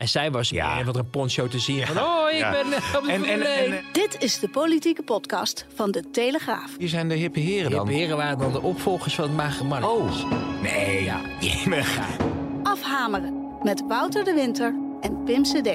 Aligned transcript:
En 0.00 0.08
zij 0.08 0.30
was 0.30 0.48
Ja. 0.48 0.78
ja. 0.78 0.84
wat 0.84 0.96
een 0.96 1.10
poncho 1.10 1.48
te 1.48 1.58
zien. 1.58 1.86
Van, 1.86 1.98
oh, 1.98 2.30
ik 2.32 2.38
Ja. 2.38 2.50
ben 2.50 2.72
eh, 2.72 2.94
op 2.96 3.04
de 3.04 3.12
En, 3.12 3.24
en, 3.24 3.42
1. 3.42 3.72
en 3.72 3.84
Dit 3.92 4.16
is 4.22 4.38
de 4.38 4.48
politieke 4.48 5.02
podcast 5.02 5.66
van 5.74 5.90
de 5.90 6.10
Telegraaf. 6.10 6.76
wie 6.78 6.88
zijn 6.88 7.08
de 7.08 7.14
hippe 7.14 7.40
heren 7.40 7.70
De 7.70 7.76
dan? 7.76 7.88
heren 7.88 8.16
waren 8.16 8.38
dan 8.38 8.52
de 8.52 8.62
opvolgers 8.62 9.14
van 9.14 9.24
het 9.24 9.36
Magere 9.36 9.64
Man. 9.64 9.84
Oh, 9.84 10.10
nee. 10.62 11.04
Ja. 11.04 11.20
Jemig. 11.40 11.98
Afhameren 12.62 13.58
met 13.62 13.82
Wouter 13.88 14.24
de 14.24 14.32
Winter 14.34 14.74
en 15.00 15.22
Pim 15.24 15.42
CD. 15.42 15.68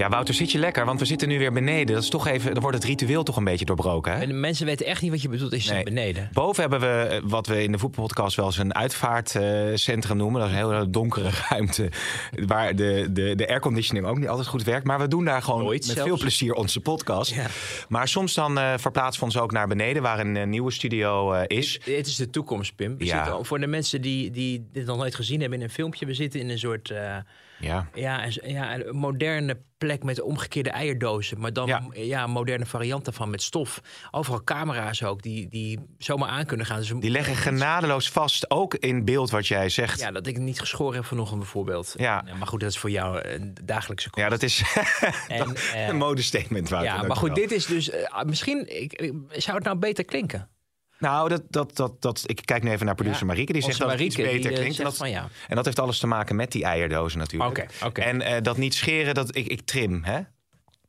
Ja, 0.00 0.08
Wouter, 0.08 0.34
zit 0.34 0.52
je 0.52 0.58
lekker? 0.58 0.84
Want 0.84 0.98
we 1.00 1.04
zitten 1.06 1.28
nu 1.28 1.38
weer 1.38 1.52
beneden. 1.52 1.94
Dat 1.94 2.02
is 2.02 2.08
toch 2.10 2.26
even, 2.26 2.52
dan 2.52 2.62
wordt 2.62 2.76
het 2.76 2.86
ritueel 2.86 3.22
toch 3.22 3.36
een 3.36 3.44
beetje 3.44 3.64
doorbroken, 3.64 4.12
hè? 4.12 4.20
En 4.20 4.28
de 4.28 4.34
mensen 4.34 4.66
weten 4.66 4.86
echt 4.86 5.02
niet 5.02 5.10
wat 5.10 5.22
je 5.22 5.28
bedoelt 5.28 5.52
als 5.52 5.64
je 5.64 5.72
Nee. 5.72 5.82
beneden. 5.84 6.28
Boven 6.32 6.60
hebben 6.60 6.80
we 6.80 6.86
eh, 7.02 7.20
wat 7.24 7.46
we 7.46 7.62
in 7.62 7.72
de 7.72 7.78
voetbalpodcast 7.78 8.36
wel 8.36 8.46
eens 8.46 8.58
een 8.58 8.74
uitvaartcentrum 8.74 10.16
noemen. 10.16 10.40
Dat 10.40 10.50
is 10.50 10.56
een 10.56 10.66
hele 10.66 10.90
donkere 10.90 11.30
ruimte 11.48 11.88
waar 12.46 12.76
de, 12.76 13.06
de, 13.10 13.34
de 13.34 13.48
airconditioning 13.48 14.06
ook 14.06 14.18
niet 14.18 14.28
altijd 14.28 14.46
goed 14.48 14.62
werkt. 14.64 14.86
Maar 14.86 14.98
we 14.98 15.08
doen 15.08 15.24
daar 15.24 15.42
gewoon 15.42 15.62
Nooit 15.62 15.86
met 15.86 15.96
zelfs. 15.96 16.08
veel 16.10 16.18
plezier 16.18 16.52
onze 16.54 16.80
podcast. 16.80 17.34
Ja. 17.34 17.46
Maar 17.88 18.08
soms 18.08 18.34
dan 18.34 18.58
eh, 18.58 18.72
verplaatsen 18.76 19.20
we 19.20 19.26
ons 19.26 19.38
ook 19.38 19.52
naar 19.52 19.68
beneden 19.68 20.02
waar 20.02 20.18
een 20.20 20.36
eh, 20.36 20.46
nieuwe 20.46 20.70
studio 20.70 21.32
is. 21.32 21.80
Dit 21.84 22.06
is 22.06 22.16
de 22.16 22.30
toekomst, 22.30 22.74
Pim. 22.76 22.96
We 22.98 23.04
Ja. 23.04 23.24
zitten 23.24 23.44
voor 23.44 23.60
de 23.60 23.66
mensen 23.66 24.00
die, 24.00 24.30
die 24.30 24.68
dit 24.72 24.86
nog 24.86 24.96
nooit 24.96 25.14
gezien 25.14 25.40
hebben 25.40 25.58
in 25.58 25.64
een 25.64 25.70
filmpje. 25.70 26.06
We 26.06 26.14
zitten 26.14 26.40
in 26.40 26.48
een 26.48 26.58
soort 26.58 26.88
Ja. 26.88 27.88
ja, 27.94 28.24
ja, 28.42 28.74
een 28.74 28.96
moderne 28.96 29.56
plek 29.86 30.02
met 30.02 30.20
omgekeerde 30.20 30.70
eierdozen. 30.70 31.40
Maar 31.40 31.52
dan 31.52 31.82
Ja. 31.92 32.26
moderne 32.26 32.66
variant 32.66 33.04
daarvan 33.04 33.30
met 33.30 33.42
stof. 33.42 33.80
Overal 34.10 34.44
camera's 34.44 35.02
ook 35.02 35.22
die, 35.22 35.48
die 35.48 35.78
zomaar 35.98 36.28
aan 36.28 36.46
kunnen 36.46 36.66
gaan. 36.66 36.78
Dus 36.78 36.92
Die 36.98 37.10
leggen 37.10 37.34
genadeloos 37.36 38.08
vast, 38.10 38.50
ook 38.50 38.74
in 38.74 39.04
beeld 39.04 39.30
wat 39.30 39.46
jij 39.46 39.68
zegt. 39.68 40.00
Ja, 40.00 40.10
dat 40.10 40.26
ik 40.26 40.38
niet 40.38 40.60
geschoren 40.60 40.94
heb 40.94 41.04
vanochtend 41.04 41.38
bijvoorbeeld. 41.38 41.94
Ja. 41.96 42.24
maar 42.38 42.46
goed, 42.46 42.60
dat 42.60 42.70
is 42.70 42.78
voor 42.78 42.90
jou 42.90 43.28
een 43.28 43.54
dagelijkse 43.64 44.10
kost. 44.10 44.24
Ja, 44.24 44.30
dat 44.30 44.42
is 44.42 44.62
En, 45.28 45.54
eh, 45.74 45.86
een 45.88 45.96
modestatement. 45.96 46.68
Wouter, 46.68 46.92
Ja, 46.92 47.02
maar 47.02 47.16
goed, 47.16 47.34
dit 47.34 47.52
is 47.52 47.66
dus... 47.66 47.90
eh, 47.90 48.22
misschien 48.24 48.80
ik, 48.82 48.92
ik- 48.92 49.14
zou 49.28 49.56
het 49.56 49.66
nou 49.66 49.78
beter 49.78 50.04
klinken. 50.04 50.48
Nou, 51.00 51.28
dat, 51.28 51.42
dat, 51.48 51.76
dat, 51.76 52.02
dat, 52.02 52.22
ik 52.26 52.40
kijk 52.44 52.62
nu 52.62 52.70
even 52.70 52.86
naar 52.86 52.94
producer 52.94 53.20
Ja, 53.20 53.26
Marieke. 53.26 53.52
Die 53.52 53.62
onze 53.62 53.76
zegt 53.76 53.90
dat 53.90 53.98
het 53.98 54.06
iets 54.06 54.16
Marieke, 54.16 54.40
die, 54.40 54.42
beter 54.42 54.58
eh, 54.58 54.64
klinkt. 54.64 54.78
En 54.78 54.84
dat, 54.84 54.96
van 54.96 55.10
ja. 55.10 55.28
en 55.48 55.56
dat 55.56 55.64
heeft 55.64 55.78
alles 55.78 55.98
te 55.98 56.06
maken 56.06 56.36
met 56.36 56.52
die 56.52 56.64
eierdozen 56.64 57.18
natuurlijk. 57.18 57.68
Oké. 57.84 58.00
En 58.00 58.22
eh, 58.22 58.42
dat 58.42 58.56
niet 58.56 58.74
scheren, 58.74 59.14
dat 59.14 59.36
ik, 59.36 59.46
ik 59.46 59.60
trim, 59.60 60.04
hè? 60.04 60.20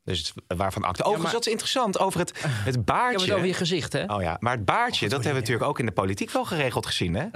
Dus 0.03 0.17
het, 0.19 0.57
waarvan 0.57 0.83
acte. 0.83 1.03
Overigens, 1.03 1.23
maar- 1.23 1.33
dat 1.33 1.45
is 1.45 1.51
interessant. 1.51 1.99
Over 1.99 2.19
het, 2.19 2.29
het 2.41 2.41
heb 2.65 2.65
het 2.65 2.85
baardje. 2.85 3.33
over 3.33 3.47
je 3.47 3.53
gezicht, 3.53 3.93
hè? 3.93 4.03
Oh 4.13 4.21
ja, 4.21 4.37
maar 4.39 4.55
het 4.55 4.65
baardje, 4.65 5.09
dat 5.09 5.23
hebben 5.23 5.33
we 5.33 5.39
natuurlijk 5.39 5.69
ook 5.69 5.79
in 5.79 5.85
de 5.85 5.91
politiek 5.91 6.31
wel 6.31 6.45
geregeld 6.45 6.85
gezien, 6.85 7.13
hè? 7.15 7.25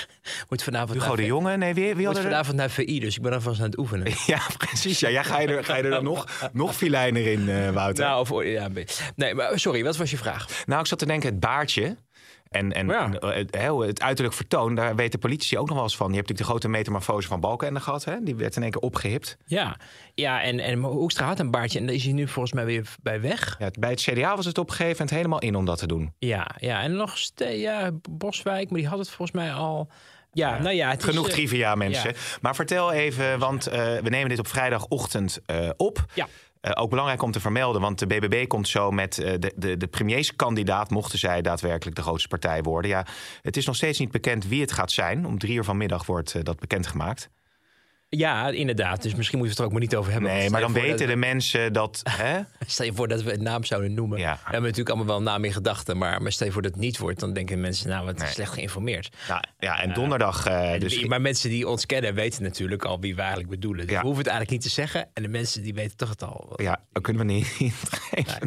Moet 0.48 0.62
vanavond 0.62 0.92
Hugo 0.92 1.06
naar, 1.06 1.16
de 1.16 1.26
Jonge, 1.26 1.56
nee, 1.56 1.74
wie, 1.74 1.94
wie 1.94 2.08
er... 2.08 2.22
vanavond 2.22 2.56
naar 2.56 2.70
VI, 2.70 3.00
dus 3.00 3.16
ik 3.16 3.22
ben 3.22 3.32
alvast 3.32 3.60
aan 3.60 3.66
het 3.66 3.78
oefenen. 3.78 4.12
Ja, 4.26 4.40
precies. 4.58 5.00
Ja, 5.00 5.08
ja, 5.08 5.22
ga, 5.22 5.40
je 5.40 5.46
er, 5.46 5.64
ga 5.64 5.76
je 5.76 5.82
er 5.82 5.90
dan 5.90 6.04
nog, 6.04 6.50
nog 6.52 6.74
filijner 6.76 7.26
in, 7.26 7.48
eh, 7.48 7.70
Wouter? 7.70 8.04
Nou, 8.04 8.20
of, 8.20 8.44
ja, 8.44 8.68
nee, 9.16 9.34
maar 9.34 9.58
sorry, 9.58 9.84
wat 9.84 9.96
was 9.96 10.10
je 10.10 10.16
vraag? 10.16 10.46
Nou, 10.66 10.80
ik 10.80 10.86
zat 10.86 10.98
te 10.98 11.06
denken, 11.06 11.30
het 11.30 11.40
baardje. 11.40 11.96
En, 12.52 12.72
en 12.72 12.86
Ja. 12.86 13.04
en, 13.04 13.18
eh, 13.18 13.34
het, 13.34 13.56
heel- 13.56 13.80
het 13.80 14.02
uiterlijk 14.02 14.36
vertoon, 14.36 14.74
daar 14.74 14.96
weten 14.96 15.18
politici 15.18 15.58
ook 15.58 15.66
nog 15.66 15.74
wel 15.74 15.84
eens 15.84 15.96
van. 15.96 16.08
Je 16.10 16.16
hebt 16.16 16.28
natuurlijk 16.28 16.48
de 16.58 16.58
grote 16.60 16.78
metamorfose 16.78 17.28
van 17.28 17.40
Balkenende 17.40 17.80
gehad. 17.80 18.04
Hè? 18.04 18.16
Die 18.22 18.34
werd 18.36 18.56
in 18.56 18.62
één 18.62 18.70
keer 18.70 18.80
opgehipt. 18.80 19.36
Ja, 19.46 19.76
ja 20.14 20.42
en, 20.42 20.58
en 20.60 20.78
Hoekstra 20.82 21.26
had 21.26 21.38
een 21.38 21.50
baardje 21.50 21.78
en 21.78 21.86
daar 21.86 21.94
is 21.94 22.04
hij 22.04 22.12
nu 22.12 22.28
volgens 22.28 22.54
mij 22.54 22.64
weer 22.64 22.88
bij 23.02 23.20
weg. 23.20 23.56
Ja, 23.58 23.70
bij 23.78 23.90
het 23.90 24.00
CDA 24.00 24.36
was 24.36 24.46
het 24.46 24.58
op 24.58 24.68
een 24.68 24.74
gegeven 24.74 24.96
moment 24.98 25.16
helemaal 25.16 25.40
in 25.40 25.54
om 25.56 25.64
dat 25.64 25.78
te 25.78 25.86
doen. 25.86 26.12
Ja, 26.18 26.50
ja 26.58 26.82
en 26.82 26.96
nog 26.96 27.18
steeds, 27.18 27.60
ja, 27.60 27.90
Boswijk, 28.10 28.70
maar 28.70 28.78
die 28.78 28.88
had 28.88 28.98
het 28.98 29.08
volgens 29.08 29.30
mij 29.36 29.52
al. 29.52 29.88
Ja, 30.32 30.58
nou 30.58 30.74
ja, 30.74 30.90
het 30.90 30.98
is, 30.98 31.04
Genoeg 31.08 31.26
eh, 31.26 31.32
trivia, 31.32 31.74
mensen. 31.74 32.10
ja. 32.10 32.16
Maar 32.40 32.54
vertel 32.54 32.92
even, 32.92 33.38
want 33.38 33.66
eh, 33.66 33.80
we 33.96 34.08
nemen 34.08 34.28
dit 34.28 34.38
op 34.38 34.46
vrijdagochtend 34.48 35.40
op. 35.76 36.04
Ja. 36.14 36.26
Eh, 36.62 36.82
ook 36.82 36.90
belangrijk 36.90 37.22
om 37.22 37.30
te 37.30 37.40
vermelden, 37.40 37.80
want 37.80 37.98
de 37.98 38.06
BBB 38.06 38.46
komt 38.46 38.68
zo 38.68 38.90
met 38.90 39.18
eh, 39.18 39.34
de, 39.38 39.52
de, 39.56 39.76
de 39.76 39.86
premierskandidaat, 39.86 40.90
mochten 40.90 41.18
zij 41.18 41.42
daadwerkelijk 41.42 41.96
de 41.96 42.02
grootste 42.02 42.28
partij 42.28 42.62
worden. 42.62 42.90
Ja, 42.90 43.06
het 43.40 43.56
is 43.56 43.66
nog 43.66 43.76
steeds 43.76 43.98
niet 43.98 44.10
bekend 44.10 44.46
wie 44.46 44.60
het 44.60 44.72
gaat 44.72 44.90
zijn. 44.90 45.26
Om 45.26 45.38
drie 45.38 45.56
uur 45.56 45.64
vanmiddag 45.64 46.06
wordt 46.06 46.34
eh, 46.34 46.42
dat 46.42 46.58
bekendgemaakt. 46.60 47.30
Ja, 48.16 48.48
inderdaad. 48.48 49.02
Dus 49.02 49.14
misschien 49.14 49.38
moeten 49.38 49.40
we 49.40 49.48
het 49.48 49.58
er 49.58 49.64
ook 49.64 49.70
maar 49.72 49.80
niet 49.80 49.96
over 49.96 50.12
hebben. 50.12 50.30
Nee, 50.30 50.50
maar 50.50 50.60
dan 50.60 50.72
weten 50.72 51.06
de 51.06 51.16
mensen 51.16 51.72
dat. 51.72 52.00
Hè? 52.10 52.40
Stel 52.66 52.86
je 52.86 52.92
voor 52.92 53.08
dat 53.08 53.22
we 53.22 53.32
een 53.32 53.42
naam 53.42 53.64
zouden 53.64 53.94
noemen. 53.94 54.18
Ja. 54.18 54.32
We 54.32 54.38
hebben 54.42 54.60
natuurlijk 54.62 54.88
allemaal 54.88 55.06
wel 55.06 55.16
een 55.16 55.22
naam 55.22 55.44
in 55.44 55.52
gedachten. 55.52 55.98
Maar, 55.98 56.22
maar 56.22 56.32
stel 56.32 56.46
je 56.46 56.52
voor 56.52 56.62
dat 56.62 56.70
het 56.72 56.80
niet 56.80 56.98
wordt, 56.98 57.20
dan 57.20 57.32
denken 57.32 57.60
mensen, 57.60 57.88
nou, 57.88 58.04
wat 58.04 58.18
Nee. 58.18 58.28
slecht 58.28 58.52
geïnformeerd. 58.52 59.16
Nou, 59.28 59.40
ja, 59.58 59.80
en 59.82 59.92
donderdag. 59.92 60.46
eh, 60.46 60.80
dus, 60.80 60.96
wie- 60.96 61.08
maar 61.08 61.20
mensen 61.20 61.50
die 61.50 61.68
ons 61.68 61.86
kennen 61.86 62.14
weten 62.14 62.42
natuurlijk 62.42 62.84
al 62.84 63.00
wie 63.00 63.14
we 63.14 63.20
eigenlijk 63.20 63.50
bedoelen. 63.50 63.86
Dus 63.86 63.94
Ja. 63.94 64.00
we 64.00 64.06
hoeven 64.06 64.22
het 64.24 64.32
eigenlijk 64.32 64.62
niet 64.64 64.72
te 64.74 64.80
zeggen. 64.80 65.08
En 65.14 65.22
de 65.22 65.28
mensen 65.28 65.62
die 65.62 65.74
weten 65.74 65.96
toch 65.96 66.08
het 66.08 66.22
al. 66.22 66.52
Ja, 66.56 66.80
dat 66.92 67.02
kunnen 67.02 67.26
we 67.26 67.32
niet. 67.32 67.56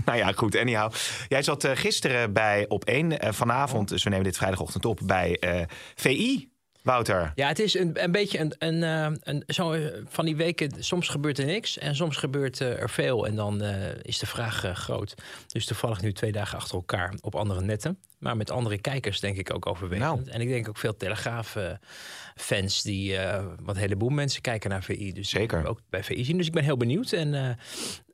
Nou 0.06 0.18
ja, 0.18 0.32
goed. 0.32 0.58
Anyhow. 0.58 0.92
Jij 1.28 1.44
zat 1.44 1.64
eh, 1.64 1.72
gisteren 1.76 2.34
bij 2.34 2.66
op 2.68 2.84
1. 2.86 3.34
vanavond, 3.34 3.90
dus 3.90 4.04
we 4.04 4.10
nemen 4.10 4.26
dit 4.26 4.38
vrijdagochtend 4.38 4.86
op, 4.86 5.00
bij 5.04 5.38
eh, 5.40 5.62
VI. 5.96 6.50
Wouter. 6.86 7.32
Ja, 7.36 7.48
het 7.48 7.60
is 7.60 7.74
een, 7.74 8.04
een 8.04 8.12
beetje 8.12 8.40
een, 8.40 8.56
een, 8.58 8.84
eh, 8.84 9.12
een, 9.22 9.44
zo 9.48 9.72
eh, 9.72 9.86
van 10.08 10.26
die 10.26 10.36
weken. 10.36 10.84
Soms 10.84 11.08
gebeurt 11.08 11.38
er 11.38 11.46
niks 11.46 11.78
en 11.78 11.96
soms 11.96 12.18
gebeurt 12.18 12.62
eh, 12.62 12.82
er 12.82 12.90
veel. 12.90 13.28
En 13.28 13.36
dan 13.36 13.62
is 14.02 14.20
de 14.20 14.26
vraag 14.26 14.72
groot. 14.74 15.14
Dus 15.48 15.66
toevallig 15.66 16.02
nu 16.02 16.14
twee 16.14 16.32
dagen 16.32 16.58
achter 16.58 16.76
elkaar 16.76 17.14
op 17.22 17.36
andere 17.36 17.62
netten. 17.62 18.00
Maar 18.20 18.38
met 18.38 18.52
andere 18.52 18.78
kijkers 18.78 19.20
denk 19.20 19.38
ik 19.38 19.54
ook 19.54 19.66
overwegend. 19.66 20.26
Nou. 20.26 20.30
En 20.30 20.42
ik 20.42 20.48
denk 20.48 20.70
ook 20.70 20.78
veel 20.78 20.98
Telegraaf-fans 20.98 22.82
die... 22.82 23.18
wat 23.62 23.76
een 23.76 23.82
heleboel 23.82 24.10
mensen 24.10 24.42
kijken 24.42 24.70
naar 24.70 24.84
VI. 24.84 25.14
Dus 25.14 25.30
Zeker. 25.30 25.68
ook 25.68 25.80
bij 25.90 26.04
VI 26.04 26.26
zien. 26.26 26.38
Dus 26.38 26.48
ik 26.48 26.54
ben 26.54 26.64
heel 26.64 26.78
benieuwd. 26.78 27.12
En 27.12 27.58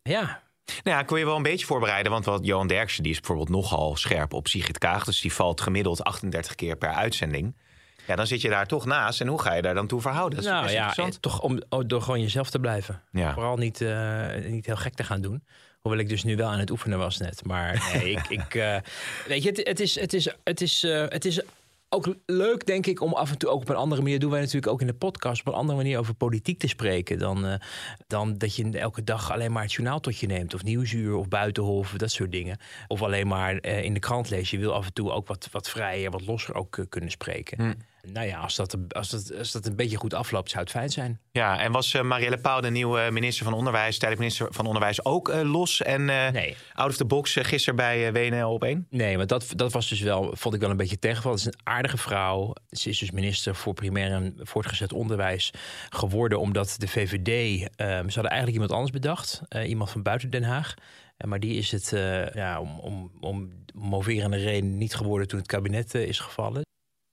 ja, 0.03 0.41
Nou 0.65 0.95
ja, 0.95 0.99
ik 0.99 1.09
wil 1.09 1.17
je 1.17 1.25
wel 1.25 1.35
een 1.35 1.43
beetje 1.43 1.65
voorbereiden. 1.65 2.11
Want 2.11 2.25
wat 2.25 2.45
Johan 2.45 2.67
Derksen 2.67 3.03
die 3.03 3.11
is 3.11 3.17
bijvoorbeeld 3.17 3.49
nogal 3.49 3.95
scherp 3.95 4.33
op 4.33 4.47
Sigrid 4.47 4.77
Kaag. 4.77 5.03
Dus 5.03 5.21
die 5.21 5.33
valt 5.33 5.61
gemiddeld 5.61 6.03
38 6.03 6.55
keer 6.55 6.75
per 6.75 6.93
uitzending. 6.93 7.55
Ja, 8.07 8.15
dan 8.15 8.27
zit 8.27 8.41
je 8.41 8.49
daar 8.49 8.67
toch 8.67 8.85
naast. 8.85 9.21
En 9.21 9.27
hoe 9.27 9.41
ga 9.41 9.53
je 9.53 9.61
daar 9.61 9.73
dan 9.73 9.87
toe 9.87 10.01
verhouden? 10.01 10.35
Dat 10.35 10.45
is 10.45 10.51
nou 10.51 10.63
best 10.63 10.75
ja, 10.75 10.87
interessant. 10.87 11.15
eh, 11.15 11.21
toch 11.31 11.41
om, 11.41 11.61
oh, 11.69 11.81
door 11.87 12.01
gewoon 12.01 12.21
jezelf 12.21 12.49
te 12.49 12.59
blijven. 12.59 13.01
Ja. 13.11 13.33
Vooral 13.33 13.57
niet, 13.57 13.81
eh, 13.81 14.27
niet 14.45 14.65
heel 14.65 14.75
gek 14.75 14.93
te 14.93 15.03
gaan 15.03 15.21
doen. 15.21 15.43
Hoewel 15.79 15.99
ik 15.99 16.09
dus 16.09 16.23
nu 16.23 16.35
wel 16.35 16.49
aan 16.49 16.59
het 16.59 16.69
oefenen 16.69 16.97
was 16.97 17.17
net. 17.17 17.45
Maar 17.45 17.83
nee, 17.93 18.11
ik, 18.11 18.27
ik, 18.27 18.55
eh, 18.55 18.77
weet 19.27 19.43
je, 19.43 19.49
het, 19.49 19.67
het, 19.67 19.79
is, 19.79 19.99
het, 19.99 20.13
is, 20.13 20.35
het, 20.43 20.61
is, 20.61 20.81
het 21.09 21.25
is 21.25 21.41
ook 21.89 22.15
leuk, 22.25 22.65
denk 22.65 22.85
ik, 22.85 23.01
om 23.01 23.13
af 23.13 23.31
en 23.31 23.37
toe 23.37 23.49
ook 23.49 23.61
op 23.61 23.69
een 23.69 23.75
andere 23.75 24.01
manier... 24.01 24.19
doen 24.19 24.31
wij 24.31 24.39
natuurlijk 24.39 24.71
ook 24.71 24.81
in 24.81 24.87
de 24.87 24.93
podcast... 24.93 25.41
op 25.41 25.47
een 25.47 25.59
andere 25.59 25.77
manier 25.77 25.99
over 25.99 26.13
politiek 26.13 26.59
te 26.59 26.67
spreken... 26.67 27.17
dan, 27.19 27.59
dan 28.07 28.37
dat 28.37 28.55
je 28.55 28.69
elke 28.71 29.03
dag 29.03 29.31
alleen 29.31 29.51
maar 29.51 29.63
het 29.63 29.73
journaal 29.73 29.99
tot 29.99 30.17
je 30.17 30.27
neemt... 30.27 30.53
of 30.53 30.63
Nieuwsuur 30.63 31.15
of 31.15 31.27
Buitenhof, 31.27 31.93
dat 31.97 32.11
soort 32.11 32.31
dingen. 32.31 32.57
Of 32.87 33.01
alleen 33.01 33.27
maar 33.27 33.63
in 33.65 33.93
de 33.93 33.99
krant 33.99 34.29
lezen. 34.29 34.57
Je 34.57 34.63
wil 34.63 34.73
af 34.73 34.85
en 34.85 34.93
toe 34.93 35.11
ook 35.11 35.27
wat, 35.27 35.47
wat 35.51 35.69
vrijer, 35.69 36.11
wat 36.11 36.25
losser 36.25 36.55
ook 36.55 36.85
kunnen 36.89 37.11
spreken. 37.11 37.89
Nou 38.01 38.27
ja, 38.27 38.39
als 38.39 38.55
dat, 38.55 38.77
als, 38.89 39.09
dat, 39.09 39.37
als 39.37 39.51
dat 39.51 39.65
een 39.65 39.75
beetje 39.75 39.97
goed 39.97 40.13
afloopt, 40.13 40.49
zou 40.49 40.61
het 40.63 40.71
fijn 40.71 40.89
zijn. 40.89 41.19
Ja, 41.31 41.59
en 41.59 41.71
was 41.71 41.93
eh, 41.93 42.01
Marielle 42.01 42.37
Pauw, 42.37 42.59
de 42.61 42.69
nieuwe 42.69 43.07
minister 43.11 43.43
van 43.45 43.53
Onderwijs, 43.53 43.97
tijdelijk 43.97 44.19
minister 44.19 44.47
van 44.53 44.65
Onderwijs, 44.65 45.05
ook 45.05 45.29
eh, 45.29 45.41
los 45.51 45.81
en 45.81 46.09
eh, 46.09 46.29
Nee. 46.31 46.55
out 46.73 46.89
of 46.89 46.95
the 46.97 47.05
box 47.05 47.35
eh, 47.35 47.43
gisteren 47.43 47.75
bij 47.75 48.07
eh, 48.07 48.29
WNL 48.29 48.53
op 48.53 48.63
1? 48.63 48.87
Nee, 48.89 49.17
want 49.17 49.29
dat, 49.29 49.45
dat 49.55 49.71
was 49.71 49.89
dus 49.89 49.99
wel, 50.01 50.31
vond 50.35 50.55
ik 50.55 50.61
wel 50.61 50.69
een 50.69 50.77
beetje 50.77 50.99
tegenval. 50.99 51.31
Het 51.31 51.39
is 51.39 51.45
een 51.45 51.59
aardige 51.63 51.97
vrouw. 51.97 52.53
Ze 52.69 52.89
is 52.89 52.99
dus 52.99 53.11
minister 53.11 53.55
voor 53.55 53.73
primair 53.73 54.11
en 54.11 54.35
voortgezet 54.39 54.93
onderwijs 54.93 55.51
geworden. 55.89 56.39
Omdat 56.39 56.75
de 56.77 56.87
VVD, 56.87 57.27
eh, 57.75 57.87
ze 57.87 57.93
hadden 58.03 58.13
eigenlijk 58.31 58.53
iemand 58.53 58.71
anders 58.71 58.91
bedacht. 58.91 59.41
eh, 59.47 59.69
iemand 59.69 59.89
van 59.89 60.01
buiten 60.01 60.29
Den 60.29 60.43
Haag. 60.43 60.73
Eh, 61.17 61.27
maar 61.27 61.39
die 61.39 61.55
is 61.57 61.71
het 61.71 61.93
eh, 61.93 62.29
ja, 62.33 62.59
om, 62.59 62.79
om, 62.79 63.11
om 63.19 63.49
moverende 63.73 64.37
reden 64.37 64.77
niet 64.77 64.95
geworden 64.95 65.27
toen 65.27 65.39
het 65.39 65.47
kabinet 65.47 65.95
eh, 65.95 66.07
is 66.07 66.19
gevallen. 66.19 66.61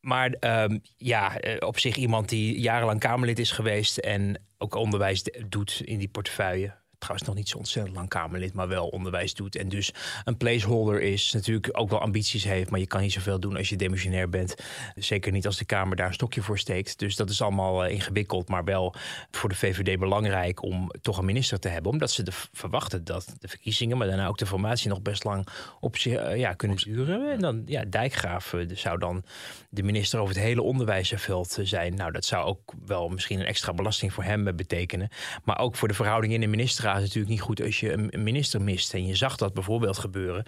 Maar 0.08 0.30
ehm, 0.30 0.78
ja, 0.96 1.38
eh, 1.40 1.66
op 1.68 1.78
zich 1.78 1.96
iemand 1.96 2.28
die 2.28 2.60
jarenlang 2.60 3.00
Kamerlid 3.00 3.38
is 3.38 3.50
geweest 3.50 3.98
en 3.98 4.42
ook 4.58 4.74
onderwijs 4.74 5.24
doet 5.48 5.82
in 5.84 5.98
die 5.98 6.08
portefeuille. 6.08 6.74
Trouwens 6.98 7.28
nog 7.28 7.36
niet 7.36 7.48
zo 7.48 7.58
ontzettend 7.58 7.96
lang 7.96 8.08
Kamerlid, 8.08 8.52
maar 8.52 8.68
wel 8.68 8.88
onderwijs 8.88 9.34
doet. 9.34 9.56
En 9.56 9.68
dus 9.68 9.92
een 10.24 10.36
placeholder 10.36 11.02
is, 11.02 11.32
natuurlijk 11.32 11.68
ook 11.72 11.90
wel 11.90 12.00
ambities 12.00 12.44
heeft, 12.44 12.70
maar 12.70 12.80
je 12.80 12.86
kan 12.86 13.00
niet 13.00 13.12
zoveel 13.12 13.40
doen 13.40 13.56
als 13.56 13.68
je 13.68 13.76
demissionair 13.76 14.28
bent. 14.28 14.54
Zeker 14.94 15.32
niet 15.32 15.46
als 15.46 15.56
de 15.56 15.64
Kamer 15.64 15.96
daar 15.96 16.06
een 16.06 16.14
stokje 16.14 16.42
voor 16.42 16.58
steekt. 16.58 16.98
Dus 16.98 17.16
dat 17.16 17.30
is 17.30 17.42
allemaal 17.42 17.84
uh, 17.84 17.92
ingewikkeld, 17.92 18.48
maar 18.48 18.64
wel 18.64 18.94
voor 19.30 19.48
de 19.48 19.54
VVD 19.54 19.98
belangrijk 19.98 20.62
om 20.62 20.90
toch 21.00 21.18
een 21.18 21.24
minister 21.24 21.58
te 21.58 21.68
hebben. 21.68 21.92
Omdat 21.92 22.10
ze 22.10 22.22
de, 22.22 22.32
verwachten 22.52 23.04
dat 23.04 23.34
de 23.38 23.48
verkiezingen, 23.48 23.98
maar 23.98 24.06
daarna 24.06 24.26
ook 24.26 24.38
de 24.38 24.46
formatie 24.46 24.88
nog 24.88 25.02
best 25.02 25.24
lang 25.24 25.46
op 25.80 25.96
zich 25.96 26.12
uh, 26.12 26.36
ja, 26.36 26.52
kunnen 26.52 26.76
duren. 26.76 27.32
En 27.32 27.38
dan, 27.38 27.62
ja, 27.66 27.84
Dijkgraaf 27.84 28.52
uh, 28.52 28.70
zou 28.74 28.98
dan 28.98 29.24
de 29.70 29.82
minister 29.82 30.20
over 30.20 30.34
het 30.34 30.44
hele 30.44 30.62
onderwijsveld 30.62 31.58
zijn. 31.62 31.94
Nou, 31.94 32.12
dat 32.12 32.24
zou 32.24 32.46
ook 32.46 32.72
wel 32.86 33.08
misschien 33.08 33.40
een 33.40 33.46
extra 33.46 33.72
belasting 33.72 34.12
voor 34.12 34.24
hem 34.24 34.56
betekenen. 34.56 35.08
Maar 35.44 35.58
ook 35.58 35.76
voor 35.76 35.88
de 35.88 35.94
verhouding 35.94 36.32
in 36.32 36.40
de 36.40 36.46
ministerraad 36.46 36.87
het 36.94 37.02
natuurlijk 37.02 37.30
niet 37.30 37.40
goed 37.40 37.62
als 37.62 37.80
je 37.80 37.92
een 37.92 38.22
minister 38.22 38.62
mist. 38.62 38.94
En 38.94 39.06
je 39.06 39.14
zag 39.14 39.36
dat 39.36 39.54
bijvoorbeeld 39.54 39.98
gebeuren. 39.98 40.44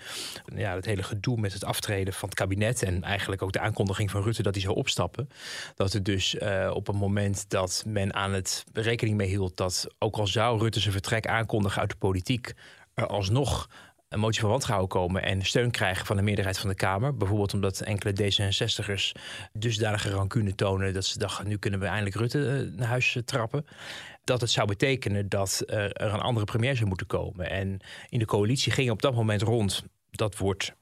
Ja, 0.54 0.74
het 0.74 0.84
hele 0.84 1.02
gedoe 1.02 1.40
met 1.40 1.52
het 1.52 1.64
aftreden 1.64 2.14
van 2.14 2.28
het 2.28 2.38
kabinet 2.38 2.82
en 2.82 3.02
eigenlijk 3.02 3.42
ook 3.42 3.52
de 3.52 3.60
aankondiging 3.60 4.10
van 4.10 4.22
Rutte 4.22 4.42
dat 4.42 4.54
hij 4.54 4.62
zou 4.62 4.76
opstappen. 4.76 5.28
Dat 5.74 5.92
het 5.92 6.04
dus 6.04 6.34
uh, 6.34 6.70
op 6.74 6.88
een 6.88 6.96
moment 6.96 7.50
dat 7.50 7.84
men 7.86 8.14
aan 8.14 8.32
het 8.32 8.64
rekening 8.72 9.16
mee 9.16 9.28
hield 9.28 9.56
dat 9.56 9.86
ook 9.98 10.16
al 10.16 10.26
zou 10.26 10.58
Rutte 10.58 10.80
zijn 10.80 10.92
vertrek 10.92 11.26
aankondigen 11.26 11.80
uit 11.80 11.90
de 11.90 11.96
politiek, 11.96 12.54
er 12.94 13.06
alsnog 13.06 13.68
een 14.10 14.20
motie 14.20 14.40
van 14.40 14.50
wantrouwen 14.50 14.88
komen 14.88 15.22
en 15.22 15.42
steun 15.42 15.70
krijgen 15.70 16.06
van 16.06 16.16
de 16.16 16.22
meerderheid 16.22 16.58
van 16.58 16.68
de 16.68 16.74
Kamer. 16.74 17.16
Bijvoorbeeld 17.16 17.54
omdat 17.54 17.80
enkele 17.80 18.12
D66'ers 18.12 19.12
dusdanige 19.52 20.10
rancune 20.10 20.54
tonen 20.54 20.94
dat 20.94 21.04
ze 21.04 21.18
dachten, 21.18 21.48
nu 21.48 21.56
kunnen 21.56 21.80
we 21.80 21.86
eindelijk 21.86 22.16
Rutte 22.16 22.72
naar 22.76 22.88
huis 22.88 23.18
trappen. 23.24 23.66
Dat 24.30 24.40
het 24.40 24.50
zou 24.50 24.66
betekenen 24.66 25.28
dat 25.28 25.62
er 25.66 26.12
een 26.12 26.20
andere 26.20 26.46
premier 26.46 26.76
zou 26.76 26.88
moeten 26.88 27.06
komen. 27.06 27.50
En 27.50 27.80
in 28.08 28.18
de 28.18 28.24
coalitie 28.24 28.72
ging 28.72 28.90
op 28.90 29.02
dat 29.02 29.14
moment 29.14 29.42
rond, 29.42 29.84
dat 30.10 30.36
wordt 30.36 30.74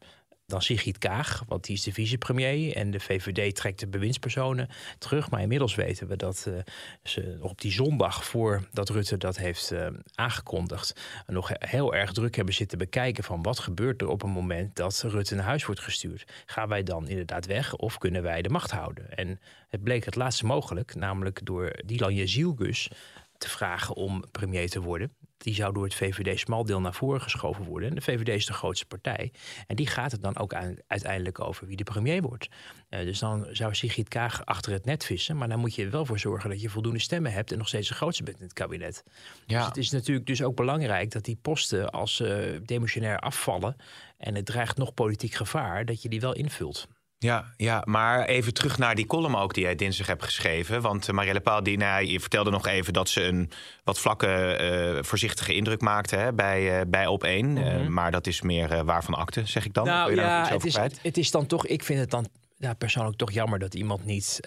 dan 0.46 0.62
Sigrid 0.62 0.98
Kaag, 0.98 1.44
want 1.46 1.64
die 1.64 1.74
is 1.74 1.82
de 1.82 1.92
vicepremier. 1.92 2.76
En 2.76 2.90
de 2.90 3.00
VVD 3.00 3.54
trekt 3.54 3.80
de 3.80 3.88
bewindspersonen 3.88 4.68
terug. 4.98 5.30
Maar 5.30 5.40
inmiddels 5.40 5.74
weten 5.74 6.08
we 6.08 6.16
dat 6.16 6.44
uh, 6.48 6.54
ze 7.02 7.38
op 7.40 7.60
die 7.60 7.72
zondag 7.72 8.24
voordat 8.24 8.88
Rutte 8.88 9.16
dat 9.16 9.36
heeft 9.36 9.72
uh, 9.72 9.86
aangekondigd... 10.14 11.00
nog 11.26 11.50
heel 11.58 11.94
erg 11.94 12.12
druk 12.12 12.36
hebben 12.36 12.54
zitten 12.54 12.78
bekijken 12.78 13.24
van 13.24 13.42
wat 13.42 13.58
gebeurt 13.58 14.00
er 14.00 14.08
op 14.08 14.22
een 14.22 14.30
moment 14.30 14.76
dat 14.76 15.04
Rutte 15.06 15.34
naar 15.34 15.44
huis 15.44 15.66
wordt 15.66 15.80
gestuurd. 15.80 16.24
Gaan 16.46 16.68
wij 16.68 16.82
dan 16.82 17.08
inderdaad 17.08 17.46
weg 17.46 17.76
of 17.76 17.98
kunnen 17.98 18.22
wij 18.22 18.42
de 18.42 18.48
macht 18.48 18.70
houden? 18.70 19.16
En 19.16 19.40
het 19.68 19.82
bleek 19.82 20.04
het 20.04 20.16
laatste 20.16 20.46
mogelijk, 20.46 20.94
namelijk 20.94 21.40
door 21.46 21.72
Dylan 21.84 22.14
Jezielgus 22.14 22.90
te 23.38 23.48
vragen 23.48 23.94
om 23.94 24.24
premier 24.30 24.70
te 24.70 24.80
worden 24.80 25.16
die 25.38 25.54
zou 25.54 25.72
door 25.72 25.84
het 25.84 25.94
VVD-smaldeel 25.94 26.80
naar 26.80 26.94
voren 26.94 27.20
geschoven 27.20 27.64
worden. 27.64 27.88
En 27.88 27.94
de 27.94 28.00
VVD 28.00 28.28
is 28.28 28.46
de 28.46 28.52
grootste 28.52 28.86
partij. 28.86 29.32
En 29.66 29.76
die 29.76 29.86
gaat 29.86 30.12
het 30.12 30.22
dan 30.22 30.36
ook 30.36 30.54
uiteindelijk 30.86 31.40
over 31.40 31.66
wie 31.66 31.76
de 31.76 31.84
premier 31.84 32.22
wordt. 32.22 32.48
Uh, 32.90 33.00
dus 33.00 33.18
dan 33.18 33.46
zou 33.50 33.74
Sigrid 33.74 34.08
Kaag 34.08 34.44
achter 34.44 34.72
het 34.72 34.84
net 34.84 35.04
vissen. 35.04 35.36
Maar 35.36 35.48
dan 35.48 35.58
moet 35.58 35.74
je 35.74 35.84
er 35.84 35.90
wel 35.90 36.06
voor 36.06 36.18
zorgen 36.18 36.50
dat 36.50 36.60
je 36.60 36.70
voldoende 36.70 36.98
stemmen 36.98 37.32
hebt... 37.32 37.52
en 37.52 37.58
nog 37.58 37.68
steeds 37.68 37.88
de 37.88 37.94
grootste 37.94 38.22
bent 38.22 38.36
in 38.36 38.44
het 38.44 38.52
kabinet. 38.52 39.04
Ja. 39.46 39.58
Dus 39.58 39.66
het 39.66 39.76
is 39.76 39.90
natuurlijk 39.90 40.26
dus 40.26 40.42
ook 40.42 40.56
belangrijk 40.56 41.10
dat 41.10 41.24
die 41.24 41.38
posten 41.42 41.90
als 41.90 42.20
uh, 42.20 42.60
demissionair 42.64 43.18
afvallen... 43.18 43.76
en 44.16 44.34
het 44.34 44.46
dreigt 44.46 44.76
nog 44.76 44.94
politiek 44.94 45.34
gevaar, 45.34 45.84
dat 45.84 46.02
je 46.02 46.08
die 46.08 46.20
wel 46.20 46.34
invult. 46.34 46.88
Ja, 47.20 47.44
ja, 47.56 47.82
maar 47.84 48.24
even 48.24 48.54
terug 48.54 48.78
naar 48.78 48.94
die 48.94 49.06
column 49.06 49.36
ook 49.36 49.54
die 49.54 49.62
jij 49.62 49.74
dinsdag 49.74 50.06
hebt 50.06 50.24
geschreven. 50.24 50.80
Want 50.80 51.08
uh, 51.08 51.14
Marielle 51.14 51.40
Paal, 51.40 51.62
die, 51.62 51.76
nou, 51.76 52.04
je 52.04 52.20
vertelde 52.20 52.50
nog 52.50 52.66
even 52.66 52.92
dat 52.92 53.08
ze 53.08 53.22
een 53.22 53.50
wat 53.84 53.98
vlakke, 53.98 54.58
uh, 54.96 55.02
voorzichtige 55.02 55.54
indruk 55.54 55.80
maakte 55.80 56.16
hè, 56.16 56.32
bij, 56.32 56.78
uh, 56.78 56.86
bij 56.88 57.06
Op 57.06 57.24
1. 57.24 57.46
Mm 57.46 57.56
-hmm. 57.56 57.92
maar 57.92 58.10
dat 58.10 58.26
is 58.26 58.42
meer 58.42 58.84
waarvan 58.84 59.14
akte, 59.14 59.46
zeg 59.46 59.64
ik 59.64 59.74
dan. 59.74 59.86
Nou 59.86 60.14
ja, 60.14 60.48
het 60.48 60.64
is, 60.64 60.76
het, 60.76 60.98
het 61.02 61.16
is 61.16 61.30
dan 61.30 61.46
toch, 61.46 61.66
ik 61.66 61.82
vind 61.82 62.00
het 62.00 62.10
dan 62.10 62.28
ja, 62.56 62.74
persoonlijk 62.74 63.16
toch 63.16 63.32
jammer 63.32 63.58
dat 63.58 63.74
iemand 63.74 64.04
niet... 64.04 64.40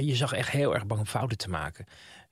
je 0.00 0.14
zag 0.14 0.32
echt 0.32 0.50
heel 0.50 0.74
erg 0.74 0.86
bang 0.86 1.00
om 1.00 1.06
fouten 1.06 1.38
te 1.38 1.48
maken. 1.48 1.86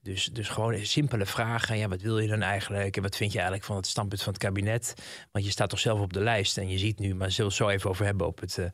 Dus, 0.07 0.25
dus 0.25 0.49
gewoon 0.49 0.85
simpele 0.85 1.27
vragen. 1.27 1.79
Ja, 1.79 1.89
wat 1.89 2.01
wil 2.01 2.19
je 2.19 2.29
dan 2.29 2.43
eigenlijk? 2.43 2.97
En 2.97 3.03
wat 3.03 3.17
vind 3.17 3.31
je 3.31 3.37
eigenlijk 3.39 3.67
van 3.67 3.77
het 3.77 3.87
standpunt 3.87 4.23
van 4.23 4.33
het 4.33 4.43
kabinet? 4.43 4.95
Want 5.33 5.45
je 5.45 5.51
staat 5.51 5.69
toch 5.69 5.79
zelf 5.79 6.01
op 6.01 6.13
de 6.13 6.21
lijst. 6.21 6.59
En 6.59 6.69
je 6.69 6.79
ziet 6.79 6.99
nu, 6.99 7.15
maar 7.15 7.31
zullen 7.31 7.51
we 7.51 7.57
het 7.57 7.67
zo 7.67 7.77
even 7.77 7.91
over 7.91 8.05
hebben 8.05 8.27
op 8.27 8.41
het, 8.41 8.57
uh, 8.57 8.67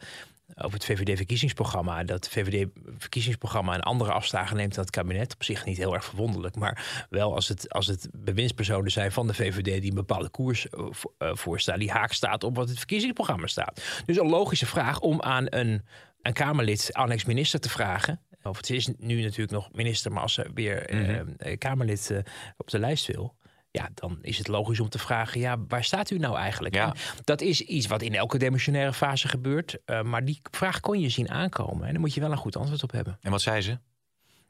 over 0.57 0.73
het 0.73 0.85
VVD-verkiezingsprogramma. 0.85 2.05
Dat 2.05 2.29
VVD-verkiezingsprogramma 2.29 3.75
een 3.75 3.81
andere 3.81 4.13
afslagen 4.13 4.57
neemt 4.57 4.75
dan 4.75 4.85
het 4.85 4.93
kabinet. 4.93 5.35
Op 5.35 5.45
zich 5.45 5.65
niet 5.65 5.77
heel 5.77 5.95
erg 5.95 6.05
verwonderlijk. 6.05 6.57
Maar 6.57 7.07
wel 7.11 7.35
als 7.35 7.49
het, 7.49 7.73
als 7.73 7.87
het 7.87 8.09
bewindspersonen 8.13 8.91
zijn 8.91 9.13
van 9.13 9.27
de 9.27 9.35
VVD 9.35 9.81
die 9.81 9.91
een 9.91 9.95
bepaalde 9.95 10.29
koers 10.29 10.67
uh, 10.71 10.87
voorstaan. 11.19 11.79
Die 11.79 11.91
haak 11.91 12.13
staat 12.13 12.45
op 12.45 12.57
wat 12.57 12.69
het 12.69 12.79
verkiezingsprogramma 12.79 13.47
staat. 13.47 14.03
Dus 14.07 14.19
een 14.19 14.29
logische 14.29 14.67
vraag 14.67 15.01
om 15.01 15.21
aan 15.21 15.47
een, 15.49 15.85
een 16.23 16.33
Kamerlid, 16.33 16.91
annex-minister 16.93 17.61
te 17.61 17.69
vragen. 17.69 18.21
Of 18.43 18.57
het 18.57 18.71
is 18.71 18.89
nu 18.99 19.23
natuurlijk 19.23 19.51
nog 19.51 19.69
minister, 19.73 20.13
maar 20.13 20.23
als 20.23 20.33
ze 20.33 20.51
weer 20.55 20.89
mm 20.91 21.05
-hmm. 21.05 21.37
uh, 21.39 21.59
Kamerlid 21.59 22.23
op 22.57 22.71
de 22.71 22.79
lijst 22.79 23.07
wil. 23.07 23.35
Ja, 23.73 23.89
dan 23.95 24.19
is 24.21 24.39
het 24.39 24.49
logisch 24.49 24.81
om 24.81 24.89
te 24.89 24.99
vragen: 24.99 25.41
ja, 25.41 25.57
waar 25.69 25.85
staat 25.85 26.11
u 26.11 26.19
nou 26.19 26.37
eigenlijk? 26.37 26.75
Ja. 26.75 26.95
Dat 27.25 27.41
is 27.41 27.61
iets 27.61 27.87
wat 27.87 28.03
in 28.03 28.15
elke 28.15 28.39
demissionaire 28.39 28.93
fase 28.93 29.29
gebeurt. 29.29 29.79
Uh, 29.87 30.03
maar 30.03 30.25
die 30.25 30.41
vraag 30.51 30.81
kon 30.81 31.01
je 31.01 31.09
zien 31.09 31.31
aankomen. 31.31 31.87
En 31.87 31.93
daar 31.93 32.01
moet 32.01 32.15
je 32.15 32.21
wel 32.21 32.31
een 32.31 32.37
goed 32.37 32.57
antwoord 32.57 32.83
op 32.83 32.93
hebben. 32.93 33.19
En 33.21 33.31
wat 33.31 33.43
zei 33.43 33.61
ze? 33.61 33.79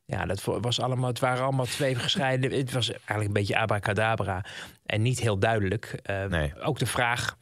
Ja, 0.05 0.27
dat 0.27 0.45
was 0.45 0.81
allemaal, 0.81 1.09
het 1.09 1.19
waren 1.19 1.43
allemaal 1.43 1.67
twee 1.67 1.95
gescheiden. 1.95 2.53
Het 2.53 2.73
was 2.73 2.91
eigenlijk 2.91 3.27
een 3.27 3.33
beetje 3.33 3.59
abracadabra 3.59 4.45
en 4.87 5.03
niet 5.03 5.21
heel 5.21 5.39
duidelijk. 5.39 6.01
nee. 6.29 6.61
Ook 6.61 6.79
de 6.79 6.87
vraag: 6.87 7.37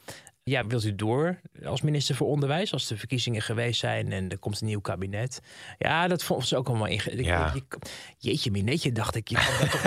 ja, 0.51 0.67
wilt 0.67 0.85
u 0.85 0.95
door 0.95 1.41
als 1.65 1.81
minister 1.81 2.15
voor 2.15 2.27
Onderwijs? 2.27 2.73
Als 2.73 2.87
de 2.87 2.97
verkiezingen 2.97 3.43
geweest 3.43 3.81
zijn 3.81 4.13
en 4.13 4.31
er 4.31 4.39
komt 4.39 4.61
een 4.61 4.67
nieuw 4.67 4.81
kabinet. 4.81 5.41
Ja, 5.79 6.09
dat 6.09 6.23
vond 6.23 6.47
ze 6.47 6.57
ook 6.57 6.69
allemaal 6.69 6.87
ingewikkeld. 6.87 7.27
Ja. 7.27 7.55
Jeetje, 8.19 8.51
minetje, 8.51 8.93
dacht 8.93 9.15
ik. 9.15 9.29
Je 9.29 9.35
dat 9.35 9.71
toch 9.71 9.81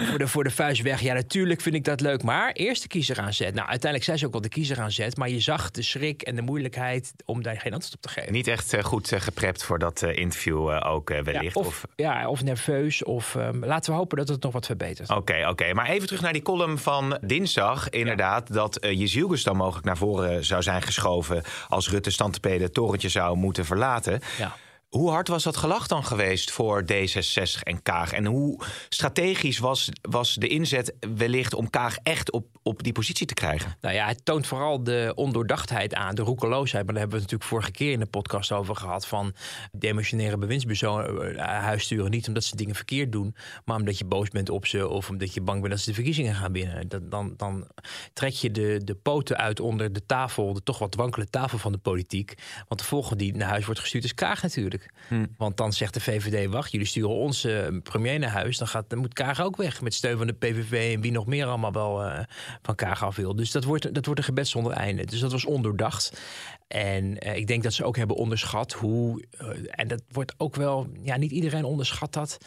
voor, 0.08 0.18
de, 0.18 0.28
voor 0.28 0.44
de 0.44 0.50
vuist 0.50 0.82
weg. 0.82 1.00
Ja, 1.00 1.14
natuurlijk 1.14 1.60
vind 1.60 1.74
ik 1.74 1.84
dat 1.84 2.00
leuk. 2.00 2.22
Maar 2.22 2.52
eerst 2.52 2.82
de 2.82 2.88
kiezer 2.88 3.20
aanzet. 3.20 3.54
Nou, 3.54 3.68
uiteindelijk 3.68 4.04
zijn 4.04 4.18
ze 4.18 4.26
ook 4.26 4.32
wel 4.32 4.40
de 4.40 4.48
kiezer 4.48 4.80
aanzet. 4.80 5.16
Maar 5.16 5.28
je 5.28 5.40
zag 5.40 5.70
de 5.70 5.82
schrik 5.82 6.22
en 6.22 6.36
de 6.36 6.42
moeilijkheid 6.42 7.12
om 7.24 7.42
daar 7.42 7.60
geen 7.60 7.72
antwoord 7.72 7.94
op 7.94 8.00
te 8.00 8.08
geven. 8.08 8.32
Niet 8.32 8.46
echt 8.46 8.74
uh, 8.74 8.82
goed 8.82 9.12
uh, 9.12 9.20
geprept 9.20 9.64
voor 9.64 9.78
dat 9.78 10.02
uh, 10.02 10.16
interview 10.16 10.86
ook 10.86 11.08
wellicht. 11.08 11.54
Ja 11.54 11.60
of, 11.60 11.66
of, 11.66 11.84
ja, 11.96 12.28
of 12.28 12.42
nerveus. 12.42 13.04
Of 13.04 13.34
um, 13.34 13.64
laten 13.64 13.92
we 13.92 13.98
hopen 13.98 14.18
dat 14.18 14.28
het 14.28 14.42
nog 14.42 14.52
wat 14.52 14.66
verbetert. 14.66 15.10
Oké, 15.10 15.18
okay, 15.18 15.40
oké. 15.40 15.50
Okay. 15.50 15.72
Maar 15.72 15.86
even 15.86 16.06
terug 16.06 16.22
naar 16.22 16.32
die 16.32 16.42
column 16.42 16.78
van 16.78 17.18
dinsdag. 17.20 17.90
Inderdaad, 17.90 18.48
ja. 18.48 18.54
dat 18.54 18.84
uh, 18.84 18.98
Jezielgus 18.98 19.42
dan 19.42 19.56
mogelijk 19.56 19.86
naar 19.86 19.96
voren 19.96 20.03
zou 20.40 20.62
zijn 20.62 20.82
geschoven 20.82 21.42
als 21.68 21.90
Rutte 21.90 22.10
standpeden 22.10 22.72
torentje 22.72 23.08
zou 23.08 23.36
moeten 23.36 23.64
verlaten. 23.64 24.20
Ja. 24.38 24.56
Hoe 24.94 25.10
hard 25.10 25.28
was 25.28 25.42
dat 25.42 25.56
gelach 25.56 25.86
dan 25.86 26.04
geweest 26.04 26.50
voor 26.50 26.84
D66 26.92 27.62
en 27.62 27.82
Kaag? 27.82 28.12
En 28.12 28.26
hoe 28.26 28.60
strategisch 28.88 29.58
was, 29.58 29.90
was 30.02 30.34
de 30.34 30.48
inzet 30.48 30.94
wellicht 31.16 31.54
om 31.54 31.70
Kaag 31.70 31.96
echt 32.02 32.32
op, 32.32 32.46
op 32.62 32.82
die 32.82 32.92
positie 32.92 33.26
te 33.26 33.34
krijgen? 33.34 33.76
Nou 33.80 33.94
ja, 33.94 34.06
het 34.06 34.24
toont 34.24 34.46
vooral 34.46 34.84
de 34.84 35.12
ondoordachtheid 35.14 35.94
aan, 35.94 36.14
de 36.14 36.22
roekeloosheid. 36.22 36.84
Maar 36.84 36.94
daar 36.94 37.02
hebben 37.02 37.20
we 37.20 37.24
het 37.24 37.32
natuurlijk 37.32 37.50
vorige 37.50 37.70
keer 37.70 37.92
in 37.92 37.98
de 37.98 38.06
podcast 38.06 38.52
over 38.52 38.76
gehad. 38.76 39.06
Van 39.06 39.34
demissionaire 39.72 40.38
bewindspersonen 40.38 41.38
huis 41.38 41.82
sturen. 41.82 42.10
Niet 42.10 42.28
omdat 42.28 42.44
ze 42.44 42.56
dingen 42.56 42.74
verkeerd 42.74 43.12
doen, 43.12 43.34
maar 43.64 43.76
omdat 43.76 43.98
je 43.98 44.04
boos 44.04 44.28
bent 44.28 44.50
op 44.50 44.66
ze. 44.66 44.88
Of 44.88 45.08
omdat 45.08 45.34
je 45.34 45.40
bang 45.40 45.60
bent 45.60 45.72
dat 45.72 45.80
ze 45.80 45.88
de 45.88 45.94
verkiezingen 45.94 46.34
gaan 46.34 46.52
winnen. 46.52 46.88
Dan, 46.88 47.08
dan, 47.08 47.34
dan 47.36 47.66
trek 48.12 48.32
je 48.32 48.50
de, 48.50 48.80
de 48.84 48.94
poten 48.94 49.36
uit 49.36 49.60
onder 49.60 49.92
de 49.92 50.06
tafel, 50.06 50.52
de 50.52 50.62
toch 50.62 50.78
wat 50.78 50.94
wankele 50.94 51.30
tafel 51.30 51.58
van 51.58 51.72
de 51.72 51.78
politiek. 51.78 52.34
Want 52.68 52.80
de 52.80 52.86
volgende 52.86 53.24
die 53.24 53.36
naar 53.36 53.48
huis 53.48 53.64
wordt 53.64 53.80
gestuurd 53.80 54.04
is 54.04 54.14
Kaag 54.14 54.42
natuurlijk. 54.42 54.82
Hm. 55.08 55.26
Want 55.36 55.56
dan 55.56 55.72
zegt 55.72 55.94
de 55.94 56.00
VVD: 56.00 56.50
wacht, 56.50 56.72
jullie 56.72 56.86
sturen 56.86 57.10
onze 57.10 57.80
premier 57.82 58.18
naar 58.18 58.30
huis. 58.30 58.58
Dan, 58.58 58.68
gaat, 58.68 58.90
dan 58.90 58.98
moet 58.98 59.12
Kaag 59.12 59.40
ook 59.40 59.56
weg. 59.56 59.80
Met 59.80 59.94
steun 59.94 60.16
van 60.16 60.26
de 60.26 60.32
PVV 60.32 60.94
en 60.94 61.00
wie 61.00 61.12
nog 61.12 61.26
meer 61.26 61.46
allemaal 61.46 61.72
wel 61.72 62.04
uh, 62.04 62.18
van 62.62 62.74
Kaag 62.74 63.04
af 63.04 63.16
wil. 63.16 63.36
Dus 63.36 63.50
dat 63.50 63.64
wordt, 63.64 63.94
dat 63.94 64.04
wordt 64.04 64.20
een 64.20 64.26
gebed 64.26 64.48
zonder 64.48 64.72
einde. 64.72 65.04
Dus 65.06 65.20
dat 65.20 65.32
was 65.32 65.44
ondoordacht. 65.44 66.20
En 66.68 67.26
uh, 67.26 67.36
ik 67.36 67.46
denk 67.46 67.62
dat 67.62 67.72
ze 67.72 67.84
ook 67.84 67.96
hebben 67.96 68.16
onderschat 68.16 68.72
hoe. 68.72 69.24
Uh, 69.40 69.48
en 69.70 69.88
dat 69.88 70.02
wordt 70.08 70.34
ook 70.36 70.54
wel. 70.54 70.86
Ja, 71.02 71.16
niet 71.16 71.30
iedereen 71.30 71.64
onderschat 71.64 72.12
dat. 72.12 72.38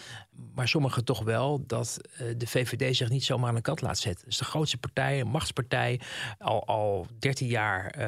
Maar 0.56 0.68
sommigen 0.68 1.06
toch 1.06 1.24
wel. 1.24 1.64
Dat 1.68 2.00
uh, 2.22 2.34
de 2.38 2.48
VVD 2.48 2.96
zich 2.96 3.10
niet 3.10 3.24
zomaar 3.24 3.50
aan 3.50 3.56
de 3.56 3.62
kant 3.62 3.82
laat 3.82 3.98
zetten. 3.98 4.24
Het 4.24 4.32
is 4.32 4.38
de 4.38 4.46
grootste 4.46 4.78
partij, 4.78 5.20
een 5.20 5.28
machtspartij. 5.28 6.00
Al, 6.40 6.66
al 6.66 7.08
13 7.20 7.48
jaar 7.48 8.00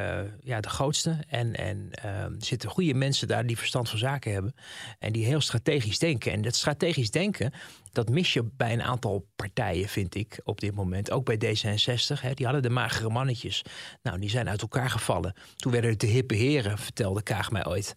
ja, 0.43 0.59
de 0.59 0.69
grootste. 0.69 1.17
En, 1.27 1.55
en 1.55 1.89
er 1.91 2.31
zitten 2.37 2.69
goede 2.69 2.93
mensen 2.93 3.27
daar 3.27 3.45
die 3.45 3.57
verstand 3.57 3.89
van 3.89 3.99
zaken 3.99 4.33
hebben. 4.33 4.53
En 4.99 5.11
die 5.11 5.25
heel 5.25 5.41
strategisch 5.41 5.99
denken. 5.99 6.31
En 6.31 6.41
dat 6.41 6.55
strategisch 6.55 7.11
denken. 7.11 7.53
Dat 7.91 8.09
mis 8.09 8.33
je 8.33 8.43
bij 8.57 8.73
een 8.73 8.81
aantal 8.81 9.25
partijen, 9.35 9.87
vind 9.87 10.15
ik, 10.15 10.39
op 10.43 10.59
dit 10.59 10.75
moment. 10.75 11.11
Ook 11.11 11.25
bij 11.25 11.35
D66. 11.35 12.21
Hè, 12.21 12.33
die 12.33 12.45
hadden 12.45 12.63
de 12.63 12.69
magere 12.69 13.09
mannetjes. 13.09 13.61
Nou, 14.03 14.19
die 14.19 14.29
zijn 14.29 14.49
uit 14.49 14.61
elkaar 14.61 14.89
gevallen. 14.89 15.33
Toen 15.55 15.71
werden 15.71 15.89
het 15.89 15.99
de 15.99 16.07
hippe 16.07 16.35
heren, 16.35 16.77
vertelde 16.77 17.23
Kaag 17.23 17.51
mij 17.51 17.65
ooit. 17.65 17.95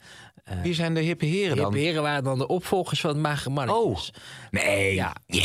Wie 0.63 0.75
zijn 0.75 0.95
de 0.95 1.01
hippe 1.01 1.25
heren 1.27 1.57
De 1.57 1.63
dan? 1.63 1.75
heren 1.75 2.03
waren 2.03 2.25
dan 2.25 2.39
de 2.39 2.47
opvolgers 2.47 3.01
van 3.01 3.11
het 3.11 3.19
magere 3.19 3.51
mannetjes. 3.51 4.11
Oh, 4.11 4.17
nee. 4.51 4.95
Ja. 4.95 5.13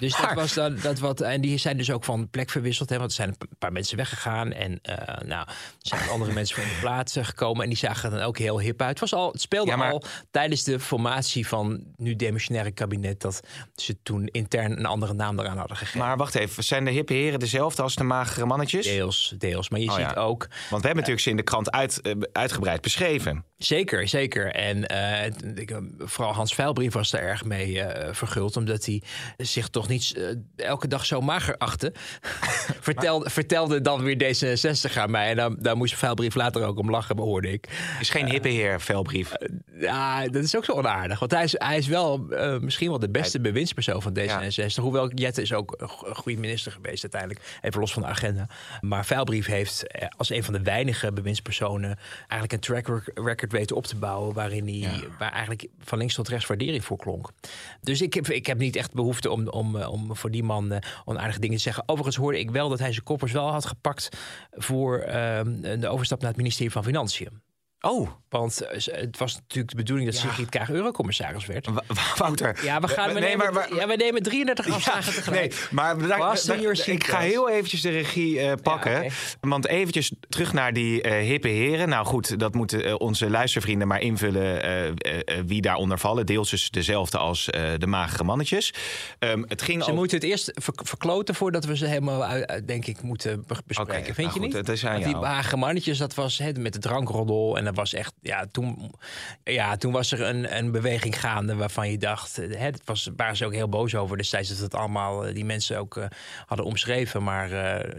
Dus 0.00 0.16
dat 0.16 0.32
was 0.34 0.54
dan 0.54 0.76
dat 0.82 0.98
wat. 0.98 1.20
En 1.20 1.40
die 1.40 1.58
zijn 1.58 1.76
dus 1.76 1.90
ook 1.90 2.04
van 2.04 2.30
plek 2.30 2.50
verwisseld. 2.50 2.90
Hè, 2.90 2.98
want 2.98 3.10
er 3.10 3.16
zijn 3.16 3.28
een 3.28 3.48
paar 3.58 3.72
mensen 3.72 3.96
weggegaan. 3.96 4.52
En 4.52 4.78
eh, 4.82 4.96
nou, 5.26 5.46
er 5.48 5.54
zijn 5.78 6.08
andere 6.08 6.32
mensen 6.32 6.62
in 6.62 6.68
de 6.68 6.74
plaats 6.80 7.16
eh, 7.16 7.24
gekomen. 7.24 7.62
En 7.62 7.68
die 7.68 7.78
zagen 7.78 8.10
er 8.12 8.18
dan 8.18 8.26
ook 8.26 8.38
heel 8.38 8.60
hip 8.60 8.80
uit. 8.80 8.90
Het, 8.90 9.00
was 9.00 9.14
al, 9.14 9.32
het 9.32 9.40
speelde 9.40 9.70
Ja, 9.70 9.76
maar- 9.76 9.92
al 9.92 10.02
tijdens 10.30 10.64
de 10.64 10.80
formatie 10.80 11.46
van 11.48 11.84
nu 11.96 12.16
demissionaire 12.16 12.70
kabinet. 12.70 13.20
Dat 13.20 13.40
ze 13.74 14.02
toen 14.02 14.26
intern 14.26 14.78
een 14.78 14.86
andere 14.86 15.12
naam 15.14 15.38
eraan 15.38 15.58
hadden 15.58 15.76
gegeven. 15.76 15.98
Maar 16.00 16.16
wacht 16.16 16.34
even, 16.34 16.64
zijn 16.64 16.84
de 16.84 16.90
hippe 16.90 17.12
heren 17.12 17.38
dezelfde 17.38 17.82
als 17.82 17.94
de 17.94 18.04
magere 18.04 18.46
mannetjes? 18.46 18.86
Deels, 18.86 19.34
deels. 19.38 19.68
Maar 19.68 19.80
je 19.80 19.88
Oh, 19.88 19.94
ziet 19.94 20.10
ja. 20.14 20.20
ook 20.20 20.38
Want 20.48 20.82
we 20.82 20.86
hebben 20.88 20.94
natuurlijk 20.94 21.20
ze 21.20 21.30
in 21.30 21.36
de 21.36 21.42
krant 21.42 21.70
uit, 21.70 22.00
eh, 22.00 22.12
uitgebreid 22.32 22.80
beschreven. 22.80 23.44
Zeker, 23.58 24.08
zeker. 24.08 24.52
En 24.54 24.86
eh, 24.86 25.26
eh, 25.26 25.32
vooral 25.98 26.32
Hans 26.32 26.54
Veilbrief 26.54 26.92
was 26.92 27.12
er 27.12 27.20
erg 27.20 27.44
mee 27.44 27.80
eh, 27.82 28.14
verguld. 28.14 28.56
Omdat 28.56 28.84
hij 28.84 29.02
zich 29.36 29.68
toch 29.68 29.88
niet 29.88 30.34
elke 30.56 30.88
dag 30.88 31.06
zo 31.06 31.20
mager 31.20 31.56
achtte. 31.56 31.92
vertelde, 32.80 33.30
vertelde 33.30 33.80
dan 33.80 34.02
weer 34.02 34.16
D66 34.16 34.96
aan 34.96 35.10
mij. 35.10 35.30
En 35.30 35.36
dan, 35.36 35.56
daar 35.60 35.76
moest 35.76 35.94
Veilbrief 35.94 36.34
later 36.34 36.64
ook 36.64 36.78
om 36.78 36.90
lachen, 36.90 37.16
behoorde 37.16 37.52
ik. 37.52 37.68
Is 38.00 38.10
geen 38.10 38.30
hippe 38.30 38.48
heer, 38.48 38.80
velbrief. 38.80 39.32
Ja, 39.78 40.28
dat 40.28 40.42
is 40.44 40.56
ook 40.56 40.64
zo 40.64 40.72
onaardig. 40.72 41.18
Want 41.18 41.30
hij 41.30 41.44
is, 41.44 41.54
hij 41.58 41.76
is 41.76 41.86
wel 41.86 42.18
misschien 42.60 42.88
wel 42.88 42.98
de 42.98 43.10
beste 43.10 43.40
bewindspersoon 43.40 44.02
van 44.02 44.18
D66. 44.18 44.74
Hoewel 44.74 45.10
Jette 45.14 45.42
is 45.42 45.52
ook 45.52 45.74
een 45.76 45.88
go- 45.88 46.06
een 46.06 46.14
goede 46.14 46.40
minister 46.40 46.72
geweest 46.72 47.02
uiteindelijk. 47.02 47.58
Even 47.62 47.80
los 47.80 47.92
van 47.92 48.02
de 48.02 48.08
agenda. 48.08 48.48
Maar 48.80 49.04
Veilbrief 49.04 49.46
heeft 49.46 49.84
als 50.16 50.30
een 50.30 50.44
van 50.44 50.52
de 50.54 50.62
weinige 50.62 51.12
bewindspersonen... 51.12 51.98
eigenlijk 52.18 52.52
een 52.52 52.60
track 52.60 52.88
rec- 52.88 53.18
record 53.46 53.60
weten 53.60 53.76
op 53.76 53.86
te 53.86 53.96
bouwen... 53.96 54.34
waarin 54.34 54.68
hij 54.68 55.08
waar 55.18 55.32
eigenlijk 55.32 55.66
van 55.78 55.98
links 55.98 56.14
tot 56.14 56.28
rechts 56.28 56.46
waardering 56.46 56.84
voor 56.84 56.96
klonk. 56.96 57.30
Dus 57.80 58.00
ik 58.00 58.14
heb, 58.14 58.28
ik 58.28 58.46
heb 58.46 58.58
niet 58.58 58.76
echt 58.76 58.92
behoefte 58.92 59.30
om, 59.30 59.48
om, 59.48 59.76
eh, 59.76 59.92
om 59.92 60.16
voor 60.16 60.30
die 60.30 60.42
man 60.42 60.72
eh, 60.72 60.90
onaardige 61.04 61.40
dingen 61.40 61.56
te 61.56 61.62
zeggen. 61.62 61.82
Overigens 61.86 62.16
hoorde 62.16 62.38
ik 62.38 62.50
wel 62.50 62.68
dat 62.68 62.78
hij 62.78 62.92
zijn 62.92 63.04
koppers 63.04 63.32
wel 63.32 63.50
had 63.50 63.66
gepakt... 63.66 64.08
voor 64.50 64.98
ehm, 64.98 65.80
de 65.80 65.88
overstap 65.88 66.18
naar 66.20 66.28
het 66.28 66.38
ministerie 66.38 66.72
van 66.72 66.84
Financiën. 66.84 67.45
Oh, 67.90 68.08
Want 68.28 68.60
eh, 68.60 68.94
het 69.00 69.18
was 69.18 69.34
natuurlijk 69.34 69.70
de 69.70 69.76
bedoeling 69.76 70.10
dat 70.10 70.18
Sigrid 70.20 70.48
Kaag 70.48 70.70
eurocommissaris 70.70 71.46
werd. 71.46 71.68
Wouter. 72.16 72.58
Ja, 72.64 72.80
we, 72.80 72.88
gaan, 72.88 73.12
we, 73.14 73.20
nee, 73.20 73.28
nemen, 73.36 73.52
maar, 73.52 73.74
ja, 73.74 73.86
we 73.86 73.94
nemen 73.96 74.22
33 74.22 74.70
afslagen 74.74 75.14
tegelijk. 75.14 75.50
Nee, 75.50 75.68
maar 75.70 75.96
ik 76.86 77.04
ga 77.04 77.18
heel 77.18 77.50
eventjes 77.50 77.80
de 77.80 77.90
regie 77.90 78.40
eh, 78.40 78.52
pakken. 78.62 79.10
Want 79.40 79.66
eventjes 79.66 80.12
terug 80.28 80.52
naar 80.52 80.72
die 80.72 81.02
eh, 81.02 81.26
hippe 81.26 81.48
heren. 81.48 81.88
Nou 81.88 82.06
goed, 82.06 82.38
dat 82.38 82.54
moeten 82.54 82.84
eh, 82.84 82.94
onze 82.98 83.30
luistervrienden 83.30 83.88
maar 83.88 84.00
invullen 84.00 84.62
eh, 84.62 84.86
eh, 84.86 84.94
eh, 85.24 85.44
wie 85.46 85.60
daaronder 85.60 85.98
vallen. 85.98 86.26
Deels 86.26 86.50
dus 86.50 86.70
dezelfde 86.70 87.18
als 87.18 87.50
eh, 87.50 87.70
de 87.78 87.86
magere 87.86 88.24
mannetjes. 88.24 88.74
Ehm, 89.18 89.42
het 89.46 89.62
ging 89.62 89.84
Ze 89.84 89.92
moeten 89.92 90.16
het 90.16 90.26
eerst 90.26 90.50
ver- 90.54 90.74
verkloten 90.82 91.34
voordat 91.34 91.64
we 91.64 91.76
ze 91.76 91.86
helemaal, 91.86 92.46
denk 92.64 92.86
ik, 92.86 93.02
moeten 93.02 93.44
be- 93.46 93.56
bespreken. 93.66 94.14
Vind 94.14 94.16
nou 94.16 94.32
je 94.40 94.40
niet? 94.40 94.66
dat 94.66 95.02
die 95.04 95.16
lage 95.16 95.56
mannetjes, 95.56 95.98
dat 95.98 96.14
was 96.14 96.40
met 96.58 96.72
de 96.72 96.78
drankroddel. 96.78 97.56
En 97.56 97.64
dat 97.64 97.75
was 97.76 97.92
echt, 97.94 98.12
ja, 98.20 98.46
toen, 98.52 98.92
ja, 99.44 99.76
toen 99.76 99.92
was 99.92 100.12
er 100.12 100.20
een, 100.20 100.56
een 100.56 100.70
beweging 100.70 101.20
gaande 101.20 101.54
waarvan 101.54 101.90
je 101.90 101.98
dacht, 101.98 102.38
eh, 102.38 102.58
hè, 102.58 102.70
dat 102.70 102.80
was, 102.84 103.10
waren 103.16 103.36
ze 103.36 103.44
ook 103.46 103.52
heel 103.54 103.68
boos 103.68 103.94
over 103.94 104.16
destijds 104.16 104.48
dat 104.48 104.58
het 104.58 104.74
allemaal, 104.74 105.26
eh, 105.26 105.34
die 105.34 105.44
mensen 105.44 105.78
ook 105.78 105.96
eh, 105.96 106.04
hadden 106.46 106.66
omschreven. 106.66 107.22
Maar 107.22 107.50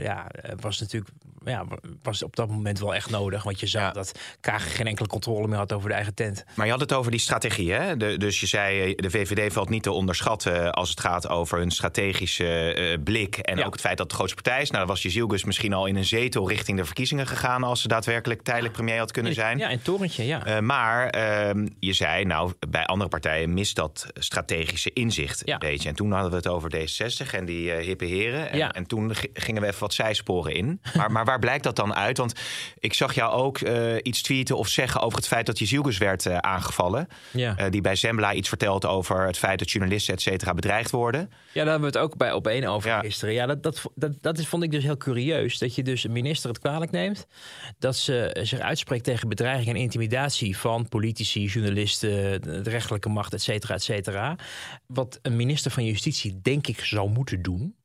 ja, 0.01 0.25
het 0.41 0.62
was 0.62 0.79
natuurlijk, 0.79 1.12
ja, 1.46 1.65
was 2.01 2.24
op 2.24 2.36
dat 2.36 2.50
moment 2.50 2.79
wel 2.79 2.96
echt 2.96 3.10
nodig. 3.10 3.43
Want 3.43 3.60
je 3.60 3.67
zag 3.67 3.81
Ja. 3.81 3.91
dat 3.91 4.12
Kaag 4.39 4.75
geen 4.75 4.88
enkele 4.88 5.07
controle 5.07 5.48
meer 5.48 5.57
had 5.57 5.74
over 5.74 5.89
de 5.89 5.96
eigen 5.96 6.13
tent. 6.13 6.43
Maar 6.55 6.65
je 6.65 6.72
had 6.72 6.81
het 6.81 6.93
over 6.93 7.12
die 7.12 7.19
strategie, 7.19 7.72
hè? 7.74 7.98
De- 7.98 8.17
dus 8.17 8.39
je 8.39 8.46
zei, 8.46 8.96
de 8.96 9.10
VVD 9.10 9.53
valt 9.53 9.69
niet 9.69 9.84
te 9.84 9.91
onderschatten 9.91 10.72
als 10.72 10.89
het 10.89 11.00
gaat 11.00 11.29
over 11.29 11.57
hun 11.57 11.72
strategische 11.72 13.00
blik. 13.03 13.38
En 13.38 13.57
Ja. 13.57 13.65
ook 13.65 13.72
het 13.72 13.81
feit 13.81 13.98
dat 13.98 14.05
het 14.05 14.10
de 14.10 14.15
grootste 14.15 14.41
partij 14.41 14.62
is. 14.62 14.67
Nou, 14.72 14.86
dan 14.86 14.93
was 14.93 15.01
Jezielgus 15.03 15.43
misschien 15.43 15.74
al 15.74 15.86
in 15.86 15.96
een 15.96 16.05
zetel 16.05 16.50
richting 16.50 16.77
de 16.77 16.86
verkiezingen 16.86 17.27
gegaan... 17.27 17.63
als 17.63 17.81
ze 17.81 17.88
daadwerkelijk 17.88 18.41
tijdelijk 18.41 18.74
premier 18.74 18.98
had 18.98 19.12
kunnen 19.12 19.34
zijn. 19.43 19.57
Ja, 19.67 19.74
in 19.74 19.81
Torentje, 19.81 20.25
ja. 20.25 20.45
Eh, 20.45 20.59
maar 20.59 21.09
ehm, 21.09 21.67
je 21.79 21.93
zei, 21.93 22.25
nou, 22.25 22.53
bij 22.69 22.86
andere 22.86 23.09
partijen 23.09 23.53
mist 23.53 23.75
dat 23.75 24.07
strategische 24.13 24.93
inzicht 24.93 25.41
Ja. 25.45 25.53
een 25.53 25.59
beetje. 25.59 25.89
En 25.89 25.95
toen 25.95 26.12
hadden 26.12 26.29
we 26.31 26.36
het 26.38 26.47
over 26.47 26.69
D66 26.75 27.31
en 27.33 27.45
die 27.45 27.71
eh, 27.71 27.86
hippe 27.86 28.05
heren. 28.05 28.50
En, 28.51 28.57
Ja. 28.57 28.71
en 28.74 28.86
toen 28.88 29.12
gingen 29.33 29.62
we 29.62 29.67
even 29.67 29.79
wat 29.79 29.93
zijsporen 29.93 30.53
in. 30.55 30.81
Maar, 30.95 31.12
maar 31.12 31.25
waar 31.25 31.39
blijkt 31.39 31.63
dat 31.63 31.75
dan 31.75 31.95
uit? 31.95 32.17
Want 32.17 32.33
ik 32.79 32.93
zag 32.93 33.13
jou 33.13 33.31
ook 33.33 33.57
eh, 33.57 33.95
iets 34.01 34.21
tweeten 34.21 34.57
of 34.57 34.67
zeggen 34.67 35.01
over 35.01 35.17
het 35.17 35.27
feit 35.27 35.45
dat 35.45 35.59
Jezielgus 35.59 35.97
werd 35.97 36.29
aangevallen. 36.41 37.07
Ja. 37.31 37.69
Die 37.69 37.81
bij 37.81 37.95
Zembla 37.95 38.33
iets 38.33 38.50
vertelt 38.50 38.86
over 38.86 39.25
het 39.25 39.38
feit 39.38 39.59
dat 39.59 39.71
journalisten, 39.71 40.13
et 40.13 40.21
cetera, 40.21 40.53
bedreigd 40.53 40.91
worden. 40.91 41.21
Ja, 41.51 41.63
daar 41.63 41.71
hebben 41.71 41.91
we 41.91 41.97
het 42.00 42.05
ook 42.07 42.17
bij 42.17 42.31
op 42.31 42.47
één 42.47 42.65
over 42.65 43.00
gisteren. 43.00 43.33
Ja, 43.33 43.45
dat, 43.45 43.63
dat, 43.63 43.81
dat, 43.95 44.12
dat 44.21 44.38
is, 44.38 44.47
vond 44.47 44.63
ik 44.63 44.71
dus 44.71 44.83
heel 44.83 44.97
curieus. 44.97 45.57
Dat 45.57 45.75
je 45.75 45.83
dus 45.83 46.03
een 46.03 46.12
minister 46.12 46.50
het 46.50 46.59
kwalijk 46.59 46.91
neemt. 46.91 47.27
Dat 47.79 47.95
ze 47.95 48.29
zich 48.41 48.59
uitspreekt 48.59 49.03
tegen 49.03 49.29
bedreiging 49.47 49.75
en 49.75 49.81
intimidatie 49.81 50.57
van 50.57 50.87
politici, 50.87 51.45
journalisten, 51.45 52.41
de 52.41 52.69
rechterlijke 52.69 53.09
macht, 53.09 53.33
et 53.33 53.41
cetera, 53.41 53.73
et 53.73 53.83
cetera. 53.83 54.35
Wat 54.85 55.19
een 55.21 55.35
minister 55.35 55.71
van 55.71 55.85
Justitie 55.85 56.39
denk 56.41 56.67
ik 56.67 56.79
zou 56.79 57.09
moeten 57.09 57.41
doen. 57.41 57.75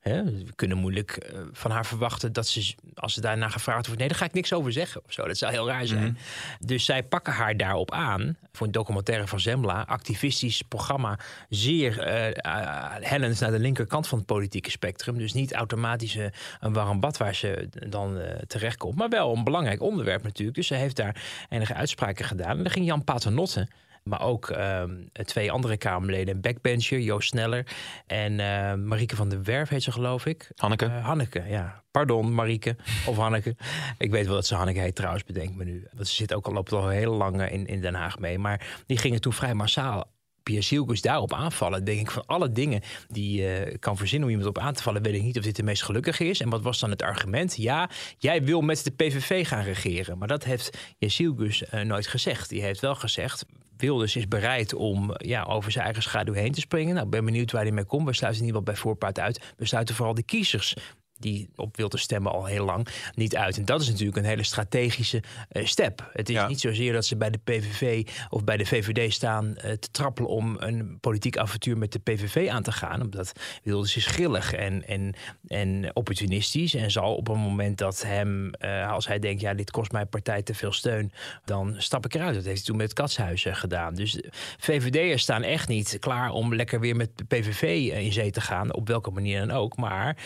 Hè, 0.00 0.24
we 0.24 0.54
kunnen 0.54 0.78
moeilijk 0.78 1.10
eh, 1.10 1.38
van 1.52 1.70
haar 1.70 1.86
verwachten 1.86 2.32
dat 2.32 2.48
ze, 2.48 2.74
als 2.94 3.14
ze 3.14 3.20
daarna 3.20 3.48
gevraagd 3.48 3.84
wordt, 3.84 4.00
nee, 4.00 4.08
daar 4.08 4.18
ga 4.18 4.24
ik 4.24 4.32
niks 4.32 4.52
over 4.52 4.72
zeggen 4.72 5.02
of 5.06 5.12
zo. 5.12 5.26
Dat 5.26 5.36
zou 5.36 5.52
heel 5.52 5.68
raar 5.68 5.86
zijn. 5.86 6.18
Dus 6.58 6.84
zij 6.84 7.02
pakken 7.02 7.32
haar 7.32 7.56
daarop 7.56 7.90
aan 7.92 8.36
voor 8.52 8.66
een 8.66 8.72
documentaire 8.72 9.26
van 9.26 9.40
Zembla, 9.40 9.82
activistisch 9.82 10.62
programma, 10.62 11.18
zeer 11.48 11.98
eh, 11.98 13.08
hellend 13.08 13.40
naar 13.40 13.50
de 13.50 13.58
linkerkant 13.58 14.08
van 14.08 14.18
het 14.18 14.26
politieke 14.26 14.70
spectrum. 14.70 15.18
Dus 15.18 15.32
niet 15.32 15.52
automatisch 15.52 16.18
een 16.60 16.72
warm 16.72 17.00
bad 17.00 17.16
waar 17.16 17.34
ze 17.34 17.68
dan 17.88 18.18
eh, 18.18 18.38
terechtkomt, 18.46 18.96
maar 18.96 19.08
wel 19.08 19.36
een 19.36 19.44
belangrijk 19.44 19.82
onderwerp 19.82 20.22
natuurlijk. 20.22 20.56
Dus 20.56 20.66
ze 20.66 20.74
heeft 20.74 20.96
daar 20.96 21.22
enige 21.48 21.74
uitspraken 21.74 22.24
gedaan. 22.24 22.56
En 22.56 22.62
dan 22.62 22.72
ging 22.72 22.86
Jan 22.86 23.04
Paternotte. 23.04 23.68
Maar 24.10 24.22
ook 24.22 24.50
ehm, 24.50 24.94
twee 25.12 25.52
andere 25.52 25.76
Kamerleden. 25.76 26.34
Een 26.34 26.40
backbencher, 26.40 27.00
Joost 27.00 27.28
Sneller. 27.28 27.66
En 28.06 28.40
eh, 28.40 28.74
Marieke 28.74 29.16
van 29.16 29.28
der 29.28 29.42
Werf 29.42 29.68
heet 29.68 29.82
ze, 29.82 29.92
geloof 29.92 30.26
ik. 30.26 30.50
Hanneke? 30.56 30.84
Eh, 30.84 31.04
Hanneke, 31.04 31.44
ja. 31.48 31.82
Pardon, 31.90 32.34
Marieke. 32.34 32.76
Of 33.06 33.16
Hanneke. 33.16 33.56
Ik 33.98 34.10
weet 34.10 34.26
wel 34.26 34.34
dat 34.34 34.46
ze 34.46 34.54
Hanneke 34.54 34.80
heet 34.80 34.94
trouwens, 34.94 35.24
bedenk 35.24 35.54
me 35.54 35.64
nu. 35.64 35.86
Want 35.92 36.08
ze 36.08 36.14
zit 36.14 36.34
ook 36.34 36.46
al, 36.46 36.52
loopt 36.52 36.72
al 36.72 36.88
heel 36.88 37.14
lang 37.14 37.40
eh, 37.40 37.52
in, 37.52 37.66
in 37.66 37.80
Den 37.80 37.94
Haag 37.94 38.18
mee. 38.18 38.38
Maar 38.38 38.82
die 38.86 38.98
gingen 38.98 39.20
toen 39.20 39.32
vrij 39.32 39.54
massaal 39.54 40.10
Zielkus 40.58 41.00
daarop 41.00 41.32
aanvallen. 41.32 41.84
Denk 41.84 42.00
ik 42.00 42.10
van 42.10 42.26
alle 42.26 42.52
dingen 42.52 42.80
die 43.08 43.40
je 43.42 43.76
kan 43.80 43.96
verzinnen 43.96 44.28
om 44.28 44.34
iemand 44.34 44.56
op 44.56 44.62
aan 44.62 44.74
te 44.74 44.82
vallen, 44.82 45.02
weet 45.02 45.14
ik 45.14 45.22
niet 45.22 45.38
of 45.38 45.44
dit 45.44 45.56
de 45.56 45.62
meest 45.62 45.82
gelukkige 45.82 46.24
is. 46.24 46.40
En 46.40 46.48
wat 46.48 46.62
was 46.62 46.78
dan 46.78 46.90
het 46.90 47.02
argument? 47.02 47.56
Ja, 47.56 47.90
jij 48.18 48.44
wil 48.44 48.60
met 48.60 48.84
de 48.84 48.90
PVV 48.90 49.46
gaan 49.46 49.62
regeren. 49.62 50.18
Maar 50.18 50.28
dat 50.28 50.44
heeft 50.44 50.78
Jezielgus 50.98 51.62
uh, 51.62 51.80
nooit 51.80 52.06
gezegd. 52.06 52.48
Die 52.48 52.62
heeft 52.62 52.80
wel 52.80 52.94
gezegd. 52.94 53.44
Wilders 53.76 54.16
is 54.16 54.28
bereid 54.28 54.74
om 54.74 55.14
ja, 55.16 55.42
over 55.42 55.72
zijn 55.72 55.84
eigen 55.84 56.02
schaduw 56.02 56.32
heen 56.32 56.52
te 56.52 56.60
springen. 56.60 56.94
Nou, 56.94 57.04
ik 57.04 57.10
ben 57.10 57.24
benieuwd 57.24 57.52
waar 57.52 57.62
hij 57.62 57.72
mee 57.72 57.84
komt. 57.84 58.06
We 58.06 58.14
sluiten 58.14 58.44
niet 58.44 58.52
wat 58.52 58.64
bij 58.64 58.76
voorpaard 58.76 59.18
uit. 59.18 59.52
We 59.56 59.66
sluiten 59.66 59.94
vooral 59.94 60.14
de 60.14 60.22
kiezers 60.22 60.76
die 61.20 61.48
op 61.56 61.76
wil 61.76 61.88
te 61.88 61.98
stemmen 61.98 62.32
al 62.32 62.44
heel 62.44 62.64
lang 62.64 62.86
niet 63.14 63.36
uit. 63.36 63.56
En 63.56 63.64
dat 63.64 63.80
is 63.80 63.88
natuurlijk 63.88 64.16
een 64.16 64.24
hele 64.24 64.44
strategische 64.44 65.22
uh, 65.52 65.66
step. 65.66 66.10
Het 66.12 66.28
is 66.28 66.34
Ja. 66.34 66.48
niet 66.48 66.60
zozeer 66.60 66.92
dat 66.92 67.04
ze 67.04 67.16
bij 67.16 67.30
de 67.30 67.38
PVV 67.44 68.06
of 68.30 68.44
bij 68.44 68.56
de 68.56 68.66
VVD 68.66 69.12
staan 69.12 69.46
uh, 69.46 69.54
te 69.72 69.90
trappelen 69.90 70.30
om 70.30 70.56
een 70.58 70.98
politiek 71.00 71.36
avontuur 71.38 71.78
met 71.78 71.92
de 71.92 71.98
PVV 71.98 72.48
aan 72.50 72.62
te 72.62 72.72
gaan. 72.72 73.00
Omdat 73.02 73.32
Wilders 73.62 73.96
is 73.96 74.06
grillig 74.06 74.52
en, 74.52 74.86
en, 74.86 75.14
en 75.48 75.90
opportunistisch 75.96 76.74
en 76.74 76.90
zal 76.90 77.14
op 77.14 77.28
een 77.28 77.38
moment 77.38 77.78
dat 77.78 78.02
hem, 78.02 78.50
uh, 78.60 78.90
als 78.92 79.06
hij 79.06 79.18
denkt, 79.18 79.40
ja, 79.40 79.54
dit 79.54 79.70
kost 79.70 79.92
mijn 79.92 80.08
partij 80.08 80.42
te 80.42 80.54
veel 80.54 80.72
steun, 80.72 81.12
dan 81.44 81.74
stap 81.78 82.04
ik 82.04 82.14
eruit. 82.14 82.34
Dat 82.34 82.44
heeft 82.44 82.56
hij 82.56 82.66
toen 82.66 82.76
met 82.76 82.92
Katshuis 82.92 83.44
uh, 83.44 83.54
gedaan. 83.54 83.94
Dus 83.94 84.20
VVD'ers 84.58 85.22
staan 85.22 85.42
echt 85.42 85.68
niet 85.68 85.96
klaar 86.00 86.30
om 86.30 86.54
lekker 86.54 86.80
weer 86.80 86.96
met 86.96 87.10
de 87.14 87.24
PVV 87.24 87.62
in 87.92 88.12
zee 88.12 88.30
te 88.30 88.40
gaan, 88.40 88.74
op 88.74 88.88
welke 88.88 89.10
manier 89.10 89.38
dan 89.46 89.50
ook. 89.50 89.76
Maar 89.76 90.16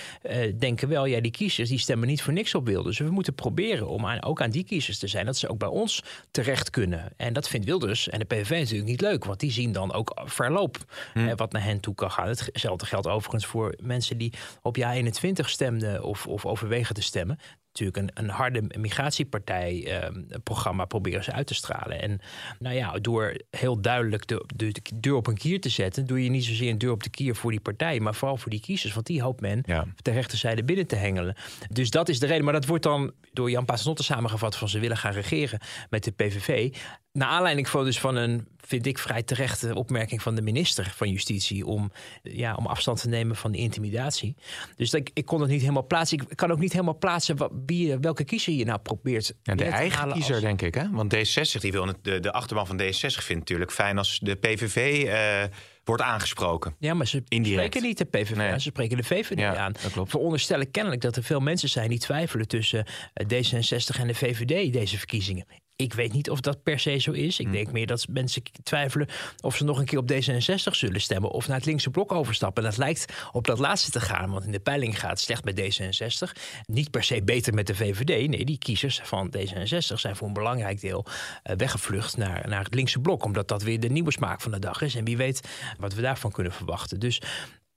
denken 0.58 0.83
wel, 0.88 1.04
ja, 1.04 1.20
die 1.20 1.30
kiezers 1.30 1.68
die 1.68 1.78
stemmen 1.78 2.08
niet 2.08 2.22
voor 2.22 2.32
niks 2.32 2.54
op 2.54 2.66
Wilders. 2.66 2.96
Dus 2.96 3.06
we 3.06 3.12
moeten 3.12 3.34
proberen 3.34 3.88
om 3.88 4.06
aan, 4.06 4.22
ook 4.22 4.42
aan 4.42 4.50
die 4.50 4.64
kiezers 4.64 4.98
te 4.98 5.06
zijn, 5.06 5.26
dat 5.26 5.36
ze 5.36 5.48
ook 5.48 5.58
bij 5.58 5.68
ons 5.68 6.02
terecht 6.30 6.70
kunnen. 6.70 7.12
En 7.16 7.32
dat 7.32 7.48
vindt 7.48 7.66
Wilders 7.66 8.08
en 8.08 8.18
de 8.18 8.24
PVV 8.24 8.50
natuurlijk 8.50 8.90
niet 8.90 9.00
leuk, 9.00 9.24
want 9.24 9.40
die 9.40 9.50
zien 9.50 9.72
dan 9.72 9.92
ook 9.92 10.22
verloop 10.24 10.84
Hm. 11.12 11.28
eh, 11.28 11.36
wat 11.36 11.52
naar 11.52 11.64
hen 11.64 11.80
toe 11.80 11.94
kan 11.94 12.10
gaan. 12.10 12.28
Hetzelfde 12.28 12.86
geldt 12.86 13.06
overigens 13.06 13.46
voor 13.46 13.74
mensen 13.82 14.18
die 14.18 14.32
op 14.62 14.76
jaar 14.76 14.92
21 14.92 15.50
stemden 15.50 16.04
of, 16.04 16.26
of 16.26 16.46
overwegen 16.46 16.94
te 16.94 17.02
stemmen 17.02 17.38
natuurlijk 17.78 17.96
een, 17.96 18.24
een 18.24 18.30
harde 18.30 18.62
migratiepartij-programma 18.78 20.82
ehm, 20.82 20.88
proberen 20.88 21.24
ze 21.24 21.32
uit 21.32 21.46
te 21.46 21.54
stralen. 21.54 22.02
En 22.02 22.20
nou 22.58 22.76
ja, 22.76 22.98
door 22.98 23.40
heel 23.50 23.80
duidelijk 23.80 24.26
de, 24.26 24.44
de, 24.56 24.72
de, 24.72 24.82
deur 24.94 25.14
op 25.14 25.26
een 25.26 25.36
kier 25.36 25.60
te 25.60 25.68
zetten, 25.68 26.06
doe 26.06 26.24
je 26.24 26.30
niet 26.30 26.44
zozeer 26.44 26.70
een 26.70 26.78
deur 26.78 26.90
op 26.90 27.02
de 27.02 27.10
kier 27.10 27.36
voor 27.36 27.50
die 27.50 27.60
partij, 27.60 28.00
maar 28.00 28.14
vooral 28.14 28.36
voor 28.36 28.50
die 28.50 28.60
kiezers. 28.60 28.94
Want 28.94 29.06
die 29.06 29.22
hoopt 29.22 29.40
men 29.40 29.62
Ja. 29.66 29.86
de 30.02 30.10
rechterzijde 30.10 30.64
binnen 30.64 30.86
te 30.86 30.96
hengelen. 30.96 31.36
Dus 31.70 31.90
dat 31.90 32.08
is 32.08 32.18
de 32.18 32.26
reden. 32.26 32.44
Maar 32.44 32.52
dat 32.52 32.66
wordt 32.66 32.82
dan 32.82 33.12
door 33.32 33.50
Jan 33.50 33.64
Paternotte 33.64 34.02
samengevat 34.02 34.56
van 34.56 34.68
ze 34.68 34.78
willen 34.78 34.96
gaan 34.96 35.12
regeren 35.12 35.60
met 35.90 36.04
de 36.04 36.10
PVV. 36.10 36.74
Naar 37.18 37.28
aanleiding 37.28 37.68
van, 37.68 37.84
dus 37.84 37.98
van 37.98 38.16
een, 38.16 38.46
vind 38.60 38.86
ik, 38.86 38.98
vrij 38.98 39.22
terechte 39.22 39.74
opmerking 39.74 40.22
van 40.22 40.34
de 40.34 40.42
minister 40.42 40.92
van 40.96 41.10
Justitie. 41.10 41.66
om, 41.66 41.92
ja, 42.22 42.54
om 42.54 42.66
afstand 42.66 43.00
te 43.00 43.08
nemen 43.08 43.36
van 43.36 43.52
de 43.52 43.58
intimidatie. 43.58 44.36
Dus 44.76 44.92
ik, 44.92 45.10
ik 45.14 45.24
kon 45.26 45.40
het 45.40 45.50
niet 45.50 45.60
helemaal 45.60 45.86
plaatsen. 45.86 46.18
Ik 46.28 46.36
kan 46.36 46.50
ook 46.50 46.58
niet 46.58 46.72
helemaal 46.72 46.98
plaatsen 46.98 47.36
wat, 47.36 47.50
wie, 47.66 47.98
welke 47.98 48.24
kiezer 48.24 48.52
je 48.52 48.64
nou 48.64 48.78
probeert. 48.78 49.34
Ja, 49.42 49.54
de 49.54 49.64
eigen 49.64 50.12
kiezer, 50.12 50.34
als- 50.34 50.42
denk 50.42 50.62
ik. 50.62 50.74
Hè? 50.74 50.90
Want 50.90 51.14
D66, 51.14 51.60
die 51.60 51.72
wil, 51.72 51.92
de, 52.02 52.20
de 52.20 52.32
achterban 52.32 52.66
van 52.66 52.80
D66 52.80 52.86
vindt 52.98 53.28
natuurlijk 53.28 53.72
fijn 53.72 53.98
als 53.98 54.18
de 54.22 54.34
PVV 54.34 55.04
eh, 55.04 55.56
wordt 55.84 56.02
aangesproken. 56.02 56.74
Ja, 56.78 56.94
maar 56.94 57.06
ze 57.06 57.22
Indirect. 57.28 57.66
spreken 57.66 57.88
niet 57.88 57.98
de 57.98 58.04
PVV 58.04 58.36
Nee. 58.36 58.50
aan, 58.52 58.60
ze 58.60 58.68
spreken 58.68 58.96
de 58.96 59.02
VVD 59.04 59.38
Ja, 59.38 59.56
aan. 59.56 59.72
dat 59.82 59.92
klopt. 59.92 60.10
Veronderstellen 60.10 60.70
kennelijk 60.70 61.02
dat 61.02 61.16
er 61.16 61.22
veel 61.22 61.40
mensen 61.40 61.68
zijn 61.68 61.88
die 61.88 61.98
twijfelen 61.98 62.48
tussen 62.48 62.86
eh, 63.14 63.26
D66 63.26 63.98
en 64.00 64.06
de 64.06 64.14
VVD 64.14 64.72
deze 64.72 64.98
verkiezingen. 64.98 65.46
Ik 65.84 65.92
weet 65.92 66.12
niet 66.12 66.30
of 66.30 66.40
dat 66.40 66.62
per 66.62 66.78
se 66.78 66.98
zo 66.98 67.10
is. 67.10 67.36
Hm. 67.36 67.42
Ik 67.42 67.52
denk 67.52 67.72
meer 67.72 67.86
dat 67.86 68.06
mensen 68.08 68.42
twijfelen 68.62 69.08
of 69.40 69.56
ze 69.56 69.64
nog 69.64 69.78
een 69.78 69.84
keer 69.84 69.98
op 69.98 70.12
D66 70.12 70.70
zullen 70.70 71.00
stemmen 71.00 71.30
of 71.30 71.46
naar 71.46 71.56
het 71.56 71.66
linkse 71.66 71.90
blok 71.90 72.12
overstappen. 72.12 72.62
En 72.62 72.68
dat 72.68 72.78
lijkt 72.78 73.12
op 73.32 73.46
dat 73.46 73.58
laatste 73.58 73.90
te 73.90 74.00
gaan, 74.00 74.30
want 74.30 74.44
in 74.44 74.52
de 74.52 74.60
peiling 74.60 75.00
gaat 75.00 75.10
het 75.10 75.20
slecht 75.20 75.44
met 75.44 75.60
D66. 75.60 76.40
Niet 76.66 76.90
per 76.90 77.04
se 77.04 77.22
beter 77.22 77.54
met 77.54 77.66
de 77.66 77.74
VVD. 77.74 78.28
Nee, 78.28 78.44
die 78.44 78.58
kiezers 78.58 79.00
van 79.02 79.34
D66 79.36 79.94
zijn 79.94 80.16
voor 80.16 80.26
een 80.26 80.32
belangrijk 80.32 80.80
deel 80.80 81.06
eh, 81.42 81.56
weggevlucht 81.56 82.16
naar, 82.16 82.48
naar 82.48 82.64
het 82.64 82.74
linkse 82.74 83.00
blok, 83.00 83.24
omdat 83.24 83.48
dat 83.48 83.62
weer 83.62 83.80
de 83.80 83.88
nieuwe 83.88 84.12
smaak 84.12 84.40
van 84.40 84.52
de 84.52 84.58
dag 84.58 84.82
is. 84.82 84.94
En 84.94 85.04
wie 85.04 85.16
weet 85.16 85.48
wat 85.78 85.94
we 85.94 86.02
daarvan 86.02 86.30
kunnen 86.30 86.52
verwachten. 86.52 87.00
Dus 87.00 87.20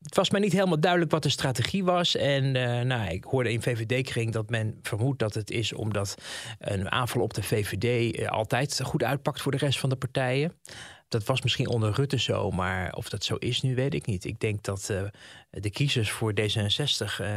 het 0.07 0.15
was 0.15 0.29
mij 0.29 0.39
niet 0.39 0.51
helemaal 0.51 0.79
duidelijk 0.79 1.11
wat 1.11 1.23
de 1.23 1.29
strategie 1.29 1.83
was. 1.83 2.15
En 2.15 2.55
eh, 2.55 2.85
nou, 2.85 3.09
ik 3.09 3.23
hoorde 3.23 3.51
in 3.51 3.61
VVD-kring 3.61 4.31
dat 4.31 4.49
men 4.49 4.79
vermoedt 4.81 5.19
dat 5.19 5.33
het 5.33 5.51
is 5.51 5.73
omdat 5.73 6.15
een 6.59 6.91
aanval 6.91 7.21
op 7.21 7.33
de 7.33 7.43
VVD 7.43 8.15
eh, 8.15 8.27
altijd 8.27 8.81
goed 8.83 9.03
uitpakt 9.03 9.41
voor 9.41 9.51
de 9.51 9.57
rest 9.57 9.79
van 9.79 9.89
de 9.89 9.95
partijen. 9.95 10.53
Dat 11.07 11.23
was 11.23 11.41
misschien 11.41 11.67
onder 11.67 11.93
Rutte 11.93 12.19
zo, 12.19 12.51
maar 12.51 12.93
of 12.93 13.09
dat 13.09 13.23
zo 13.23 13.35
is 13.35 13.61
nu, 13.61 13.75
weet 13.75 13.93
ik 13.93 14.05
niet. 14.05 14.25
Ik 14.25 14.39
denk 14.39 14.63
dat 14.63 14.89
eh, 14.89 15.01
de 15.49 15.69
kiezers 15.69 16.11
voor 16.11 16.31
D66 16.31 17.19
eh, 17.19 17.29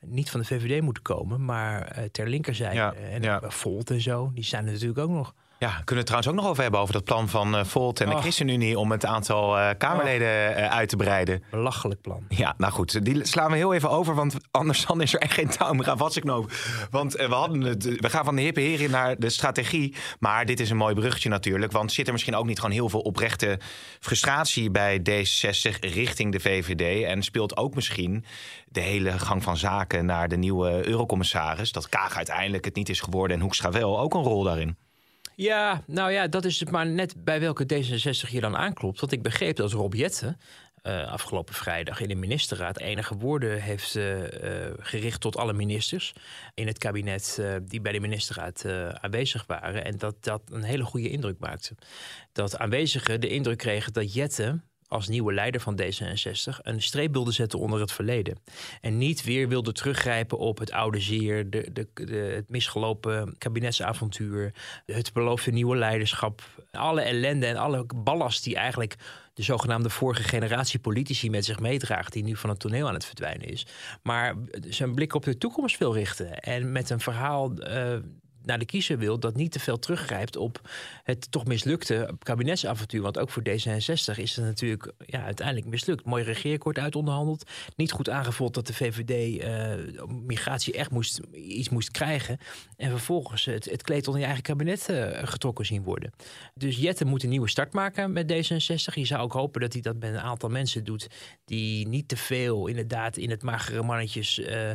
niet 0.00 0.30
van 0.30 0.40
de 0.40 0.46
VVD 0.46 0.82
moeten 0.82 1.02
komen, 1.02 1.44
maar 1.44 2.08
ter 2.12 2.28
linkerzijde. 2.28 2.74
Ja, 2.74 2.92
en 2.92 3.22
ja. 3.22 3.40
Volt 3.50 3.90
en 3.90 4.00
zo, 4.00 4.30
die 4.34 4.44
zijn 4.44 4.66
er 4.66 4.72
natuurlijk 4.72 4.98
ook 4.98 5.10
nog. 5.10 5.34
Ja, 5.58 5.68
kunnen 5.68 5.86
we 5.86 5.94
het 5.94 6.06
trouwens 6.06 6.30
ook 6.30 6.36
nog 6.36 6.48
over 6.48 6.62
hebben 6.62 6.80
over 6.80 6.92
dat 6.92 7.04
plan 7.04 7.28
van 7.28 7.56
eh, 7.56 7.64
Volt 7.64 8.00
en 8.00 8.08
de. 8.08 8.16
ChristenUnie 8.16 8.78
om 8.78 8.90
het 8.90 9.04
aantal 9.04 9.58
eh, 9.58 9.70
Kamerleden 9.78 10.56
eh, 10.56 10.70
uit 10.70 10.88
te 10.88 10.96
breiden. 10.96 11.42
Belachelijk 11.50 12.00
plan. 12.00 12.24
Ja, 12.28 12.54
nou 12.56 12.72
goed, 12.72 13.04
die 13.04 13.26
slaan 13.26 13.50
we 13.50 13.56
heel 13.56 13.74
even 13.74 13.90
over, 13.90 14.14
want 14.14 14.36
anders 14.50 14.86
dan 14.86 15.00
is 15.00 15.14
er 15.14 15.20
echt 15.20 15.32
geen 15.32 15.48
touw 15.48 15.72
meer 15.72 15.90
aan 15.90 15.98
vast 15.98 16.14
te 16.14 16.20
knopen. 16.20 16.50
Want 16.90 17.12
we, 17.12 17.34
hadden 17.34 17.60
het, 17.60 17.84
we 17.84 18.10
gaan 18.10 18.24
van 18.24 18.36
de 18.36 18.42
hippe 18.42 18.60
heren 18.60 18.90
naar 18.90 19.18
de 19.18 19.28
strategie, 19.30 19.94
maar 20.18 20.46
dit 20.46 20.60
is 20.60 20.70
een 20.70 20.76
mooi 20.76 20.94
bruggetje 20.94 21.28
natuurlijk. 21.28 21.72
Want 21.72 21.92
zit 21.92 22.06
er 22.06 22.12
misschien 22.12 22.36
ook 22.36 22.46
niet 22.46 22.58
gewoon 22.58 22.74
heel 22.74 22.88
veel 22.88 23.00
oprechte 23.00 23.60
frustratie 24.00 24.70
bij 24.70 24.98
D66 24.98 25.78
richting 25.80 26.32
de 26.32 26.40
VVD? 26.40 27.04
En 27.04 27.22
speelt 27.22 27.56
ook 27.56 27.74
misschien 27.74 28.24
de 28.68 28.80
hele 28.80 29.18
gang 29.18 29.42
van 29.42 29.56
zaken 29.56 30.06
naar 30.06 30.28
de 30.28 30.36
nieuwe 30.36 30.86
eurocommissaris, 30.86 31.72
dat 31.72 31.88
Kaag 31.88 32.16
uiteindelijk 32.16 32.64
het 32.64 32.74
niet 32.74 32.88
is 32.88 33.00
geworden 33.00 33.36
en 33.36 33.42
Hoekstra 33.42 33.70
wel, 33.70 34.00
ook 34.00 34.14
een 34.14 34.22
rol 34.22 34.42
daarin? 34.42 34.76
Ja, 35.38 35.82
nou 35.86 36.12
ja, 36.12 36.28
dat 36.28 36.44
is 36.44 36.60
het 36.60 36.70
maar 36.70 36.86
net 36.86 37.24
bij 37.24 37.40
welke 37.40 37.64
D66 37.64 38.30
je 38.30 38.40
dan 38.40 38.56
aanklopt. 38.56 39.00
Want 39.00 39.12
ik 39.12 39.22
begreep 39.22 39.56
dat 39.56 39.72
Rob 39.72 39.94
Jetten 39.94 40.40
eh, 40.82 41.12
afgelopen 41.12 41.54
vrijdag 41.54 42.00
in 42.00 42.08
de 42.08 42.14
ministerraad 42.14 42.78
enige 42.78 43.16
woorden 43.16 43.62
heeft 43.62 43.96
eh, 43.96 44.66
eh, 44.66 44.74
gericht 44.78 45.20
tot 45.20 45.36
alle 45.36 45.52
ministers 45.52 46.12
in 46.54 46.66
het 46.66 46.78
kabinet 46.78 47.42
die 47.62 47.80
bij 47.80 47.92
de 47.92 48.00
ministerraad 48.00 48.64
aanwezig 49.00 49.46
waren. 49.46 49.84
En 49.84 49.98
dat 49.98 50.24
dat 50.24 50.42
een 50.50 50.62
hele 50.62 50.84
goede 50.84 51.08
indruk 51.08 51.38
maakte. 51.38 51.74
Dat 52.32 52.58
aanwezigen 52.58 53.20
de 53.20 53.28
indruk 53.28 53.58
kregen 53.58 53.92
dat 53.92 54.14
Jetten 54.14 54.67
als 54.88 55.08
nieuwe 55.08 55.32
leider 55.32 55.60
van 55.60 55.80
D66 55.82 56.58
een 56.62 56.82
streep 56.82 57.12
wilde 57.12 57.32
zetten 57.32 57.58
onder 57.58 57.80
het 57.80 57.92
verleden. 57.92 58.38
En 58.80 58.98
niet 58.98 59.24
weer 59.24 59.48
wilde 59.48 59.72
teruggrijpen 59.72 60.38
op 60.38 60.58
het 60.58 60.72
oude 60.72 61.00
zeer, 61.00 61.50
de, 61.50 61.68
de, 61.72 61.88
de, 61.94 62.16
het 62.16 62.48
misgelopen 62.48 63.34
kabinetsavontuur, 63.38 64.54
het 64.86 65.12
beloofde 65.12 65.50
nieuwe 65.50 65.76
leiderschap, 65.76 66.42
alle 66.70 67.00
ellende 67.00 67.46
en 67.46 67.56
alle 67.56 67.86
ballast 67.96 68.44
die 68.44 68.56
eigenlijk 68.56 68.96
de 69.34 69.42
zogenaamde 69.42 69.90
vorige 69.90 70.22
generatie 70.22 70.78
politici 70.78 71.30
met 71.30 71.44
zich 71.44 71.60
meedraagt, 71.60 72.12
die 72.12 72.24
nu 72.24 72.36
van 72.36 72.50
het 72.50 72.58
toneel 72.58 72.88
aan 72.88 72.94
het 72.94 73.04
verdwijnen 73.04 73.48
is. 73.48 73.66
Maar 74.02 74.34
zijn 74.60 74.94
blik 74.94 75.14
op 75.14 75.24
de 75.24 75.38
toekomst 75.38 75.78
wil 75.78 75.94
richten 75.94 76.40
en 76.40 76.72
met 76.72 76.90
een 76.90 77.00
verhaal. 77.00 77.52
eh, 77.52 77.96
naar 78.48 78.58
de 78.58 78.64
kiezer 78.64 78.98
wil 78.98 79.18
dat 79.18 79.36
niet 79.36 79.52
te 79.52 79.60
veel 79.60 79.78
teruggrijpt 79.78 80.36
op 80.36 80.70
het 81.04 81.30
toch 81.30 81.44
mislukte 81.44 82.10
kabinetsavontuur. 82.22 83.02
Want 83.02 83.18
ook 83.18 83.30
voor 83.30 83.42
D66 83.42 84.16
is 84.16 84.36
het 84.36 84.44
natuurlijk 84.44 84.92
ja, 85.06 85.24
uiteindelijk 85.24 85.66
mislukt. 85.66 86.04
Mooi 86.04 86.24
regeerakkoord 86.24 86.78
uitonderhandeld. 86.78 87.50
Niet 87.76 87.92
goed 87.92 88.08
aangevuld 88.08 88.54
dat 88.54 88.66
de 88.66 88.74
VVD 88.74 89.40
eh, 89.40 90.04
migratie 90.26 90.72
echt 90.72 90.90
moest, 90.90 91.20
iets 91.32 91.68
moest 91.68 91.90
krijgen. 91.90 92.38
En 92.76 92.90
vervolgens 92.90 93.44
het, 93.44 93.64
het 93.64 93.82
kleed 93.82 94.06
onder 94.06 94.20
je 94.20 94.26
eigen 94.26 94.44
kabinet 94.44 94.88
eh, 94.88 95.28
getrokken 95.28 95.66
zien 95.66 95.82
worden. 95.82 96.12
Dus 96.54 96.76
Jette 96.76 97.04
moet 97.04 97.22
een 97.22 97.28
nieuwe 97.28 97.48
start 97.48 97.72
maken 97.72 98.12
met 98.12 98.32
D66. 98.32 98.94
Je 98.94 99.04
zou 99.04 99.22
ook 99.22 99.32
hopen 99.32 99.60
dat 99.60 99.72
hij 99.72 99.82
dat 99.82 99.96
met 99.96 100.10
een 100.10 100.20
aantal 100.20 100.48
mensen 100.48 100.84
doet 100.84 101.08
die 101.44 101.88
niet 101.88 102.08
te 102.08 102.16
veel 102.16 102.66
inderdaad 102.66 103.16
in 103.16 103.30
het 103.30 103.42
magere 103.42 103.82
mannetjes 103.82 104.40
eh 104.40 104.70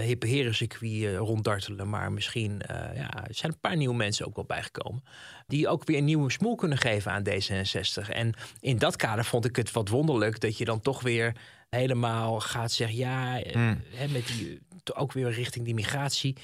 hippe 0.00 0.26
herencircuit 0.26 1.16
ronddartelen. 1.16 1.88
Maar 1.88 2.12
misschien 2.12 2.62
ja, 3.02 3.26
er 3.26 3.34
zijn 3.34 3.52
een 3.52 3.60
paar 3.60 3.76
nieuwe 3.76 3.94
mensen 3.94 4.26
ook 4.26 4.34
wel 4.34 4.44
bijgekomen. 4.44 5.04
Die 5.46 5.68
ook 5.68 5.84
weer 5.84 5.98
een 5.98 6.04
nieuwe 6.04 6.30
smoel 6.30 6.54
kunnen 6.54 6.78
geven 6.78 7.12
aan 7.12 7.24
D66. 7.28 8.08
En 8.08 8.34
in 8.60 8.78
dat 8.78 8.96
kader 8.96 9.24
vond 9.24 9.44
ik 9.44 9.56
het 9.56 9.72
wat 9.72 9.88
wonderlijk 9.88 10.40
dat 10.40 10.58
je 10.58 10.64
dan 10.64 10.80
toch 10.80 11.02
weer 11.02 11.36
helemaal 11.68 12.40
gaat 12.40 12.72
zeggen... 12.72 12.96
ja, 12.96 13.42
eh, 13.42 13.72
hè, 13.94 14.08
met 14.08 14.26
die, 14.26 14.60
ook 14.94 15.12
weer 15.12 15.30
richting 15.30 15.64
die 15.64 15.74
migratie. 15.74 16.36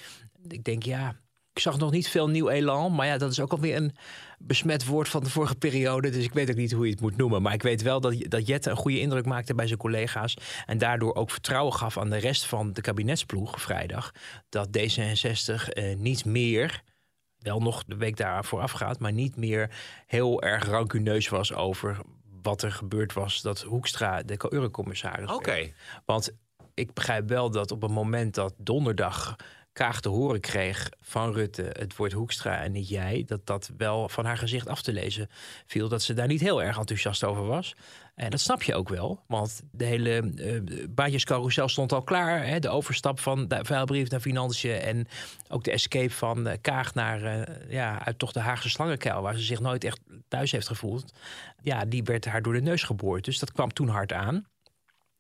Ik 0.49 0.65
denk 0.65 0.83
ja, 0.83 1.17
ik 1.59 1.65
zag 1.65 1.79
nog 1.79 1.91
niet 1.91 2.09
veel 2.09 2.29
nieuw 2.29 2.49
elan. 2.49 2.95
Maar 2.95 3.07
ja, 3.07 3.19
dat 3.19 3.31
is 3.31 3.41
ook 3.41 3.53
alweer 3.53 3.77
een 3.77 3.97
besmet 4.39 4.85
woord 4.85 5.09
van 5.09 5.23
de 5.23 5.31
vorige 5.31 5.55
periode. 5.55 6.11
Dus 6.11 6.25
ik 6.25 6.33
weet 6.33 6.51
ook 6.51 6.57
niet 6.57 6.73
hoe 6.73 6.85
je 6.85 6.91
het 6.91 7.01
moet 7.01 7.17
noemen. 7.17 7.43
Maar 7.43 7.53
ik 7.53 7.63
weet 7.63 7.83
wel 7.83 8.01
dat, 8.01 8.15
dat 8.29 8.47
Jette 8.47 8.71
een 8.71 8.77
goede 8.77 9.01
indruk 9.01 9.25
maakte 9.25 9.55
bij 9.55 9.67
zijn 9.67 9.79
collega's. 9.79 10.37
En 10.67 10.79
daardoor 10.79 11.15
ook 11.15 11.31
vertrouwen 11.31 11.75
gaf 11.75 11.99
aan 11.99 12.11
de 12.11 12.17
rest 12.17 12.47
van 12.47 12.73
de 12.73 12.81
kabinetsploeg 12.81 13.61
vrijdag. 13.61 14.13
Dat 14.49 14.69
D66 14.79 15.69
eh, 15.69 15.97
niet 15.97 16.25
meer 16.25 16.83
wel 17.39 17.61
nog 17.61 17.85
de 17.87 17.97
week 17.97 18.17
daarvoor 18.17 18.61
afgaat, 18.61 18.99
maar 18.99 19.13
niet 19.13 19.37
meer 19.37 19.71
heel 20.07 20.43
erg 20.43 20.67
rancuneus 20.67 21.29
was 21.29 21.55
over 21.55 21.99
wat 22.43 22.63
er 22.63 22.73
gebeurd 22.73 23.13
was 23.13 23.43
dat 23.43 23.61
Hoekstra 23.61 24.23
de 24.23 24.37
eurocommissaris 24.49 25.31
Oké. 25.31 25.73
Want 26.05 26.31
ik 26.75 26.95
begrijp 26.95 27.29
wel 27.29 27.51
dat 27.51 27.71
op 27.71 27.83
het 27.83 27.91
moment 27.91 28.35
dat 28.35 28.55
donderdag 28.57 29.37
Kaag 29.79 30.01
te 30.01 30.09
horen 30.09 30.41
kreeg 30.41 30.91
van 31.01 31.33
Rutte... 31.33 31.71
het 31.79 31.97
wordt 31.97 32.13
Hoekstra 32.13 32.63
en 32.63 32.73
niet 32.73 32.89
jij... 32.89 33.25
dat 33.27 33.47
dat 33.47 33.71
wel 33.77 34.09
van 34.09 34.25
haar 34.25 34.37
gezicht 34.37 34.69
af 34.69 34.83
te 34.83 34.93
lezen 34.93 35.29
viel... 35.67 35.89
dat 35.89 36.03
ze 36.03 36.15
daar 36.15 36.27
niet 36.27 36.41
heel 36.41 36.63
erg 36.63 36.79
enthousiast 36.79 37.25
over 37.25 37.47
was. 37.47 37.77
En 38.15 38.31
dat 38.31 38.41
snap 38.41 38.63
je 38.63 38.75
ook 38.75 38.89
wel, 38.89 39.23
want 39.27 39.63
de 39.73 39.85
hele 39.85 40.33
baantjescarousel 40.91 41.69
stond 41.69 41.93
al 41.93 42.03
klaar. 42.03 42.47
Hè? 42.47 42.59
De 42.59 42.69
overstap 42.69 43.21
van 43.21 43.49
de 43.49 43.59
vuilbrief 43.63 44.11
naar 44.11 44.21
Financiën... 44.21 44.81
en 44.81 45.07
ook 45.49 45.65
de 45.65 45.71
escape 45.71 46.11
van 46.11 46.47
eh, 46.47 46.59
Kaag 46.61 46.95
naar 46.95 47.23
eh, 47.23 47.71
ja, 47.71 48.05
uit 48.05 48.19
toch 48.19 48.33
de 48.33 48.41
Haagse 48.41 48.69
slangenkuil... 48.71 49.23
waar 49.23 49.37
ze 49.37 49.43
zich 49.43 49.61
nooit 49.61 49.85
echt 49.85 50.01
thuis 50.29 50.53
heeft 50.53 50.67
gevoeld. 50.67 51.13
Ja, 51.63 51.85
die 51.85 52.03
werd 52.03 52.25
haar 52.25 52.43
door 52.43 52.53
de 52.53 52.61
neus 52.61 52.83
geboord. 52.83 53.25
Dus 53.25 53.39
dat 53.39 53.53
kwam 53.53 53.73
toen 53.73 53.89
hard 53.89 54.13
aan. 54.13 54.47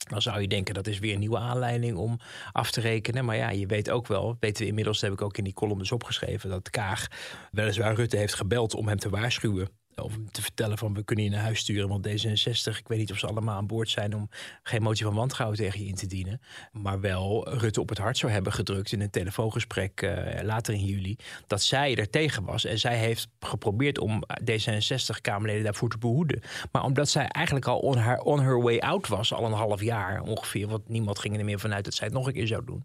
Dan 0.09 0.23
zou 0.23 0.41
je 0.41 0.49
denken 0.49 0.75
dat 0.75 0.87
is 0.87 0.99
weer 0.99 1.13
een 1.13 1.21
nieuwe 1.21 1.39
aanleiding 1.39 1.97
om 1.97 2.19
af 2.53 2.71
te 2.71 2.81
rekenen. 2.81 3.25
Maar 3.25 3.37
ja, 3.37 3.51
je 3.51 3.67
weet 3.67 3.91
ook 3.91 4.07
wel, 4.07 4.37
weten 4.41 4.63
we 4.63 4.69
inmiddels, 4.69 5.01
dat 5.01 5.11
heb 5.11 5.19
ik 5.19 5.25
ook 5.25 5.37
in 5.37 5.45
die 5.45 5.53
column 5.53 5.79
dus 5.79 5.93
opgeschreven, 5.93 6.51
dat 6.51 6.71
Kaag 6.71 7.07
weliswaar 7.51 7.95
Rutte 7.95 8.17
heeft 8.17 8.35
gebeld 8.35 8.75
om 8.75 8.89
hem 8.89 8.99
te 8.99 9.09
waarschuwen. 9.09 9.78
Of 10.03 10.19
te 10.31 10.43
vertellen 10.43 10.79
van 10.79 10.95
we 10.95 11.03
kunnen 11.03 11.25
je 11.25 11.31
naar 11.31 11.43
huis 11.43 11.59
sturen. 11.59 11.89
Want 11.89 12.09
D66, 12.09 12.79
ik 12.79 12.89
weet 12.89 12.99
niet 12.99 13.13
of 13.13 13.19
ze 13.19 13.27
allemaal 13.27 13.57
aan 13.57 13.67
boord 13.67 13.91
zijn 13.91 14.15
om 14.15 14.29
geen 14.63 14.83
motie 14.83 15.05
van 15.05 15.15
wantrouwen 15.15 15.59
tegen 15.59 15.81
je 15.81 15.87
in 15.87 15.95
te 15.95 16.07
dienen. 16.07 16.41
Maar 16.73 17.01
wel 17.01 17.49
Rutte 17.49 17.81
op 17.81 17.89
het 17.89 17.99
hart 17.99 18.19
zou 18.19 18.33
hebben 18.33 18.53
gedrukt 18.53 18.93
in 18.93 19.01
een 19.01 19.11
telefoongesprek 19.11 20.03
eh, 20.03 20.43
later 20.43 20.75
in 20.75 20.85
juli. 20.85 21.17
Dat 21.47 21.63
zij 21.63 21.97
er 21.97 22.11
tegen 22.11 22.45
was. 22.45 22.65
En 22.65 22.79
zij 22.79 22.97
heeft 22.97 23.29
geprobeerd 23.41 23.99
om 23.99 24.23
D66-Kamerleden 24.51 25.65
daarvoor 25.65 25.89
te 25.89 25.99
behoeden. 25.99 26.41
Maar 26.73 26.85
omdat 26.85 27.09
zij 27.09 27.27
eigenlijk 27.27 27.67
al 27.67 27.79
on 27.79 27.99
her, 27.99 28.21
on 28.21 28.41
her 28.41 28.63
way 28.63 28.79
out 28.79 29.09
was, 29.09 29.33
al 29.33 29.45
een 29.45 29.53
half 29.53 29.83
jaar 29.83 30.23
ongeveer. 30.23 30.69
Want 30.69 30.89
niemand 30.89 31.19
ging 31.19 31.39
er 31.39 31.45
meer 31.45 31.61
vanuit 31.61 31.85
dat 31.85 31.95
zij 31.95 32.07
het 32.07 32.17
nog 32.17 32.27
een 32.27 32.33
keer 32.33 32.47
zou 32.47 32.65
doen. 32.65 32.85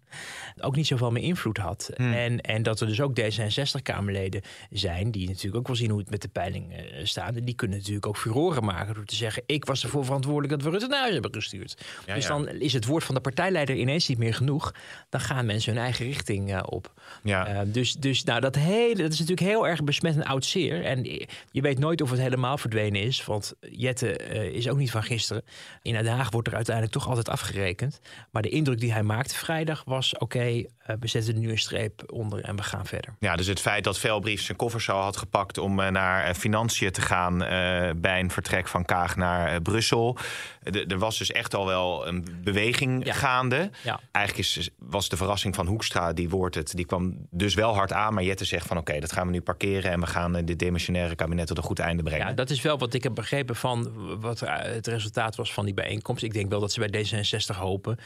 Ook 0.60 0.76
niet 0.76 0.86
zoveel 0.86 1.10
meer 1.10 1.22
invloed 1.22 1.56
had. 1.56 1.90
En, 1.94 2.40
en 2.40 2.62
dat 2.62 2.80
er 2.80 2.86
dus 2.86 3.00
ook 3.00 3.20
D66-Kamerleden 3.20 4.42
zijn. 4.70 5.10
die 5.10 5.28
natuurlijk 5.28 5.56
ook 5.56 5.66
wel 5.66 5.76
zien 5.76 5.90
hoe 5.90 6.00
het 6.00 6.10
met 6.10 6.22
de 6.22 6.28
peiling 6.28 6.72
eh, 6.72 7.03
staan. 7.06 7.36
En 7.36 7.44
die 7.44 7.54
kunnen 7.54 7.78
natuurlijk 7.78 8.06
ook 8.06 8.16
furoren 8.16 8.64
maken 8.64 8.94
door 8.94 9.04
te 9.04 9.14
zeggen... 9.14 9.42
ik 9.46 9.64
was 9.64 9.82
ervoor 9.82 10.04
verantwoordelijk 10.04 10.52
dat 10.52 10.62
we 10.62 10.70
Rutte 10.70 10.86
naar 10.86 11.00
huis 11.00 11.12
hebben 11.12 11.34
gestuurd. 11.34 11.84
Ja, 12.06 12.14
dus 12.14 12.26
ja. 12.26 12.28
dan 12.28 12.48
is 12.48 12.72
het 12.72 12.86
woord 12.86 13.04
van 13.04 13.14
de 13.14 13.20
partijleider 13.20 13.76
ineens 13.76 14.08
niet 14.08 14.18
meer 14.18 14.34
genoeg. 14.34 14.74
Dan 15.08 15.20
gaan 15.20 15.46
mensen 15.46 15.72
hun 15.72 15.82
eigen 15.82 16.06
richting 16.06 16.52
eh, 16.54 16.62
op. 16.64 16.92
Ja. 17.22 17.46
Eh, 17.46 17.60
dus 17.66 17.94
dus 17.94 18.24
nou, 18.24 18.40
dat, 18.40 18.54
hele, 18.54 19.02
dat 19.02 19.12
is 19.12 19.18
natuurlijk 19.18 19.48
heel 19.48 19.68
erg 19.68 19.84
besmet 19.84 20.14
en 20.14 20.24
oud 20.24 20.44
zeer. 20.44 20.84
En 20.84 21.04
je 21.50 21.60
weet 21.60 21.78
nooit 21.78 22.00
of 22.00 22.10
het 22.10 22.20
helemaal 22.20 22.58
verdwenen 22.58 23.02
is. 23.02 23.24
Want 23.24 23.54
Jette 23.60 24.16
eh, 24.16 24.42
is 24.42 24.68
ook 24.68 24.76
niet 24.76 24.90
van 24.90 25.02
gisteren. 25.02 25.42
In 25.82 25.92
Den 25.92 26.06
Haag 26.06 26.30
wordt 26.30 26.48
er 26.48 26.54
uiteindelijk 26.54 26.94
toch 26.96 27.08
altijd 27.08 27.28
afgerekend. 27.28 28.00
Maar 28.30 28.42
de 28.42 28.48
indruk 28.48 28.80
die 28.80 28.92
hij 28.92 29.02
maakte 29.02 29.34
vrijdag 29.34 29.82
was... 29.86 30.18
oké, 30.18 30.64
we 31.00 31.08
zetten 31.08 31.38
nu 31.38 31.50
een 31.50 31.58
streep 31.58 32.12
onder 32.12 32.44
en 32.44 32.56
we 32.56 32.62
gaan 32.62 32.86
verder. 32.86 33.14
Ja, 33.18 33.36
dus 33.36 33.46
het 33.46 33.60
feit 33.60 33.84
dat 33.84 33.98
Velbrief 33.98 34.42
zijn 34.42 34.56
koffers 34.56 34.90
al 34.90 35.02
had 35.02 35.16
gepakt 35.16 35.58
om 35.58 35.74
naar 35.74 36.34
financiën 36.34 36.92
te 36.94 37.00
gaan 37.00 37.42
eh, 37.42 37.90
bij 37.96 38.20
een 38.20 38.30
vertrek 38.30 38.68
van 38.68 38.84
Kaag 38.84 39.16
naar 39.16 39.52
eh, 39.54 39.60
Brussel. 39.62 40.16
De- 40.62 40.84
Er 40.86 40.98
was 40.98 41.18
dus 41.18 41.32
echt 41.32 41.54
al 41.54 41.66
wel 41.66 42.06
een 42.06 42.26
beweging 42.44 43.04
Ja. 43.06 43.12
gaande. 43.12 43.70
Ja. 43.82 44.00
Eigenlijk 44.10 44.46
is, 44.48 44.70
was 44.78 45.08
de 45.08 45.16
verrassing 45.16 45.54
van 45.54 45.66
Hoekstra, 45.66 46.12
die 46.12 46.28
wordt 46.28 46.54
het, 46.54 46.76
die 46.76 46.86
kwam 46.86 47.26
dus 47.30 47.54
wel 47.54 47.74
hard 47.74 47.92
aan. 47.92 48.14
Maar 48.14 48.22
Jette 48.22 48.44
zegt 48.44 48.66
van 48.66 48.76
oké, 48.78 49.00
dat 49.00 49.12
gaan 49.12 49.26
we 49.26 49.32
nu 49.32 49.40
parkeren 49.40 49.90
en 49.90 50.00
we 50.00 50.06
gaan 50.06 50.36
eh, 50.36 50.44
dit 50.46 50.58
demissionaire 50.58 51.14
kabinet 51.14 51.46
tot 51.46 51.56
een 51.56 51.62
goed 51.62 51.78
einde 51.78 52.02
brengen. 52.02 52.26
Ja, 52.26 52.32
dat 52.32 52.50
is 52.50 52.62
wel 52.62 52.78
wat 52.78 52.94
ik 52.94 53.02
heb 53.02 53.14
begrepen 53.14 53.56
van 53.56 53.92
wat 54.20 54.40
het 54.46 54.86
resultaat 54.86 55.36
was 55.36 55.52
van 55.52 55.64
die 55.64 55.74
bijeenkomst. 55.74 56.22
Ik 56.22 56.32
denk 56.32 56.50
wel 56.50 56.60
dat 56.60 56.72
ze 56.72 56.86
bij 56.88 57.04
D66 57.04 57.56
hopen 57.58 57.98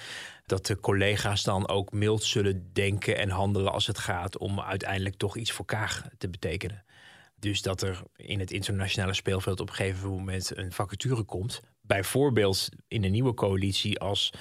dat 0.47 0.67
de 0.67 0.81
collega's 0.81 1.43
dan 1.43 1.69
ook 1.69 1.93
mild 1.93 2.23
zullen 2.25 2.71
denken 2.73 3.19
en 3.19 3.31
handelen 3.31 3.73
als 3.73 3.87
het 3.87 3.99
gaat 3.99 4.39
om 4.39 4.61
uiteindelijk 4.61 5.17
toch 5.17 5.37
iets 5.37 5.53
voor 5.53 5.65
Kaag 5.65 6.03
te 6.19 6.29
betekenen. 6.29 6.85
Dus 7.39 7.63
dat 7.63 7.83
er 7.83 8.03
in 8.17 8.39
het 8.39 8.51
internationale 8.51 9.15
speelveld 9.15 9.61
op 9.61 9.69
een 9.69 9.75
gegeven 9.75 10.09
moment 10.09 10.57
een 10.57 10.73
vacature 10.73 11.23
komt. 11.23 11.61
Bijvoorbeeld 11.81 12.69
in 12.89 13.05
een 13.05 13.11
nieuwe 13.11 13.35
coalitie 13.35 13.99
als 13.99 14.33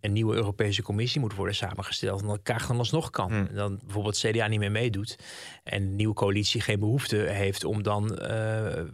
een 0.00 0.12
nieuwe 0.12 0.34
Europese 0.34 0.82
Commissie 0.82 1.20
moet 1.20 1.34
worden 1.34 1.54
samengesteld. 1.54 2.20
En 2.20 2.26
dat 2.26 2.42
Kaag 2.42 2.66
dan 2.66 2.78
alsnog 2.78 3.10
kan. 3.10 3.30
En 3.32 3.54
dan 3.54 3.80
bijvoorbeeld 3.84 4.18
CDA 4.18 4.46
niet 4.46 4.58
meer 4.58 4.70
meedoet. 4.70 5.18
En 5.62 5.88
de 5.88 5.94
nieuwe 5.94 6.14
coalitie 6.14 6.60
geen 6.60 6.78
behoefte 6.78 7.16
heeft 7.16 7.64
om 7.64 7.82
dan 7.82 8.16
eh 8.18 8.84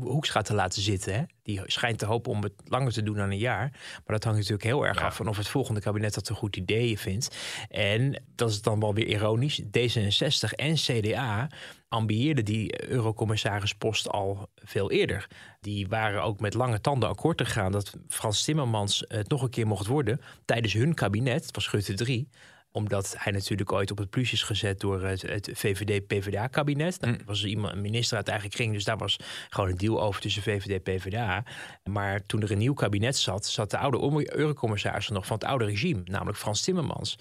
Hoekstra 0.00 0.42
te 0.42 0.54
laten 0.54 0.82
zitten. 0.82 1.14
Hè? 1.14 1.22
Die 1.42 1.60
schijnt 1.66 1.98
te 1.98 2.06
hopen 2.06 2.32
om 2.32 2.42
het 2.42 2.52
langer 2.64 2.92
te 2.92 3.02
doen 3.02 3.16
dan 3.16 3.30
een 3.30 3.38
jaar. 3.38 3.68
Maar 3.70 4.02
dat 4.06 4.24
hangt 4.24 4.38
natuurlijk 4.38 4.64
heel 4.66 4.86
erg 4.86 4.98
Ja. 4.98 5.06
af 5.06 5.16
van 5.16 5.28
of 5.28 5.36
het 5.36 5.48
volgende 5.48 5.80
kabinet 5.80 6.14
dat 6.14 6.28
een 6.28 6.36
goed 6.36 6.56
idee 6.56 6.98
vindt. 6.98 7.36
En 7.68 8.22
dat 8.34 8.50
is 8.50 8.62
dan 8.62 8.80
wel 8.80 8.94
weer 8.94 9.06
ironisch. 9.06 9.62
D66 9.62 10.50
en 10.56 10.74
CDA 10.74 11.48
ambieerden 11.88 12.44
die 12.44 12.88
eurocommissarispost 12.88 14.08
al 14.08 14.48
veel 14.54 14.90
eerder. 14.90 15.26
Die 15.60 15.88
waren 15.88 16.22
ook 16.22 16.40
met 16.40 16.54
lange 16.54 16.80
tanden 16.80 17.08
akkoord 17.08 17.40
gegaan 17.40 17.72
dat 17.72 17.92
Frans 18.08 18.44
Timmermans 18.44 19.04
het 19.08 19.28
nog 19.28 19.42
een 19.42 19.50
keer 19.50 19.66
mocht 19.66 19.86
worden 19.86 20.20
tijdens 20.44 20.72
hun 20.72 20.94
kabinet. 20.94 21.46
Het 21.46 21.54
was 21.54 21.70
Rutte 21.70 21.94
3 21.94 22.28
omdat 22.72 23.14
hij 23.18 23.32
natuurlijk 23.32 23.72
ooit 23.72 23.90
op 23.90 23.98
het 23.98 24.10
plus 24.10 24.32
is 24.32 24.42
gezet 24.42 24.80
door 24.80 25.02
het, 25.02 25.22
het 25.22 25.50
VVD-PVDA-kabinet. 25.52 27.00
Nou, 27.00 27.14
Er 27.14 27.24
was 27.24 27.44
iemand, 27.44 27.72
een 27.72 27.80
minister 27.80 28.16
uit 28.16 28.28
eigen 28.28 28.50
kring, 28.50 28.72
dus 28.72 28.84
daar 28.84 28.96
was 28.96 29.16
gewoon 29.48 29.70
een 29.70 29.76
deal 29.76 30.02
over 30.02 30.20
tussen 30.20 30.42
VVD 30.42 30.70
en 30.70 30.82
PVDA. 30.82 31.44
Maar 31.84 32.26
toen 32.26 32.42
er 32.42 32.50
een 32.50 32.58
nieuw 32.58 32.74
kabinet 32.74 33.16
zat, 33.16 33.46
zat 33.46 33.70
de 33.70 33.78
oude 33.78 34.36
eurocommissaris 34.36 35.08
nog 35.08 35.26
van 35.26 35.36
het 35.36 35.44
oude 35.44 35.64
regime, 35.64 36.00
namelijk 36.04 36.38
Frans 36.38 36.62
Timmermans. 36.62 37.18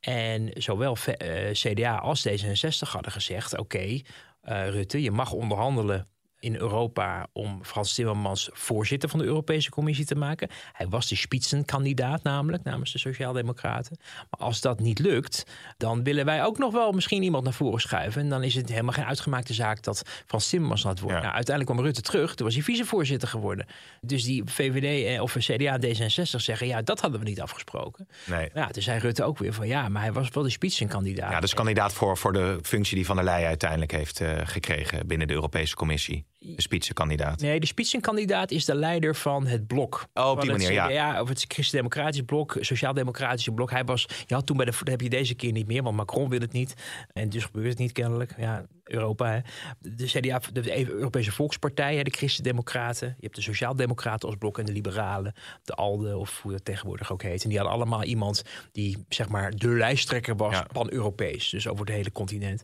En 0.00 0.50
zowel 0.54 0.96
eh, 0.96 1.50
CDA 1.52 1.96
als 1.96 2.28
D66 2.28 2.88
hadden 2.88 3.12
gezegd: 3.12 3.58
oké, 3.58 4.00
eh, 4.40 4.68
Rutte, 4.68 5.02
je 5.02 5.10
mag 5.10 5.32
onderhandelen 5.32 6.06
in 6.42 6.56
Europa 6.56 7.26
om 7.32 7.64
Frans 7.64 7.94
Timmermans 7.94 8.48
voorzitter 8.52 9.08
van 9.08 9.18
de 9.18 9.24
Europese 9.24 9.70
Commissie 9.70 10.04
te 10.04 10.14
maken. 10.14 10.48
Hij 10.72 10.88
was 10.88 11.08
de 11.08 11.16
spitsenkandidaat 11.16 12.22
namelijk 12.22 12.62
namens 12.62 12.92
de 12.92 12.98
Sociaaldemocraten. 12.98 13.96
Maar 14.30 14.40
als 14.40 14.60
dat 14.60 14.80
niet 14.80 14.98
lukt, 14.98 15.44
dan 15.76 16.02
willen 16.02 16.24
wij 16.24 16.44
ook 16.44 16.58
nog 16.58 16.72
wel 16.72 16.92
misschien 16.92 17.22
iemand 17.22 17.44
naar 17.44 17.52
voren 17.52 17.80
schuiven. 17.80 18.22
En 18.22 18.28
dan 18.28 18.42
is 18.42 18.54
het 18.54 18.68
helemaal 18.68 18.92
geen 18.92 19.04
uitgemaakte 19.04 19.54
zaak 19.54 19.82
dat 19.82 20.02
Frans 20.26 20.48
Timmermans 20.48 20.82
dat 20.82 21.00
wordt. 21.00 21.16
Ja. 21.16 21.22
Nou, 21.22 21.34
uiteindelijk 21.34 21.76
kwam 21.76 21.86
Rutte 21.86 22.02
terug, 22.02 22.34
toen 22.34 22.46
was 22.46 22.54
hij 22.54 22.64
vicevoorzitter 22.64 23.28
geworden. 23.28 23.66
Dus 24.00 24.24
die 24.24 24.42
VVD 24.44 25.06
eh, 25.06 25.22
of 25.22 25.36
CDA 25.38 25.78
en 25.78 25.84
D66 25.84 26.22
zeggen, 26.22 26.66
ja, 26.66 26.82
dat 26.82 27.00
hadden 27.00 27.20
we 27.20 27.26
niet 27.26 27.40
afgesproken. 27.40 28.08
Nee. 28.24 28.50
Ja, 28.54 28.66
toen 28.66 28.82
zei 28.82 28.98
Rutte 28.98 29.24
ook 29.24 29.38
weer 29.38 29.52
van, 29.52 29.66
ja, 29.66 29.88
maar 29.88 30.02
hij 30.02 30.12
was 30.12 30.28
wel 30.28 30.42
de 30.42 30.50
spitsenkandidaat. 30.50 31.30
Ja, 31.30 31.40
dus 31.40 31.54
kandidaat 31.54 31.92
voor, 31.92 32.16
voor 32.16 32.32
de 32.32 32.58
functie 32.62 32.96
die 32.96 33.06
Van 33.06 33.16
der 33.16 33.24
Leyen 33.24 33.48
uiteindelijk 33.48 33.92
heeft 33.92 34.20
eh, 34.20 34.38
gekregen 34.44 35.06
binnen 35.06 35.26
de 35.26 35.34
Europese 35.34 35.74
Commissie. 35.74 36.24
De 36.42 36.62
spitsenkandidaat. 36.62 37.40
Nee, 37.40 37.60
de 37.60 37.66
spitsenkandidaat 37.66 38.50
is 38.50 38.64
de 38.64 38.74
leider 38.74 39.14
van 39.16 39.46
het 39.46 39.66
blok. 39.66 40.06
Oh, 40.14 40.30
op 40.30 40.40
die 40.40 40.50
manier, 40.50 40.72
ja. 40.92 41.20
Of 41.20 41.28
het 41.28 41.44
Christen-Democratisch 41.48 42.22
blok, 42.22 42.56
Sociaal-Democratische 42.60 43.52
blok. 43.52 43.70
Hij 43.70 43.84
was, 43.84 44.06
je 44.26 44.34
had 44.34 44.46
toen 44.46 44.56
bij 44.56 44.66
de, 44.66 44.72
dat 44.78 44.88
heb 44.88 45.00
je 45.00 45.08
deze 45.08 45.34
keer 45.34 45.52
niet 45.52 45.66
meer, 45.66 45.82
want 45.82 45.96
Macron 45.96 46.28
wil 46.28 46.40
het 46.40 46.52
niet. 46.52 46.74
En 47.12 47.28
dus 47.28 47.44
gebeurt 47.44 47.68
het 47.68 47.78
niet 47.78 47.92
kennelijk. 47.92 48.34
Ja, 48.38 48.66
Europa. 48.84 49.30
Hè. 49.30 49.38
De 49.78 50.04
CDA, 50.06 50.40
de 50.52 50.88
Europese 50.90 51.32
Volkspartij, 51.32 51.96
hè, 51.96 52.02
de 52.02 52.10
Christen-Democraten. 52.10 53.08
Je 53.08 53.22
hebt 53.22 53.34
de 53.36 53.42
Sociaal-Democraten 53.42 54.28
als 54.28 54.36
blok 54.38 54.58
en 54.58 54.64
de 54.64 54.72
Liberalen. 54.72 55.34
De 55.64 55.74
ALDE, 55.74 56.16
of 56.16 56.40
hoe 56.42 56.52
dat 56.52 56.64
tegenwoordig 56.64 57.12
ook 57.12 57.22
heet. 57.22 57.42
En 57.42 57.48
die 57.48 57.58
hadden 57.58 57.76
allemaal 57.76 58.02
iemand 58.04 58.42
die, 58.72 59.04
zeg 59.08 59.28
maar, 59.28 59.50
de 59.50 59.68
lijsttrekker 59.68 60.36
was, 60.36 60.52
Ja. 60.54 60.66
pan-Europees. 60.72 61.48
Dus 61.50 61.68
over 61.68 61.84
het 61.86 61.94
hele 61.94 62.12
continent. 62.12 62.62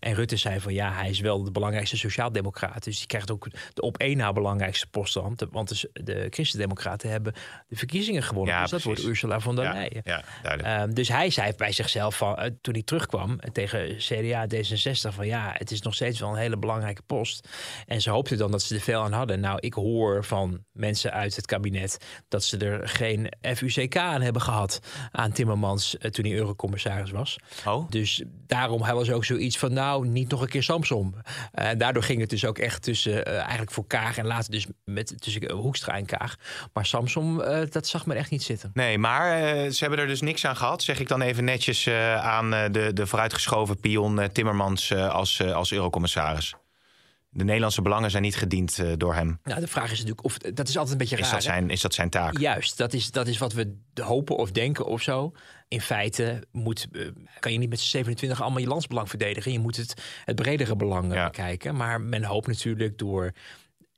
En 0.00 0.14
Rutte 0.14 0.36
zei 0.36 0.60
van, 0.60 0.72
ja, 0.74 0.92
hij 0.92 1.10
is 1.10 1.20
wel 1.20 1.42
de 1.44 1.50
belangrijkste 1.50 1.96
Sociaal-Democraat. 1.96 2.84
Dus 2.84 2.98
die 2.98 3.06
krijgt 3.06 3.30
ook 3.30 3.48
de 3.74 3.82
op 3.82 3.98
één 3.98 4.16
na 4.16 4.32
belangrijkste 4.32 4.86
post. 4.86 5.14
dan. 5.14 5.38
Want 5.50 5.68
de, 5.68 5.90
de 6.04 6.26
Christen-Democraten 6.30 7.10
hebben 7.10 7.32
de 7.68 7.76
verkiezingen 7.76 8.22
gewonnen. 8.22 8.54
Ja, 8.54 8.60
dus 8.62 8.70
dat 8.70 8.80
precies. 8.80 8.98
wordt 9.02 9.10
Ursula 9.10 9.40
von 9.40 9.54
der 9.56 9.64
Ja, 9.64 9.72
Leyen. 9.72 10.00
ja, 10.04 10.24
duidelijk. 10.42 10.78
Ehm, 10.78 10.92
dus 10.92 11.08
hij 11.08 11.30
zei 11.30 11.52
bij 11.56 11.72
zichzelf, 11.72 12.16
van, 12.16 12.36
eh, 12.36 12.50
toen 12.60 12.74
hij 12.74 12.82
terugkwam 12.82 13.38
tegen 13.52 13.96
CDA 13.96 14.46
D66, 14.46 15.14
van 15.14 15.26
ja, 15.26 15.54
het 15.58 15.69
is 15.70 15.82
nog 15.82 15.94
steeds 15.94 16.20
wel 16.20 16.28
een 16.30 16.36
hele 16.36 16.58
belangrijke 16.58 17.02
post. 17.02 17.48
En 17.86 18.02
ze 18.02 18.10
hoopten 18.10 18.38
dan 18.38 18.50
dat 18.50 18.62
ze 18.62 18.74
er 18.74 18.80
veel 18.80 19.02
aan 19.02 19.12
hadden. 19.12 19.40
Nou, 19.40 19.58
ik 19.60 19.74
hoor 19.74 20.24
van 20.24 20.64
mensen 20.72 21.12
uit 21.12 21.36
het 21.36 21.46
kabinet 21.46 21.98
dat 22.28 22.44
ze 22.44 22.56
er 22.56 22.88
geen 22.88 23.32
FUCK 23.56 23.96
aan 23.96 24.20
hebben 24.20 24.42
gehad 24.42 24.80
aan 25.12 25.32
Timmermans 25.32 25.98
eh, 25.98 26.10
toen 26.10 26.24
hij 26.24 26.34
eurocommissaris 26.34 27.10
was. 27.10 27.36
Oh? 27.66 27.90
Dus 27.90 28.22
daarom 28.46 28.82
hadden 28.82 29.04
ze 29.04 29.14
ook 29.14 29.24
zoiets 29.24 29.58
van, 29.58 29.72
nou, 29.72 30.06
niet 30.06 30.30
nog 30.30 30.40
een 30.40 30.48
keer 30.48 30.62
Samsom. 30.62 31.14
Eh, 31.52 31.68
En 31.68 31.78
daardoor 31.78 32.02
ging 32.02 32.20
het 32.20 32.30
dus 32.30 32.44
ook 32.44 32.58
echt 32.58 32.82
tussen, 32.82 33.24
eh, 33.24 33.38
eigenlijk 33.38 33.70
voor 33.70 33.86
Kaag 33.86 34.18
en 34.18 34.26
later 34.26 34.50
dus 34.50 34.66
met, 34.84 35.14
tussen 35.20 35.52
Hoekstra 35.52 35.96
en 35.96 36.06
Kaag. 36.06 36.36
Maar 36.72 36.86
Samsom, 36.86 37.42
dat 37.70 37.86
zag 37.86 38.06
men 38.06 38.16
echt 38.16 38.30
niet 38.30 38.42
zitten. 38.42 38.70
Nee, 38.74 38.98
maar 38.98 39.70
ze 39.70 39.78
hebben 39.80 39.98
er 39.98 40.06
dus 40.06 40.20
niks 40.20 40.46
aan 40.46 40.56
gehad. 40.56 40.82
Zeg 40.82 41.00
ik 41.00 41.08
dan 41.08 41.20
even 41.20 41.44
netjes 41.44 41.88
aan 42.18 42.50
de, 42.50 42.90
de 42.94 43.06
vooruitgeschoven 43.06 43.80
pion 43.80 44.28
Timmermans 44.32 44.94
als, 44.94 45.40
als 45.54 45.72
eurocommissaris. 45.72 46.54
De 47.32 47.44
Nederlandse 47.44 47.82
belangen 47.82 48.10
zijn 48.10 48.22
niet 48.22 48.36
gediend 48.36 48.78
eh, 48.78 48.92
door 48.96 49.14
hem. 49.14 49.38
Nou, 49.44 49.60
de 49.60 49.66
vraag 49.66 49.84
is 49.84 49.98
natuurlijk 49.98 50.24
of 50.24 50.38
dat 50.38 50.68
is 50.68 50.76
altijd 50.76 50.92
een 50.92 50.98
beetje 50.98 51.16
raar. 51.16 51.24
Is 51.24 51.30
dat 51.30 51.42
hè? 51.44 51.50
zijn, 51.50 51.70
is 51.70 51.80
dat 51.80 51.94
zijn 51.94 52.10
taak? 52.10 52.38
Juist, 52.38 52.76
dat 52.76 52.92
is, 52.92 53.10
dat 53.10 53.26
is 53.26 53.38
wat 53.38 53.52
we 53.52 53.76
hopen 54.02 54.36
of 54.36 54.50
denken 54.50 54.86
of 54.86 55.02
zo. 55.02 55.32
In 55.68 55.80
feite 55.80 56.42
moet, 56.52 56.88
eh, 56.92 57.06
kan 57.40 57.52
je 57.52 57.58
niet 57.58 57.68
met 57.68 57.80
z'n 57.80 57.88
27 57.90 58.40
allemaal 58.40 58.60
je 58.60 58.66
landsbelang 58.66 59.08
verdedigen. 59.08 59.52
Je 59.52 59.58
moet 59.58 59.76
het, 59.76 59.94
het 60.24 60.36
bredere 60.36 60.76
belang 60.76 61.10
eh, 61.10 61.16
Ja. 61.16 61.24
bekijken. 61.24 61.76
Maar 61.76 62.00
men 62.00 62.24
hoopt 62.24 62.46
natuurlijk 62.46 62.98
door 62.98 63.32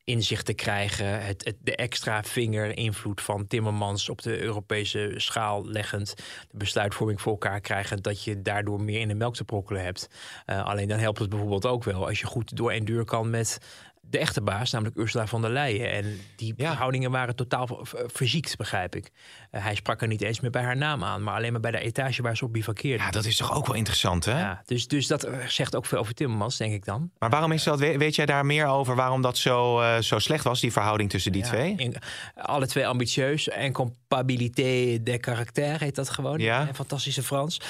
inzicht 0.04 0.46
te 0.46 0.54
krijgen, 0.54 1.24
het, 1.24 1.54
de 1.60 1.76
extra 1.76 2.22
vingerinvloed 2.22 3.20
van 3.20 3.46
Timmermans 3.46 4.08
op 4.08 4.22
de 4.22 4.40
Europese 4.40 5.12
schaal 5.16 5.66
leggend, 5.66 6.14
de 6.50 6.56
besluitvorming 6.56 7.20
voor 7.20 7.32
elkaar 7.32 7.60
krijgen, 7.60 8.02
dat 8.02 8.24
je 8.24 8.42
daardoor 8.42 8.82
meer 8.82 9.00
in 9.00 9.08
de 9.08 9.14
melk 9.14 9.34
te 9.34 9.44
brokkelen 9.44 9.82
hebt. 9.82 10.08
Eh, 10.46 10.64
alleen 10.64 10.88
dan 10.88 10.98
helpt 10.98 11.18
het 11.18 11.28
bijvoorbeeld 11.28 11.66
ook 11.66 11.84
wel 11.84 12.06
als 12.06 12.20
je 12.20 12.26
goed 12.26 12.56
door 12.56 12.70
één 12.70 12.84
deur 12.84 13.04
kan 13.04 13.30
met 13.30 13.58
de 14.06 14.18
echte 14.18 14.42
baas, 14.42 14.70
namelijk 14.70 14.98
Ursula 14.98 15.26
von 15.26 15.40
der 15.42 15.50
Leyen. 15.50 15.90
En 15.92 16.20
die 16.36 16.54
Ja. 16.56 16.66
verhoudingen 16.68 17.10
waren 17.10 17.36
totaal 17.36 17.66
ver- 17.82 18.10
verziekt, 18.12 18.56
begrijp 18.56 18.96
ik. 18.96 19.10
Eh, 19.50 19.62
hij 19.64 19.74
sprak 19.74 20.00
er 20.02 20.08
niet 20.08 20.20
eens 20.22 20.40
meer 20.40 20.50
bij 20.50 20.62
haar 20.62 20.76
naam 20.76 21.04
aan, 21.04 21.22
maar 21.22 21.34
alleen 21.34 21.52
maar 21.52 21.60
bij 21.60 21.70
de 21.70 21.78
etage 21.78 22.22
waar 22.22 22.36
ze 22.36 22.44
op 22.44 22.52
bivakkeerde. 22.52 23.02
Ja, 23.04 23.10
dat 23.10 23.24
is 23.24 23.36
toch 23.36 23.54
ook 23.54 23.66
wel 23.66 23.76
interessant, 23.76 24.24
hè? 24.24 24.38
Ja, 24.40 24.62
dus, 24.66 24.86
dus 24.88 25.06
dat 25.06 25.22
eh, 25.24 25.46
zegt 25.46 25.76
ook 25.76 25.86
veel 25.86 25.98
over 25.98 26.14
Timmermans, 26.14 26.56
denk 26.56 26.72
ik 26.72 26.84
dan. 26.84 27.10
Maar 27.18 27.30
waarom 27.30 27.52
is 27.52 27.62
dat? 27.62 27.78
We- 27.78 27.98
Weet 27.98 28.14
jij 28.14 28.26
daar 28.26 28.46
meer 28.46 28.66
over 28.66 28.94
waarom 28.96 29.22
dat 29.22 29.38
zo, 29.38 29.80
eh, 29.80 29.98
zo 29.98 30.18
slecht 30.18 30.44
was, 30.44 30.60
die 30.60 30.72
verhouding 30.72 31.10
tussen 31.10 31.32
die 31.32 31.42
Ja, 31.42 31.48
twee? 31.48 31.74
in- 31.76 31.96
alle 32.34 32.66
twee 32.66 32.86
ambitieus. 32.86 33.48
En 33.48 33.72
compatibilité 33.72 35.02
de 35.02 35.18
caractère 35.20 35.84
heet 35.84 35.94
dat 35.94 36.10
gewoon. 36.10 36.38
Ja. 36.38 36.68
Een 36.68 36.74
fantastische 36.74 37.22
Frans. 37.22 37.60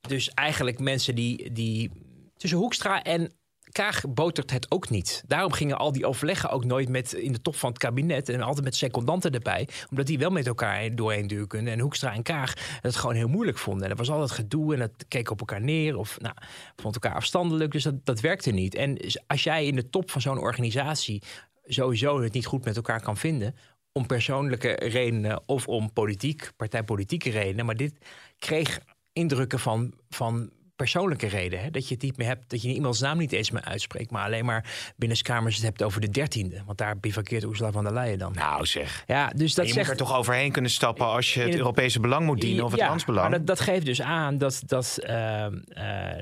Dus 0.00 0.30
eigenlijk 0.34 0.78
mensen 0.78 1.14
die, 1.14 1.52
die 1.52 1.90
tussen 2.36 2.58
Hoekstra 2.58 3.02
en 3.02 3.32
Kaag 3.72 4.04
botert 4.08 4.50
het 4.50 4.70
ook 4.70 4.90
niet. 4.90 5.22
Daarom 5.26 5.52
gingen 5.52 5.78
al 5.78 5.92
die 5.92 6.06
overleggen 6.06 6.50
ook 6.50 6.64
nooit 6.64 6.88
met 6.88 7.12
in 7.12 7.32
de 7.32 7.42
top 7.42 7.56
van 7.56 7.68
het 7.68 7.78
kabinet 7.78 8.28
en 8.28 8.42
altijd 8.42 8.64
met 8.64 8.76
secondanten 8.76 9.32
erbij, 9.32 9.68
omdat 9.90 10.06
die 10.06 10.18
wel 10.18 10.30
met 10.30 10.46
elkaar 10.46 10.94
doorheen 10.94 11.46
kunnen. 11.46 11.72
En 11.72 11.78
Hoekstra 11.78 12.12
en 12.12 12.22
Kaag 12.22 12.54
het 12.80 12.96
gewoon 12.96 13.14
heel 13.14 13.28
moeilijk 13.28 13.58
vonden. 13.58 13.84
En 13.84 13.90
er 13.90 13.96
was 13.96 14.10
altijd 14.10 14.30
gedoe 14.30 14.72
en 14.72 14.78
dat 14.78 15.04
keek 15.08 15.30
op 15.30 15.40
elkaar 15.40 15.60
neer 15.60 15.96
of 15.96 16.20
nou, 16.20 16.34
vond 16.76 16.94
elkaar 16.94 17.14
afstandelijk. 17.14 17.72
Dus 17.72 17.82
dat, 17.82 18.04
dat 18.04 18.20
werkte 18.20 18.50
niet. 18.50 18.74
En 18.74 18.98
als 19.26 19.42
jij 19.42 19.66
in 19.66 19.76
de 19.76 19.90
top 19.90 20.10
van 20.10 20.20
zo'n 20.20 20.38
organisatie 20.38 21.22
sowieso 21.64 22.22
het 22.22 22.32
niet 22.32 22.46
goed 22.46 22.64
met 22.64 22.76
elkaar 22.76 23.00
kan 23.00 23.16
vinden. 23.16 23.54
Om 23.92 24.06
persoonlijke 24.06 24.72
redenen 24.72 25.42
of 25.48 25.68
om 25.68 25.92
politiek, 25.92 26.52
partijpolitieke 26.56 27.30
redenen. 27.30 27.66
Maar 27.66 27.76
dit 27.76 27.94
kreeg 28.38 28.80
indrukken 29.12 29.58
van, 29.58 29.94
van 30.08 30.50
persoonlijke 30.82 31.26
reden. 31.26 31.60
Hè? 31.60 31.70
Dat 31.70 31.88
je 31.88 31.94
het 31.94 32.02
niet 32.02 32.16
meer 32.16 32.26
hebt, 32.26 32.50
dat 32.50 32.62
je 32.62 32.68
iemands 32.68 33.00
naam 33.00 33.18
niet 33.18 33.32
eens 33.32 33.50
meer 33.50 33.64
uitspreekt, 33.64 34.10
maar 34.10 34.24
alleen 34.24 34.44
maar 34.44 34.92
binnenskamers 34.96 35.54
het 35.54 35.64
hebt 35.64 35.82
over 35.82 36.00
de 36.00 36.08
dertiende. 36.08 36.62
Want 36.66 36.78
daar 36.78 36.98
bivakkeert 36.98 37.42
Ursula 37.42 37.70
van 37.72 37.84
der 37.84 37.92
Leyen 37.92 38.18
dan. 38.18 38.32
Nou 38.32 38.66
zeg. 38.66 39.04
Ja, 39.06 39.32
dus 39.36 39.54
dat 39.54 39.66
je 39.66 39.72
zegt 39.72 39.88
moet 39.88 40.00
er 40.00 40.06
toch 40.06 40.16
overheen 40.16 40.52
kunnen 40.52 40.70
stappen 40.70 41.06
als 41.06 41.34
je 41.34 41.40
het, 41.40 41.48
het- 41.48 41.58
Europese 41.58 42.00
belang 42.00 42.26
moet 42.26 42.40
dienen 42.40 42.64
of 42.64 42.70
het 42.70 42.80
ja, 42.80 42.88
landsbelang. 42.88 43.28
Maar 43.28 43.38
dat, 43.38 43.46
dat 43.46 43.60
geeft 43.60 43.86
dus 43.86 44.02
aan 44.02 44.38
dat, 44.38 44.62
dat 44.66 44.98
eh, 45.02 45.44
eh, 45.44 45.52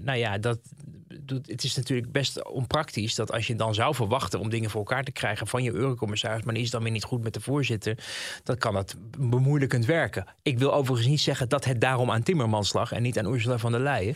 nou 0.02 0.18
ja, 0.18 0.38
dat, 0.38 0.58
het 1.46 1.64
is 1.64 1.76
natuurlijk 1.76 2.12
best 2.12 2.44
onpraktisch 2.48 3.14
dat 3.14 3.32
als 3.32 3.46
je 3.46 3.54
dan 3.56 3.74
zou 3.74 3.94
verwachten 3.94 4.40
om 4.40 4.48
dingen 4.50 4.70
voor 4.70 4.80
elkaar 4.80 5.04
te 5.04 5.12
krijgen 5.12 5.46
van 5.46 5.62
je 5.62 5.72
eurocommissaris, 5.72 6.42
maar 6.44 6.54
die 6.54 6.62
is 6.62 6.70
dan 6.70 6.82
weer 6.82 6.92
niet 6.92 7.04
goed 7.04 7.22
met 7.22 7.34
de 7.34 7.40
voorzitter, 7.40 7.98
dan 8.44 8.58
kan 8.58 8.74
dat 8.74 8.96
bemoeilijkend 9.18 9.84
werken. 9.86 10.24
Ik 10.42 10.58
wil 10.58 10.74
overigens 10.74 11.08
niet 11.08 11.20
zeggen 11.20 11.48
dat 11.48 11.64
het 11.64 11.80
daarom 11.80 12.10
aan 12.10 12.22
Timmermans 12.22 12.72
lag 12.72 12.92
en 12.92 13.02
niet 13.02 13.18
aan 13.18 13.32
Ursula 13.32 13.58
van 13.58 13.72
der 13.72 13.80
Leyen. 13.80 14.14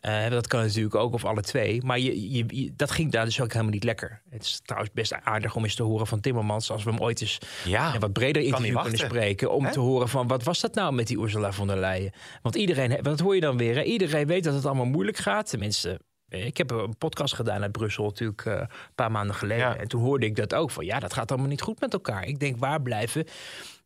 Eh, 0.00 0.28
dat 0.30 0.46
kan 0.46 0.60
natuurlijk 0.62 0.94
ook, 0.94 1.12
of 1.14 1.24
alle 1.24 1.42
twee. 1.42 1.82
Maar 1.84 1.98
je, 1.98 2.30
je, 2.30 2.44
je- 2.48 2.72
dat 2.76 2.90
ging 2.90 3.12
daar 3.12 3.24
dus 3.24 3.40
ook 3.40 3.52
helemaal 3.52 3.72
niet 3.72 3.84
lekker. 3.84 4.22
Het 4.30 4.42
is 4.42 4.60
trouwens 4.64 4.92
best 4.94 5.12
aardig 5.12 5.54
om 5.56 5.64
eens 5.64 5.74
te 5.74 5.82
horen 5.82 6.06
van 6.06 6.20
Timmermans, 6.20 6.70
als 6.70 6.84
we 6.84 6.90
hem 6.90 7.00
ooit 7.00 7.20
eens 7.20 7.38
Ja, 7.64 7.94
en 7.94 8.00
wat 8.00 8.12
breder 8.12 8.42
interview 8.42 8.74
kunnen 8.82 8.98
spreken. 9.08 9.52
Om 9.52 9.70
te 9.70 9.80
horen 9.80 10.08
van 10.08 10.26
wat 10.26 10.42
was 10.42 10.60
dat 10.60 10.74
nou 10.74 10.92
met 10.94 11.06
die 11.06 11.18
Ursula 11.18 11.52
von 11.52 11.66
der 11.66 11.78
Leyen? 11.78 12.12
Want 12.42 12.54
iedereen, 12.54 12.98
dat 13.02 13.20
hoor 13.20 13.34
je 13.34 13.40
dan 13.40 13.56
weer. 13.56 13.74
Hè? 13.74 13.82
Iedereen 13.82 14.26
weet 14.26 14.44
dat 14.44 14.54
het 14.54 14.66
allemaal 14.66 14.84
moeilijk 14.84 15.16
gaat. 15.16 15.50
Tenminste, 15.50 16.00
ik 16.44 16.56
heb 16.56 16.70
een 16.70 16.96
podcast 16.98 17.34
gedaan 17.34 17.62
uit 17.62 17.72
Brussel 17.72 18.04
natuurlijk 18.04 18.44
eh, 18.44 18.52
een 18.52 18.68
paar 18.94 19.10
maanden 19.10 19.36
geleden. 19.36 19.66
Ja. 19.66 19.76
En 19.76 19.88
toen 19.88 20.02
hoorde 20.02 20.26
ik 20.26 20.36
dat 20.36 20.54
ook 20.54 20.70
van 20.70 20.84
ja, 20.84 20.98
dat 20.98 21.12
gaat 21.12 21.30
allemaal 21.30 21.48
niet 21.48 21.62
goed 21.62 21.80
met 21.80 21.92
elkaar. 21.92 22.24
Ik 22.24 22.40
denk 22.40 22.56
waar 22.58 22.82
blijven 22.82 23.26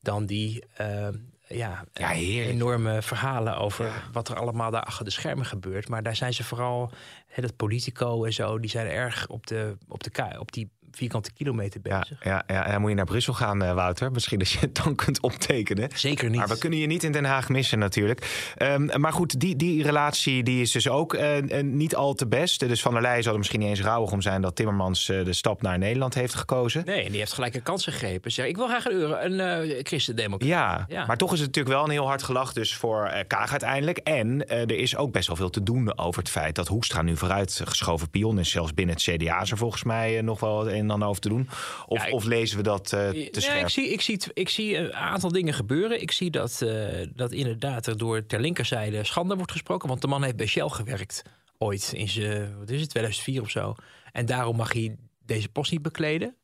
dan 0.01 0.27
die 0.27 0.65
eh, 0.75 1.09
ja, 1.57 1.85
enorme 1.93 3.03
verhalen 3.03 3.57
over 3.57 4.09
wat 4.13 4.29
er 4.29 4.37
allemaal 4.37 4.71
daar 4.71 4.83
achter 4.83 5.05
de 5.05 5.11
schermen 5.11 5.47
gebeurt. 5.47 5.89
Maar 5.89 6.03
daar 6.03 6.17
zijn 6.17 6.35
ze 6.35 6.45
vooral, 6.45 6.91
hè, 7.27 7.43
dat 7.43 7.57
Politico 7.57 8.25
en 8.25 8.33
zo, 8.33 8.59
die 8.59 8.71
zijn 8.71 8.87
erg 8.87 9.29
op, 9.29 9.47
de, 9.47 9.77
op, 9.89 10.03
de, 10.03 10.37
op 10.39 10.53
die 10.53 10.71
vierkante 10.93 11.33
kilometer 11.33 11.81
Ja, 11.83 11.99
bezig. 11.99 12.25
ja, 12.25 12.43
ja, 12.47 12.65
en 12.65 12.73
dan 12.73 12.81
moet 12.81 12.91
je 12.91 12.97
naar 12.97 13.05
Brussel 13.05 13.33
gaan, 13.35 13.63
eh, 13.63 13.75
Wouter. 13.75 14.13
Misschien 14.13 14.39
dat 14.39 14.51
je 14.51 14.59
het 14.59 14.75
dan 14.85 14.95
kunt 14.95 15.21
optekenen. 15.21 15.89
Zeker 15.95 16.29
niet. 16.31 16.39
Maar 16.39 16.49
we 16.49 16.59
kunnen 16.59 16.79
je 16.79 16.87
niet 16.87 17.03
in 17.05 17.13
Den 17.13 17.25
Haag 17.25 17.49
missen 17.49 17.79
natuurlijk. 17.79 18.53
Ehm, 18.57 19.01
maar 19.01 19.13
goed, 19.13 19.41
die, 19.41 19.57
die 19.57 19.83
relatie 19.83 20.43
die 20.43 20.61
is 20.61 20.71
dus 20.73 20.89
ook 20.89 21.15
eh, 21.15 21.59
eh, 21.59 21.65
niet 21.65 21.95
al 21.97 22.15
te 22.15 22.27
best. 22.27 22.61
Dus 22.69 22.83
Van 22.83 22.93
der 22.93 23.03
Leyen 23.03 23.23
zal 23.23 23.33
er 23.33 23.39
misschien 23.39 23.61
niet 23.61 23.69
eens 23.69 23.81
rouwig 23.81 24.13
om 24.13 24.21
zijn... 24.21 24.43
dat 24.43 24.57
Timmermans 24.57 25.07
de 25.07 25.33
stap 25.33 25.63
naar 25.63 25.79
Nederland 25.79 26.15
heeft 26.15 26.35
gekozen. 26.35 26.83
Nee, 26.85 27.05
en 27.05 27.11
die 27.11 27.19
heeft 27.21 27.33
gelijk 27.33 27.55
een 27.55 27.63
kans 27.63 27.85
gegrepen. 27.85 28.33
Zeg, 28.33 28.47
ik 28.47 28.57
wil 28.57 28.67
graag 28.67 28.85
een, 28.85 28.93
euro, 28.93 29.17
een 29.21 29.87
christendemocraat. 29.87 30.49
Ja, 30.49 30.85
Ja. 30.89 31.07
maar 31.07 31.17
toch 31.17 31.33
is 31.33 31.39
het 31.39 31.47
natuurlijk 31.47 31.75
wel 31.75 31.85
een 31.85 31.91
heel 31.91 32.07
hard 32.07 32.23
gelach 32.23 32.53
dus 32.53 32.75
voor 32.77 33.25
Kaag 33.27 33.51
uiteindelijk. 33.51 33.99
En 33.99 34.49
er 34.49 34.71
is 34.71 34.97
ook 34.97 35.13
best 35.13 35.27
wel 35.27 35.37
veel 35.37 35.51
te 35.51 35.63
doen 35.63 35.99
over 35.99 36.21
het 36.23 36.31
feit 36.31 36.55
dat 36.55 36.69
Hoekstra 36.69 37.03
nu 37.03 37.17
vooruit 37.17 37.61
geschoven 37.65 38.11
pion 38.11 38.39
is. 38.39 38.51
Zelfs 38.51 38.75
binnen 38.75 38.95
het 38.95 39.05
CDA 39.05 39.41
is 39.41 39.51
er 39.51 39.57
volgens 39.57 39.83
mij 39.85 40.21
nog 40.23 40.41
wel 40.41 40.71
een 40.71 40.80
en 40.85 40.91
ander 40.91 41.09
over 41.09 41.21
te 41.21 41.29
doen. 41.29 41.49
Of, 41.87 41.99
Ja, 41.99 42.07
ik- 42.07 42.13
of 42.15 42.25
lezen 42.25 42.57
we 42.57 42.63
dat 42.63 42.93
eh, 42.93 43.09
te 43.11 43.41
scherp? 43.41 43.61
ik, 43.63 43.69
zie, 43.69 43.89
ik, 43.93 44.01
zie, 44.01 44.21
ik 44.35 44.49
zie 44.49 44.77
een 44.77 44.95
aantal 44.95 45.33
dingen 45.33 45.55
gebeuren. 45.55 46.01
Ik 46.03 46.11
zie 46.13 46.31
dat, 46.31 46.63
eh, 46.63 47.07
dat 47.15 47.33
inderdaad 47.33 47.87
er 47.87 47.99
door 47.99 48.27
ter 48.27 48.41
linkerzijde 48.41 49.05
schande 49.05 49.37
wordt 49.37 49.53
gesproken. 49.53 49.89
Want 49.89 50.01
de 50.01 50.07
man 50.07 50.23
heeft 50.23 50.37
bij 50.37 50.47
Shell 50.47 50.69
gewerkt 50.69 51.23
ooit 51.59 51.93
in 51.95 52.09
zijn, 52.09 52.59
wat 52.59 52.71
is 52.71 52.81
het, 52.81 52.91
2004 52.91 53.43
of 53.43 53.51
zo. 53.51 53.75
En 54.13 54.27
daarom 54.27 54.57
mag 54.57 54.73
hij 54.73 54.97
deze 55.25 55.49
post 55.49 55.71
niet 55.71 55.83
bekleden. 55.83 56.35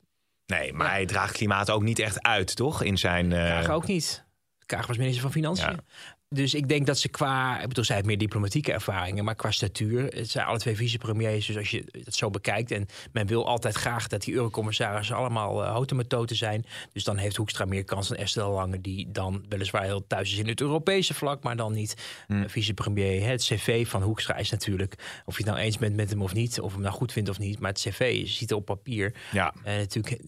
Nee, 0.47 0.73
maar 0.73 0.91
hij 0.91 1.07
draagt 1.07 1.33
klimaat 1.37 1.71
ook 1.71 1.83
niet 1.83 1.99
echt 1.99 2.23
uit, 2.23 2.57
toch? 2.57 2.83
In 2.83 2.99
zijn. 2.99 3.31
Kaag 3.31 3.69
ook 3.71 3.87
niet. 3.87 4.25
Kaag 4.67 4.87
was 4.87 4.97
minister 4.97 5.23
van 5.23 5.33
Financiën. 5.33 5.71
Ja. 5.71 5.85
Dus 6.29 6.55
ik 6.55 6.69
denk 6.69 6.87
dat 6.87 6.99
ze 6.99 7.09
qua, 7.09 7.61
ik 7.61 7.69
bedoel, 7.69 7.85
zij 7.85 7.95
heeft 7.95 8.07
meer 8.07 8.19
diplomatieke 8.19 8.73
ervaringen, 8.73 9.25
maar 9.25 9.35
qua 9.35 9.51
statuur, 9.51 10.05
het 10.05 10.31
zijn 10.31 10.47
alle 10.47 10.59
twee 10.59 10.77
vicepremiers. 10.77 11.47
Dus 11.47 11.57
als 11.57 11.71
je 11.71 11.85
het 12.05 12.15
zo 12.15 12.31
bekijkt, 12.31 12.71
en 12.71 12.87
men 13.13 13.27
wil 13.27 13.47
altijd 13.47 13.75
graag 13.75 14.07
dat 14.07 14.23
die 14.23 14.35
eurocommissarissen 14.35 15.17
allemaal 15.17 15.63
uh, 15.63 15.69
houten 15.71 16.09
toten 16.09 16.37
zijn. 16.37 16.65
Dus 16.93 17.05
dan 17.05 17.17
heeft 17.17 17.37
Hoekstra 17.37 17.65
meer 17.65 17.85
kans 17.85 18.09
dan 18.09 18.17
Estelle 18.17 18.49
Lange, 18.51 18.81
die 18.81 19.11
dan 19.11 19.45
weliswaar 19.49 19.83
heel 19.83 20.07
thuis 20.07 20.33
is 20.33 20.39
in 20.39 20.49
het 20.49 20.61
Europese 20.61 21.15
vlak, 21.15 21.43
maar 21.43 21.57
dan 21.57 21.73
niet 21.73 21.95
Hmm. 22.27 22.43
uh, 22.43 22.49
vicepremier. 22.49 23.27
Het 23.29 23.43
cv 23.43 23.89
van 23.89 24.03
Hoekstra 24.03 24.37
is 24.37 24.51
natuurlijk, 24.51 25.23
of 25.25 25.37
je 25.39 25.43
het 25.45 25.53
nou 25.53 25.65
eens 25.65 25.79
bent 25.79 25.97
met 25.97 26.11
hem 26.11 26.23
of 26.23 26.35
niet, 26.35 26.61
of 26.61 26.73
hem 26.73 26.83
nou 26.83 26.95
goed 26.95 27.13
vindt 27.13 27.29
of 27.29 27.39
niet, 27.39 27.59
maar 27.61 27.71
het 27.71 27.81
cv 27.81 28.27
ziet 28.27 28.51
er 28.51 28.57
op 28.57 28.65
papier 28.65 29.15
Ja. 29.33 29.55
en 29.65 29.79
natuurlijk 29.79 30.21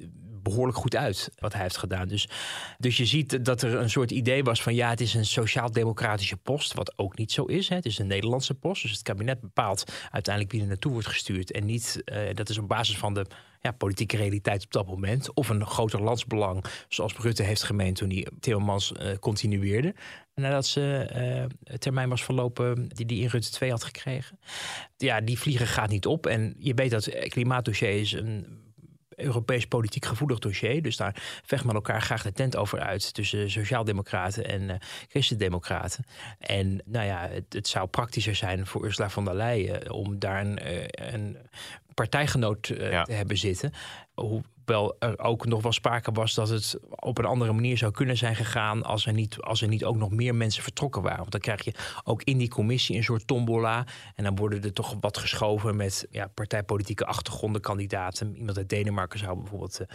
behoorlijk 0.42 0.79
goed 0.79 0.96
uit 0.96 1.31
wat 1.38 1.53
hij 1.53 1.62
heeft 1.62 1.77
gedaan. 1.77 2.09
Dus, 2.09 2.29
dus 2.79 2.96
je 2.96 3.07
ziet 3.07 3.44
dat 3.44 3.62
er 3.62 3.74
een 3.74 3.90
soort 3.90 4.11
idee 4.11 4.44
was 4.44 4.62
van 4.62 4.74
ja, 4.74 4.90
het 4.90 5.01
is 5.01 5.14
een 5.14 5.27
sociaal-democratische 5.27 6.37
post, 6.37 6.74
wat 6.74 6.98
ook 6.98 7.18
niet 7.18 7.33
zo 7.33 7.44
is. 7.44 7.68
Hè. 7.68 7.77
Het 7.77 7.87
is 7.87 7.98
een 7.98 8.07
Nederlandse 8.07 8.55
post, 8.55 8.83
dus 8.83 8.90
het 8.90 9.03
kabinet 9.03 9.40
bepaalt 9.40 9.92
uiteindelijk 10.11 10.55
wie 10.55 10.62
er 10.62 10.68
naartoe 10.68 10.92
wordt 10.92 11.07
gestuurd. 11.07 11.51
En 11.51 11.64
niet, 11.64 12.03
eh, 12.05 12.35
dat 12.35 12.48
is 12.48 12.59
op 12.59 12.68
basis 12.68 12.96
van 12.98 13.14
de 13.14 13.27
ja, 13.61 13.72
politieke 13.72 14.16
realiteit 14.16 14.64
op 14.64 14.72
dat 14.72 14.87
moment. 14.87 15.35
Of 15.35 15.48
een 15.48 15.66
groter 15.66 16.03
landsbelang, 16.03 16.64
zoals 16.88 17.16
Rutte 17.16 17.42
heeft 17.42 17.62
gemeend 17.62 17.96
toen 17.96 18.11
hij 18.11 18.27
Timmermans 18.40 18.92
eh, 18.92 19.18
continueerde. 19.20 19.94
Nadat 20.35 20.66
ze 20.66 21.07
eh, 21.62 21.74
termijn 21.77 22.09
was 22.09 22.24
verlopen 22.24 22.88
die 22.88 23.07
die 23.07 23.22
in 23.22 23.29
Rutte 23.29 23.51
2 23.51 23.70
had 23.70 23.85
gekregen. 23.85 24.38
Ja, 24.96 25.20
die 25.20 25.38
vliegen 25.38 25.66
gaat 25.66 25.90
niet 25.90 26.07
op. 26.07 26.27
En 26.27 26.55
je 26.59 26.74
weet 26.74 26.90
dat 26.90 27.29
klimaatdossier 27.29 28.01
is 28.01 28.12
een 28.12 28.66
Europees 29.18 29.66
politiek 29.66 30.04
gevoelig 30.04 30.38
dossier. 30.38 30.83
Dus 30.83 30.96
daar 30.96 31.40
vecht 31.44 31.64
men 31.64 31.74
elkaar 31.74 32.02
graag 32.02 32.22
de 32.22 32.33
tent 32.33 32.57
over 32.57 32.81
uit 32.81 33.14
tussen 33.14 33.50
sociaaldemocraten 33.50 34.44
en 34.44 34.62
uh, 34.62 34.74
christendemocraten. 35.09 36.04
En 36.38 36.83
nou 36.85 37.07
ja, 37.07 37.28
het, 37.28 37.52
het, 37.52 37.68
zou 37.68 37.87
praktischer 37.87 38.35
zijn 38.35 38.66
voor 38.66 38.85
Ursula 38.85 39.11
von 39.11 39.24
der 39.24 39.35
Leyen 39.35 39.90
om 39.90 40.18
daar 40.18 40.40
een, 40.40 40.59
een 41.14 41.37
partijgenoot 41.94 42.66
ja. 42.66 43.02
te 43.02 43.12
hebben 43.12 43.37
zitten. 43.37 43.72
Hoewel 44.68 44.96
er 44.98 45.18
ook 45.18 45.46
nog 45.46 45.62
wel 45.62 45.72
sprake 45.72 46.12
was 46.12 46.35
dat 46.35 46.48
het 46.48 46.78
op 46.88 47.18
een 47.18 47.24
andere 47.24 47.52
manier 47.52 47.78
zou 47.78 47.92
kunnen 47.92 48.16
zijn 48.16 48.37
gegaan 48.37 48.83
als 48.83 49.07
er 49.07 49.12
niet, 49.12 49.40
als 49.40 49.62
er 49.62 49.68
niet 49.68 49.85
ook 49.85 49.96
nog 49.96 50.11
meer 50.11 50.35
mensen 50.35 50.62
vertrokken 50.62 51.02
waren. 51.02 51.18
Want 51.18 51.31
dan 51.31 51.40
krijg 51.40 51.64
je 51.64 51.74
ook 52.04 52.22
in 52.22 52.38
die 52.38 52.48
commissie 52.48 52.96
een 52.96 53.04
soort 53.04 53.26
tombola. 53.26 53.87
En 54.14 54.24
dan 54.24 54.37
worden 54.37 54.62
er 54.62 54.72
toch 54.72 54.96
wat 55.00 55.18
geschoven 55.18 55.76
met 55.76 56.07
ja, 56.11 56.26
partijpolitieke 56.26 57.07
achtergronden, 57.07 57.61
kandidaten. 57.61 58.37
Iemand 58.37 58.57
uit 58.57 58.68
Denemarken 58.68 59.18
zou 59.18 59.38
bijvoorbeeld 59.38 59.81
uh, 59.81 59.87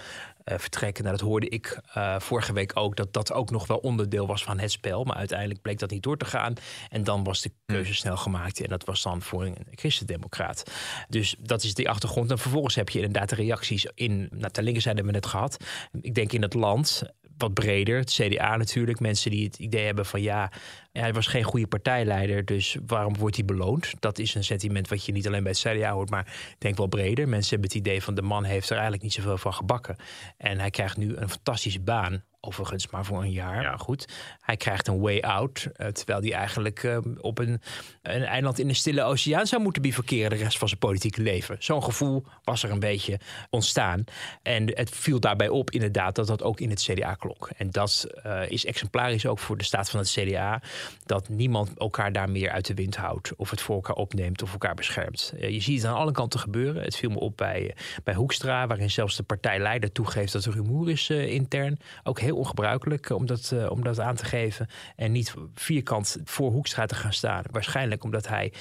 uh, 0.45 0.57
vertrekken. 0.59 1.03
Nou, 1.03 1.17
dat 1.17 1.27
hoorde 1.27 1.49
ik 1.49 1.79
uh, 1.97 2.19
vorige 2.19 2.53
week 2.53 2.71
ook, 2.73 2.95
dat 2.95 3.13
dat 3.13 3.33
ook 3.33 3.51
nog 3.51 3.67
wel 3.67 3.77
onderdeel 3.77 4.27
was 4.27 4.43
van 4.43 4.59
het 4.59 4.71
spel. 4.71 5.03
Maar 5.03 5.15
uiteindelijk 5.15 5.61
bleek 5.61 5.79
dat 5.79 5.89
niet 5.89 6.03
door 6.03 6.17
te 6.17 6.25
gaan. 6.25 6.53
En 6.89 7.03
dan 7.03 7.23
was 7.23 7.41
de 7.41 7.51
keuze 7.65 7.85
hmm. 7.85 7.93
snel 7.93 8.17
gemaakt. 8.17 8.61
En 8.61 8.69
dat 8.69 8.85
was 8.85 9.01
dan 9.01 9.21
voor 9.21 9.45
een 9.45 9.57
christendemocraat. 9.71 10.63
Dus 11.09 11.35
dat 11.39 11.63
is 11.63 11.73
die 11.73 11.89
achtergrond. 11.89 12.31
En 12.31 12.39
vervolgens 12.39 12.75
heb 12.75 12.89
je 12.89 12.99
inderdaad 12.99 13.29
de 13.29 13.35
reacties 13.35 13.87
in. 13.95 14.27
Nou, 14.31 14.51
ter 14.63 14.73
linkerzijde 14.73 15.01
hebben 15.01 15.13
we 15.13 15.19
net 15.19 15.29
gehad. 15.31 15.57
Ik 16.01 16.15
denk 16.15 16.31
in 16.31 16.41
het 16.41 16.53
land 16.53 17.03
wat 17.37 17.53
breder. 17.53 17.97
Het 17.97 18.11
CDA 18.11 18.57
natuurlijk. 18.57 18.99
Mensen 18.99 19.31
die 19.31 19.45
het 19.45 19.59
idee 19.59 19.85
hebben 19.85 20.05
van 20.05 20.21
ja, 20.21 20.51
hij 20.93 21.13
was 21.13 21.27
geen 21.27 21.43
goede 21.43 21.67
partijleider. 21.67 22.45
Dus 22.45 22.77
waarom 22.87 23.17
wordt 23.17 23.35
hij 23.35 23.45
beloond? 23.45 23.93
Dat 23.99 24.19
is 24.19 24.35
een 24.35 24.43
sentiment 24.43 24.87
wat 24.87 25.05
je 25.05 25.11
niet 25.11 25.27
alleen 25.27 25.43
bij 25.43 25.51
het 25.51 25.77
CDA 25.77 25.91
hoort, 25.91 26.09
maar 26.09 26.27
ik 26.49 26.55
denk 26.57 26.77
wel 26.77 26.87
breder. 26.87 27.29
Mensen 27.29 27.49
hebben 27.49 27.69
het 27.69 27.79
idee 27.79 28.03
van 28.03 28.15
de 28.15 28.21
man 28.21 28.43
heeft 28.43 28.67
er 28.67 28.73
eigenlijk 28.73 29.03
niet 29.03 29.13
zoveel 29.13 29.37
van 29.37 29.53
gebakken. 29.53 29.95
En 30.37 30.59
hij 30.59 30.69
krijgt 30.69 30.97
nu 30.97 31.15
een 31.15 31.29
fantastische 31.29 31.79
baan. 31.79 32.23
Overigens 32.45 32.87
maar 32.89 33.05
voor 33.05 33.21
een 33.21 33.31
jaar. 33.31 33.61
Ja. 33.61 33.69
Maar 33.69 33.79
goed, 33.79 34.07
hij 34.39 34.57
krijgt 34.57 34.87
een 34.87 34.99
way 34.99 35.19
out. 35.19 35.67
Uh, 35.77 35.87
terwijl 35.87 36.21
hij 36.21 36.33
eigenlijk 36.33 36.83
uh, 36.83 36.97
op 37.17 37.39
een, 37.39 37.61
een 38.01 38.23
eiland 38.23 38.59
in 38.59 38.67
de 38.67 38.73
Stille 38.73 39.03
Oceaan 39.03 39.47
zou 39.47 39.61
moeten 39.61 39.81
bivakeren 39.81 40.29
de 40.29 40.35
rest 40.35 40.57
van 40.57 40.67
zijn 40.67 40.79
politieke 40.79 41.21
leven. 41.21 41.55
Zo'n 41.59 41.83
gevoel 41.83 42.25
was 42.43 42.63
er 42.63 42.71
een 42.71 42.79
beetje 42.79 43.19
ontstaan. 43.49 44.03
En 44.41 44.77
het 44.77 44.89
viel 44.89 45.19
daarbij 45.19 45.49
op 45.49 45.71
inderdaad 45.71 46.15
dat 46.15 46.27
dat 46.27 46.43
ook 46.43 46.59
in 46.59 46.69
het 46.69 46.81
CDA 46.81 47.13
klonk. 47.13 47.49
En 47.57 47.69
dat 47.69 48.07
uh, 48.25 48.49
is 48.49 48.65
exemplarisch 48.65 49.25
ook 49.25 49.39
voor 49.39 49.57
de 49.57 49.63
staat 49.63 49.89
van 49.89 49.99
het 49.99 50.09
CDA. 50.09 50.61
Dat 51.05 51.29
niemand 51.29 51.77
elkaar 51.77 52.11
daar 52.11 52.29
meer 52.29 52.51
uit 52.51 52.65
de 52.65 52.73
wind 52.73 52.95
houdt. 52.95 53.35
Of 53.35 53.49
het 53.49 53.61
voor 53.61 53.75
elkaar 53.75 53.95
opneemt 53.95 54.41
of 54.41 54.51
elkaar 54.51 54.75
beschermt. 54.75 55.33
je 55.37 55.59
ziet 55.59 55.81
het 55.81 55.91
aan 55.91 55.97
alle 55.97 56.11
kanten 56.11 56.39
gebeuren. 56.39 56.83
Het 56.83 56.95
viel 56.95 57.09
me 57.09 57.19
op 57.19 57.37
bij, 57.37 57.75
bij 58.03 58.13
Hoekstra, 58.13 58.67
waarin 58.67 58.91
zelfs 58.91 59.15
de 59.15 59.23
partijleider 59.23 59.91
toegeeft 59.91 60.33
dat 60.33 60.45
er 60.45 60.53
rumoer 60.53 60.89
is 60.89 61.09
intern. 61.09 61.79
Ook 62.03 62.19
heel 62.19 62.37
ongebruikelijk 62.37 63.09
om 63.09 63.25
dat, 63.25 63.53
om 63.69 63.83
dat 63.83 63.99
aan 63.99 64.15
te 64.15 64.25
geven. 64.25 64.67
En 64.95 65.11
niet 65.11 65.33
vierkant 65.53 66.17
voor 66.23 66.51
Hoekstra 66.51 66.85
te 66.85 66.95
gaan 66.95 67.13
staan. 67.13 67.43
Waarschijnlijk 67.51 68.03
omdat 68.03 68.27
hij 68.27 68.51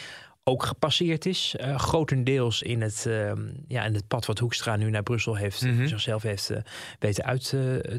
ook 0.44 0.62
gepasseerd 0.62 1.26
is. 1.26 1.56
Uh, 1.60 1.78
grotendeels 1.78 2.62
in 2.62 2.80
het, 2.80 3.04
uh, 3.08 3.32
ja, 3.68 3.84
in 3.84 3.94
het 3.94 4.08
pad 4.08 4.26
wat 4.26 4.38
Hoekstra 4.38 4.76
nu 4.76 4.90
naar 4.90 5.02
Brussel 5.02 5.34
heeft, 5.34 5.62
mm 5.62 5.76
-hmm. 5.76 5.86
zichzelf 5.86 6.22
heeft 6.22 6.50
uh, 6.50 6.58
weten 6.98 7.24
uit 7.24 7.48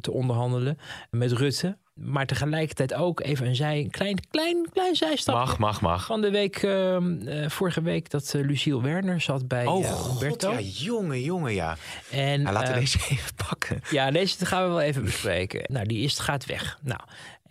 te 0.02 0.12
onderhandelen 0.12 0.78
met 1.10 1.32
Rutte. 1.32 1.78
Maar 1.94 2.26
tegelijkertijd 2.26 2.94
ook 2.94 3.22
even 3.22 3.48
een, 3.48 3.56
zij, 3.56 3.80
een 3.80 3.90
klein, 3.90 4.28
klein, 4.30 4.70
klein 4.72 4.96
zijstapje. 4.96 5.42
Mag, 5.42 5.58
mag, 5.60 5.82
mag. 5.82 6.06
Van 6.06 6.22
de 6.22 6.32
week, 6.32 6.56
ehm, 6.64 7.28
eh, 7.28 7.50
vorige 7.50 7.82
week, 7.82 8.10
dat 8.10 8.34
uh, 8.36 8.46
Luciel 8.46 8.82
Werner 8.82 9.22
zat 9.22 9.48
bij 9.48 9.66
Oh, 9.66 9.86
eh, 9.86 9.92
god, 9.92 10.20
Humberto. 10.20 10.52
ja, 10.52 10.60
jongen, 10.60 11.22
jongen, 11.22 11.54
ja. 11.54 11.78
En, 12.12 12.42
Nou, 12.42 12.54
laten 12.54 12.74
we 12.74 12.74
eh, 12.74 12.80
deze 12.80 13.00
even 13.10 13.32
pakken. 13.48 13.82
Ja, 13.90 14.12
deze 14.12 14.46
gaan 14.46 14.64
we 14.64 14.70
wel 14.70 14.82
even 14.82 15.04
bespreken. 15.04 15.64
Nou, 15.74 15.86
die 15.86 16.04
is, 16.04 16.20
gaat 16.20 16.46
weg. 16.46 16.80
Nou, 16.82 17.02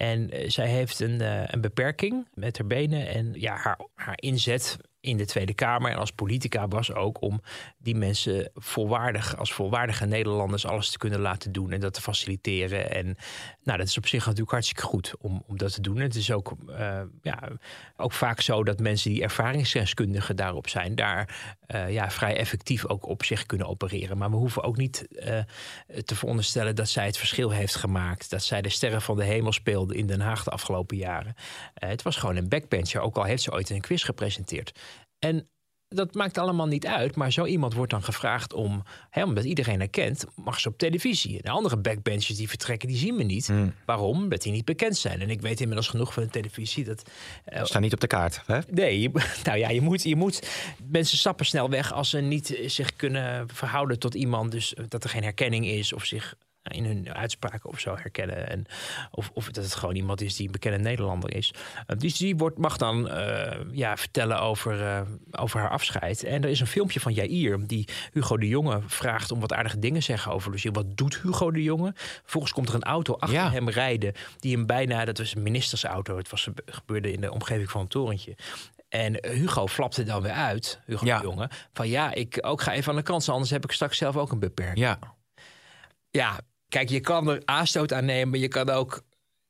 en 0.02 0.30
eh, 0.30 0.50
zij 0.50 0.68
heeft 0.68 1.00
een, 1.00 1.20
eh, 1.20 1.42
een 1.46 1.60
beperking 1.60 2.28
met 2.34 2.58
haar 2.58 2.66
benen. 2.66 3.08
En 3.08 3.32
ja, 3.34 3.56
haar, 3.56 3.78
haar 3.94 4.18
inzet 4.20 4.76
in 5.00 5.16
de 5.16 5.26
Tweede 5.26 5.54
Kamer 5.54 5.90
en 5.90 5.96
als 5.96 6.12
politica 6.12 6.68
was 6.68 6.92
ook 6.92 7.22
om 7.22 7.42
die 7.82 7.94
mensen 7.94 8.50
volwaardig, 8.54 9.36
als 9.36 9.52
volwaardige 9.52 10.06
Nederlanders 10.06 10.66
alles 10.66 10.90
te 10.90 10.98
kunnen 10.98 11.20
laten 11.20 11.52
doen 11.52 11.72
en 11.72 11.80
dat 11.80 11.94
te 11.94 12.00
faciliteren. 12.00 12.90
En 12.90 13.16
nou, 13.62 13.78
dat 13.78 13.86
is 13.86 13.96
op 13.96 14.06
zich 14.06 14.24
natuurlijk 14.24 14.50
hartstikke 14.50 14.82
goed 14.82 15.14
om, 15.18 15.42
om 15.46 15.56
dat 15.56 15.72
te 15.72 15.80
doen. 15.80 15.96
Het 15.96 16.14
is 16.14 16.32
ook, 16.32 16.52
eh, 16.68 17.00
ja, 17.22 17.48
ook 17.96 18.12
vaak 18.12 18.40
zo 18.40 18.64
dat 18.64 18.80
mensen 18.80 19.10
die 19.10 19.22
ervaringsdeskundigen 19.22 20.36
daarop 20.36 20.68
zijn, 20.68 20.94
daar 20.94 21.56
eh, 21.66 21.90
ja, 21.90 22.10
vrij 22.10 22.36
effectief 22.36 22.86
ook 22.86 23.06
op 23.06 23.24
zich 23.24 23.46
kunnen 23.46 23.66
opereren. 23.66 24.18
Maar 24.18 24.30
we 24.30 24.36
hoeven 24.36 24.62
ook 24.62 24.76
niet 24.76 25.06
eh, 25.16 25.38
te 26.04 26.14
veronderstellen 26.14 26.76
dat 26.76 26.88
zij 26.88 27.06
het 27.06 27.18
verschil 27.18 27.50
heeft 27.50 27.74
gemaakt. 27.74 28.30
Dat 28.30 28.42
zij 28.42 28.62
de 28.62 28.68
sterren 28.68 29.02
van 29.02 29.16
de 29.16 29.24
hemel 29.24 29.52
speelde 29.52 29.94
in 29.94 30.06
Den 30.06 30.20
Haag 30.20 30.44
de 30.44 30.50
afgelopen 30.50 30.96
jaren. 30.96 31.34
Het 31.74 32.02
was 32.02 32.16
gewoon 32.16 32.36
een 32.36 32.48
backbencher, 32.48 33.00
ook 33.00 33.16
al 33.16 33.24
heeft 33.24 33.42
ze 33.42 33.52
ooit 33.52 33.70
een 33.70 33.80
quiz 33.80 34.04
gepresenteerd. 34.04 34.78
En 35.18 35.48
dat 35.94 36.14
maakt 36.14 36.38
allemaal 36.38 36.66
niet 36.66 36.86
uit, 36.86 37.16
maar 37.16 37.32
zo 37.32 37.44
iemand 37.44 37.74
wordt 37.74 37.90
dan 37.90 38.02
gevraagd 38.02 38.52
om, 38.52 38.82
hè, 39.10 39.22
omdat 39.24 39.44
iedereen 39.44 39.78
herkent, 39.78 40.24
mag 40.34 40.60
ze 40.60 40.68
op 40.68 40.78
televisie. 40.78 41.42
De 41.42 41.50
andere 41.50 41.76
backbenchers 41.76 42.38
die 42.38 42.48
vertrekken, 42.48 42.88
die 42.88 42.96
zien 42.96 43.16
we 43.16 43.22
niet. 43.22 43.50
Waarom? 43.86 44.18
Omdat 44.22 44.42
die 44.42 44.52
niet 44.52 44.64
bekend 44.64 44.96
zijn. 44.96 45.20
En 45.20 45.30
ik 45.30 45.40
weet 45.40 45.60
inmiddels 45.60 45.88
genoeg 45.88 46.12
van 46.12 46.22
de 46.22 46.28
televisie 46.30 46.84
dat. 46.84 47.02
eh, 47.44 47.64
Staan 47.64 47.82
niet 47.82 47.92
op 47.92 48.00
de 48.00 48.06
kaart. 48.06 48.40
Hè? 48.46 48.58
Nee, 48.70 49.00
je, 49.00 49.10
nou 49.44 49.58
ja, 49.58 49.68
je 49.70 49.80
moet, 49.80 50.02
je 50.02 50.16
moet. 50.16 50.48
Mensen 50.90 51.18
stappen 51.18 51.46
snel 51.46 51.70
weg 51.70 51.92
als 51.92 52.10
ze 52.10 52.18
niet 52.18 52.58
zich 52.66 52.96
kunnen 52.96 53.48
verhouden 53.48 53.98
tot 53.98 54.14
iemand. 54.14 54.50
Dus 54.50 54.74
dat 54.88 55.04
er 55.04 55.10
geen 55.10 55.22
herkenning 55.22 55.66
is 55.66 55.92
of 55.92 56.04
zich 56.04 56.34
in 56.62 56.84
hun 56.84 57.14
uitspraken 57.14 57.70
of 57.70 57.80
zo 57.80 57.96
herkennen. 57.96 58.48
En, 58.48 58.66
of, 59.10 59.30
of 59.34 59.50
dat 59.50 59.64
het 59.64 59.74
gewoon 59.74 59.94
iemand 59.94 60.20
is 60.20 60.36
die 60.36 60.46
een 60.46 60.52
bekende 60.52 60.78
Nederlander 60.78 61.34
is. 61.34 61.54
Uh, 61.86 61.96
dus 61.98 62.16
die 62.16 62.36
wordt, 62.36 62.58
mag 62.58 62.76
dan 62.76 63.08
uh, 63.08 63.52
ja, 63.72 63.96
vertellen 63.96 64.40
over, 64.40 64.80
uh, 64.80 65.00
over 65.30 65.60
haar 65.60 65.70
afscheid. 65.70 66.24
En 66.24 66.42
er 66.42 66.48
is 66.50 66.60
een 66.60 66.66
filmpje 66.66 67.00
van 67.00 67.12
Jair 67.12 67.66
die 67.66 67.88
Hugo 68.12 68.36
de 68.36 68.48
Jonge 68.48 68.80
vraagt 68.86 69.30
om 69.30 69.40
wat 69.40 69.52
aardige 69.52 69.78
dingen 69.78 69.98
te 69.98 70.04
zeggen 70.04 70.32
over 70.32 70.50
Lucie. 70.50 70.70
Wat 70.72 70.96
doet 70.96 71.18
Hugo 71.22 71.50
de 71.50 71.62
Jonge? 71.62 71.92
Vervolgens 71.94 72.52
komt 72.52 72.68
er 72.68 72.74
een 72.74 72.82
auto 72.82 73.14
achter 73.14 73.38
Ja. 73.38 73.50
hem 73.50 73.68
rijden 73.68 74.12
die 74.38 74.56
hem 74.56 74.66
bijna, 74.66 75.04
dat 75.04 75.18
was 75.18 75.34
een 75.34 75.42
ministersauto. 75.42 76.16
Het 76.16 76.30
was, 76.30 76.48
gebeurde 76.66 77.12
in 77.12 77.20
de 77.20 77.32
omgeving 77.32 77.70
van 77.70 77.80
een 77.80 77.88
torentje. 77.88 78.36
En 78.88 79.26
Hugo 79.26 79.66
flapte 79.68 80.04
dan 80.04 80.22
weer 80.22 80.32
uit, 80.32 80.80
Hugo 80.86 81.06
Ja. 81.06 81.18
de 81.18 81.24
Jonge, 81.24 81.50
van 81.72 81.88
ja, 81.88 82.14
ik 82.14 82.38
ook 82.40 82.60
ga 82.60 82.72
even 82.72 82.90
aan 82.90 82.96
de 82.96 83.02
kant, 83.02 83.28
anders 83.28 83.50
heb 83.50 83.64
ik 83.64 83.72
straks 83.72 83.98
zelf 83.98 84.16
ook 84.16 84.32
een 84.32 84.38
beperking. 84.38 84.78
Ja. 84.78 84.98
Ja, 86.10 86.40
kijk, 86.72 86.88
je 86.88 87.00
kan 87.00 87.28
er 87.30 87.42
aanstoot 87.44 87.92
aan 87.92 88.04
nemen, 88.04 88.28
maar 88.30 88.38
je 88.38 88.48
kan 88.48 88.70
ook. 88.70 89.02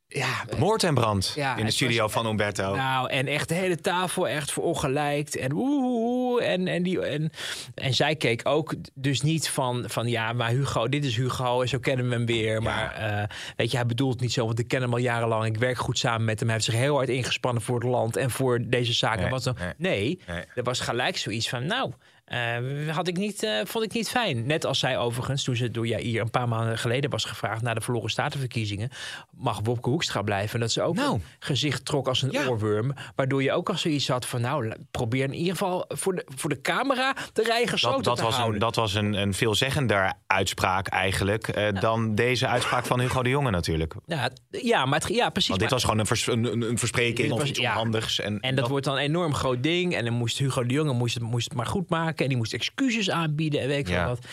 Ja, 0.06 0.44
Moord 0.58 0.82
en 0.84 0.94
brand 0.94 1.32
Ja, 1.36 1.56
in 1.56 1.64
de 1.64 1.70
studio 1.70 2.02
was- 2.02 2.12
van 2.12 2.26
Umberto. 2.26 2.74
nou, 2.74 3.10
en 3.10 3.26
echt 3.26 3.48
de 3.48 3.54
hele 3.54 3.76
tafel 3.76 4.28
echt 4.28 4.52
verongelijkt. 4.52 5.36
En 5.36 5.52
oeh, 5.54 6.50
en, 6.52 6.66
en, 6.68 6.82
die, 6.82 7.00
en, 7.06 7.30
en 7.74 7.94
zij 7.94 8.16
keek 8.16 8.40
ook 8.48 8.74
dus 8.94 9.20
niet 9.20 9.48
van, 9.48 9.84
van 9.86 10.08
ja, 10.08 10.32
maar 10.32 10.48
Hugo, 10.50 10.88
dit 10.88 11.04
is 11.04 11.16
Hugo 11.16 11.62
en 11.62 11.68
zo 11.68 11.78
kennen 11.78 12.08
we 12.08 12.14
hem 12.14 12.26
weer. 12.26 12.62
Maar 12.62 12.92
eh, 12.94 13.28
weet 13.56 13.70
je, 13.70 13.76
hij 13.76 13.86
bedoelt 13.86 14.20
niet 14.20 14.32
zo, 14.32 14.46
want 14.46 14.58
ik 14.58 14.68
ken 14.68 14.80
hem 14.82 14.92
al 14.92 14.98
jarenlang. 14.98 15.44
Ik 15.46 15.56
werk 15.56 15.78
goed 15.78 15.98
samen 15.98 16.24
met 16.24 16.38
hem. 16.38 16.48
Hij 16.48 16.56
heeft 16.56 16.70
zich 16.70 16.78
heel 16.80 16.94
hard 16.96 17.08
ingespannen 17.08 17.62
voor 17.62 17.74
het 17.80 17.88
land 17.88 18.16
en 18.16 18.30
voor 18.30 18.60
deze 18.66 18.92
zaken. 18.92 19.20
Nee, 19.20 19.30
Wat 19.30 19.42
dan? 19.44 19.56
nee. 19.56 19.74
Nee, 19.78 20.20
Nee. 20.26 20.44
er 20.54 20.62
was 20.62 20.80
gelijk 20.80 21.16
zoiets 21.16 21.48
van, 21.48 21.66
nou, 21.66 21.92
eh, 22.24 22.56
had 22.90 23.08
ik 23.08 23.16
niet, 23.16 23.42
eh, 23.42 23.60
vond 23.64 23.84
ik 23.84 23.92
niet 23.92 24.08
fijn. 24.08 24.46
Net 24.46 24.66
als 24.66 24.78
zij 24.78 24.98
overigens, 24.98 25.42
toen 25.44 25.56
ze 25.56 25.70
door 25.70 25.86
Jair 25.86 26.20
een 26.20 26.30
paar 26.30 26.48
maanden 26.48 26.78
geleden 26.78 27.10
was 27.10 27.24
gevraagd... 27.24 27.62
na 27.62 27.74
de 27.74 27.80
verloren 27.80 28.10
statenverkiezingen, 28.10 28.90
mag 29.30 29.60
Wopke 29.62 29.88
Hoekstra 29.88 30.22
blijven. 30.22 30.60
Dat 30.60 30.72
ze 30.72 30.82
ook 30.82 30.94
Nou. 30.94 31.14
een 31.14 31.22
gezicht 31.38 31.84
trok 31.84 32.08
als 32.08 32.22
een 32.22 32.30
Ja. 32.30 32.46
oorworm. 32.46 32.94
Waardoor 33.16 33.42
je 33.42 33.52
ook 33.52 33.68
al 33.68 33.76
zoiets 33.76 34.08
had 34.08 34.26
van... 34.26 34.40
nou, 34.40 34.72
probeer 34.90 35.24
in 35.24 35.34
ieder 35.34 35.52
geval 35.52 35.84
voor 35.88 36.14
de, 36.14 36.26
voor 36.36 36.50
de 36.50 36.60
camera 36.60 37.14
de 37.32 37.42
rij 37.42 37.66
gesloten 37.66 37.96
Dat, 38.02 38.04
dat, 38.04 38.16
te 38.16 38.22
was 38.22 38.34
houden. 38.34 38.54
een, 38.54 38.60
dat 38.60 38.74
was 38.76 38.94
een, 38.94 39.12
een 39.14 39.34
veelzeggender 39.34 40.12
uitspraak 40.26 40.86
eigenlijk... 40.88 41.48
eh, 41.48 41.80
dan 41.80 42.14
deze 42.14 42.46
uitspraak 42.46 42.86
van 42.86 43.00
Hugo 43.00 43.22
de 43.22 43.28
Jonge 43.28 43.50
natuurlijk. 43.50 43.94
ja, 44.06 44.30
ja, 44.50 44.84
maar 44.84 45.00
het, 45.00 45.14
ja, 45.14 45.30
precies. 45.30 45.48
Want 45.48 45.60
dit 45.60 45.70
maar- 45.70 45.78
was 45.78 45.84
gewoon 45.84 45.98
een, 45.98 46.06
vers- 46.06 46.26
een, 46.26 46.44
een, 46.52 46.70
een 46.70 46.78
verspreking 46.78 47.32
of 47.32 47.44
iets 47.44 47.58
ja. 47.58 47.70
onhandigs. 47.70 48.20
En, 48.20 48.40
En 48.40 48.54
dat 48.54 48.68
wordt 48.68 48.84
dan 48.84 48.94
een 48.94 49.00
enorm 49.00 49.34
groot 49.34 49.62
ding. 49.62 49.94
En 49.94 50.04
dan 50.04 50.14
moest 50.14 50.38
Hugo 50.38 50.66
de 50.66 50.74
Jonge 50.74 50.92
moest 50.92 51.14
het, 51.14 51.22
moest 51.22 51.44
het 51.48 51.54
maar 51.56 51.66
goed 51.66 51.88
maken. 51.90 52.21
En 52.22 52.28
die 52.28 52.36
moest 52.36 52.52
excuses 52.52 53.10
aanbieden 53.10 53.60
en 53.60 53.68
weet 53.68 53.78
ik 53.78 53.88
Ja. 53.88 54.06
wat. 54.06 54.26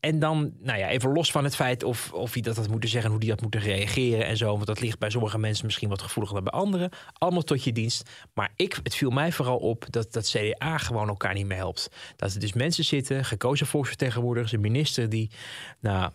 En 0.00 0.18
dan, 0.18 0.52
nou 0.60 0.78
ja, 0.78 0.88
even 0.88 1.12
los 1.12 1.30
van 1.30 1.44
het 1.44 1.56
feit 1.56 1.82
of, 1.82 2.12
of 2.12 2.32
hij 2.32 2.42
dat 2.42 2.56
had 2.56 2.68
moeten 2.68 2.88
zeggen... 2.88 3.10
hoe 3.10 3.20
hij 3.20 3.28
had 3.28 3.40
moeten 3.40 3.60
reageren 3.60 4.26
en 4.26 4.36
zo. 4.36 4.52
Want 4.52 4.66
dat 4.66 4.80
ligt 4.80 4.98
bij 4.98 5.10
sommige 5.10 5.38
mensen 5.38 5.66
misschien 5.66 5.88
wat 5.88 6.02
gevoeliger 6.02 6.42
dan 6.42 6.50
bij 6.50 6.60
anderen. 6.60 6.90
Allemaal 7.12 7.42
tot 7.42 7.64
je 7.64 7.72
dienst. 7.72 8.10
Maar 8.34 8.52
ik, 8.56 8.78
het 8.82 8.94
viel 8.94 9.10
mij 9.10 9.32
vooral 9.32 9.58
op 9.58 9.86
dat 9.90 10.12
dat 10.12 10.28
CDA 10.28 10.78
gewoon 10.78 11.08
elkaar 11.08 11.34
niet 11.34 11.46
meer 11.46 11.56
helpt. 11.56 11.90
Dat 12.16 12.34
er 12.34 12.40
dus 12.40 12.52
mensen 12.52 12.84
zitten, 12.84 13.24
gekozen 13.24 13.66
volksvertegenwoordigers... 13.66 14.52
een 14.52 14.60
minister 14.60 15.08
die, 15.08 15.30
nou 15.80 16.10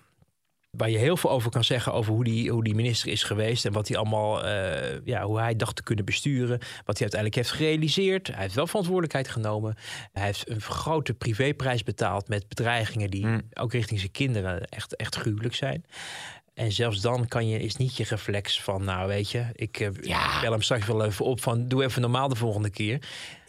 waar 0.71 0.89
je 0.89 0.97
heel 0.97 1.17
veel 1.17 1.29
over 1.29 1.51
kan 1.51 1.63
zeggen 1.63 1.93
over 1.93 2.13
hoe 2.13 2.23
die, 2.23 2.51
hoe 2.51 2.63
die 2.63 2.75
minister 2.75 3.11
is 3.11 3.23
geweest 3.23 3.65
en 3.65 3.71
wat 3.71 3.87
hij 3.87 3.97
allemaal, 3.97 4.43
eh, 4.45 4.97
ja, 5.03 5.23
hoe 5.23 5.39
hij 5.39 5.55
dacht 5.55 5.75
te 5.75 5.83
kunnen 5.83 6.05
besturen, 6.05 6.59
wat 6.59 6.97
hij 6.97 7.01
uiteindelijk 7.01 7.35
heeft 7.35 7.51
gerealiseerd. 7.51 8.27
Hij 8.27 8.41
heeft 8.41 8.55
wel 8.55 8.67
verantwoordelijkheid 8.67 9.27
genomen. 9.27 9.75
Hij 10.11 10.25
heeft 10.25 10.49
een 10.49 10.61
grote 10.61 11.13
privéprijs 11.13 11.83
betaald 11.83 12.27
met 12.27 12.47
bedreigingen 12.47 13.09
die 13.09 13.27
ook 13.53 13.71
richting 13.71 13.99
zijn 13.99 14.11
kinderen 14.11 14.65
echt, 14.65 14.95
echt 14.95 15.15
gruwelijk 15.15 15.55
zijn. 15.55 15.85
En 16.53 16.71
zelfs 16.71 17.01
dan 17.01 17.27
kan 17.27 17.47
je, 17.47 17.59
is 17.59 17.75
niet 17.75 17.97
je 17.97 18.03
reflex 18.09 18.61
van, 18.61 18.83
nou 18.83 19.07
weet 19.07 19.31
je, 19.31 19.45
ik 19.53 19.79
eh, 19.79 19.87
Ja. 20.01 20.41
bel 20.41 20.51
hem 20.51 20.61
straks 20.61 20.85
wel 20.85 21.05
even 21.05 21.25
op 21.25 21.41
van, 21.41 21.67
doe 21.67 21.83
even 21.83 22.01
normaal 22.01 22.27
de 22.29 22.35
volgende 22.35 22.69
keer. 22.69 22.99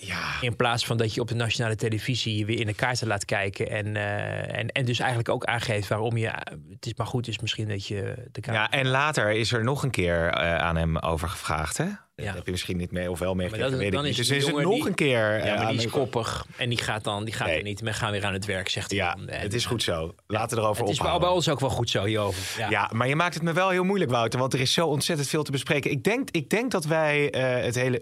Ja, 0.06 0.40
In 0.40 0.56
plaats 0.56 0.86
van 0.86 0.96
dat 0.96 1.14
je 1.14 1.20
op 1.20 1.28
de 1.28 1.34
nationale 1.34 1.76
televisie 1.76 2.36
je 2.38 2.44
weer 2.44 2.60
in 2.60 2.66
de 2.66 2.74
kaarten 2.74 3.06
laat 3.06 3.24
kijken. 3.24 3.70
En, 3.70 3.96
eh, 3.96 4.58
en, 4.58 4.68
en 4.68 4.84
dus 4.84 4.98
eigenlijk 4.98 5.28
ook 5.28 5.44
aangeeft 5.44 5.88
waarom 5.88 6.16
je. 6.16 6.26
Het 6.70 6.86
is 6.86 6.94
maar 6.94 7.06
goed 7.06 7.28
is 7.28 7.38
misschien 7.38 7.68
dat 7.68 7.86
je 7.86 8.14
de 8.32 8.40
kaart. 8.40 8.56
ja, 8.56 8.70
en 8.70 8.88
later 8.88 9.30
is 9.30 9.52
er 9.52 9.64
nog 9.64 9.82
een 9.82 9.90
keer 9.90 10.28
eh, 10.28 10.56
aan 10.58 10.76
hem 10.76 10.98
over 10.98 11.28
gevraagd, 11.28 11.76
hè? 11.76 11.84
Dat 12.14 12.24
Ja. 12.26 12.34
heb 12.34 12.44
je 12.44 12.50
misschien 12.50 12.76
niet 12.76 12.90
mee 12.92 13.10
of 13.10 13.18
wel 13.18 13.34
meegekregen, 13.34 13.70
dat- 13.70 13.80
weet 13.80 13.94
ik 13.94 14.02
niet. 14.02 14.16
Dus 14.16 14.30
is 14.30 14.46
jongen 14.46 14.62
nog 14.62 14.74
die- 14.74 14.86
een 14.86 14.94
keer 14.94 15.18
Ja, 15.36 15.38
eh, 15.44 15.56
maar 15.58 15.68
die 15.72 15.78
is 15.78 15.88
koppig. 15.90 16.46
En 16.56 16.68
die 16.68 16.78
gaat 16.78 17.04
dan, 17.04 17.24
die 17.24 17.34
gaat 17.34 17.46
Nee. 17.46 17.56
er 17.56 17.62
niet. 17.62 17.80
We 17.80 17.92
gaan 17.92 18.10
weer 18.12 18.24
aan 18.24 18.32
het 18.32 18.44
werk, 18.44 18.68
zegt 18.68 18.90
hij 18.90 19.00
Ja, 19.00 19.14
dan. 19.14 19.28
En, 19.28 19.40
het 19.40 19.54
is 19.54 19.66
goed 19.66 19.82
zo. 19.82 20.14
Laten 20.26 20.56
we 20.56 20.62
erover 20.62 20.82
Het 20.82 20.92
is 20.92 20.98
bij, 20.98 21.28
ons 21.28 21.48
ook 21.48 21.60
wel 21.60 21.70
goed 21.70 21.90
zo 21.90 22.04
hierover. 22.04 22.42
Ja. 22.60 22.70
Ja, 22.70 22.90
maar 22.94 23.08
je 23.08 23.16
maakt 23.16 23.34
het 23.34 23.42
me 23.42 23.52
wel 23.52 23.68
heel 23.70 23.84
moeilijk, 23.84 24.10
Wouter. 24.10 24.38
Want 24.40 24.52
er 24.54 24.60
is 24.60 24.72
zo 24.72 24.86
ontzettend 24.86 25.28
veel 25.28 25.42
te 25.42 25.50
bespreken. 25.50 25.90
Ik 25.90 26.04
denk, 26.04 26.30
ik 26.30 26.48
denk 26.50 26.70
dat 26.70 26.84
wij 26.84 27.28
het 27.64 27.74
hele 27.74 27.98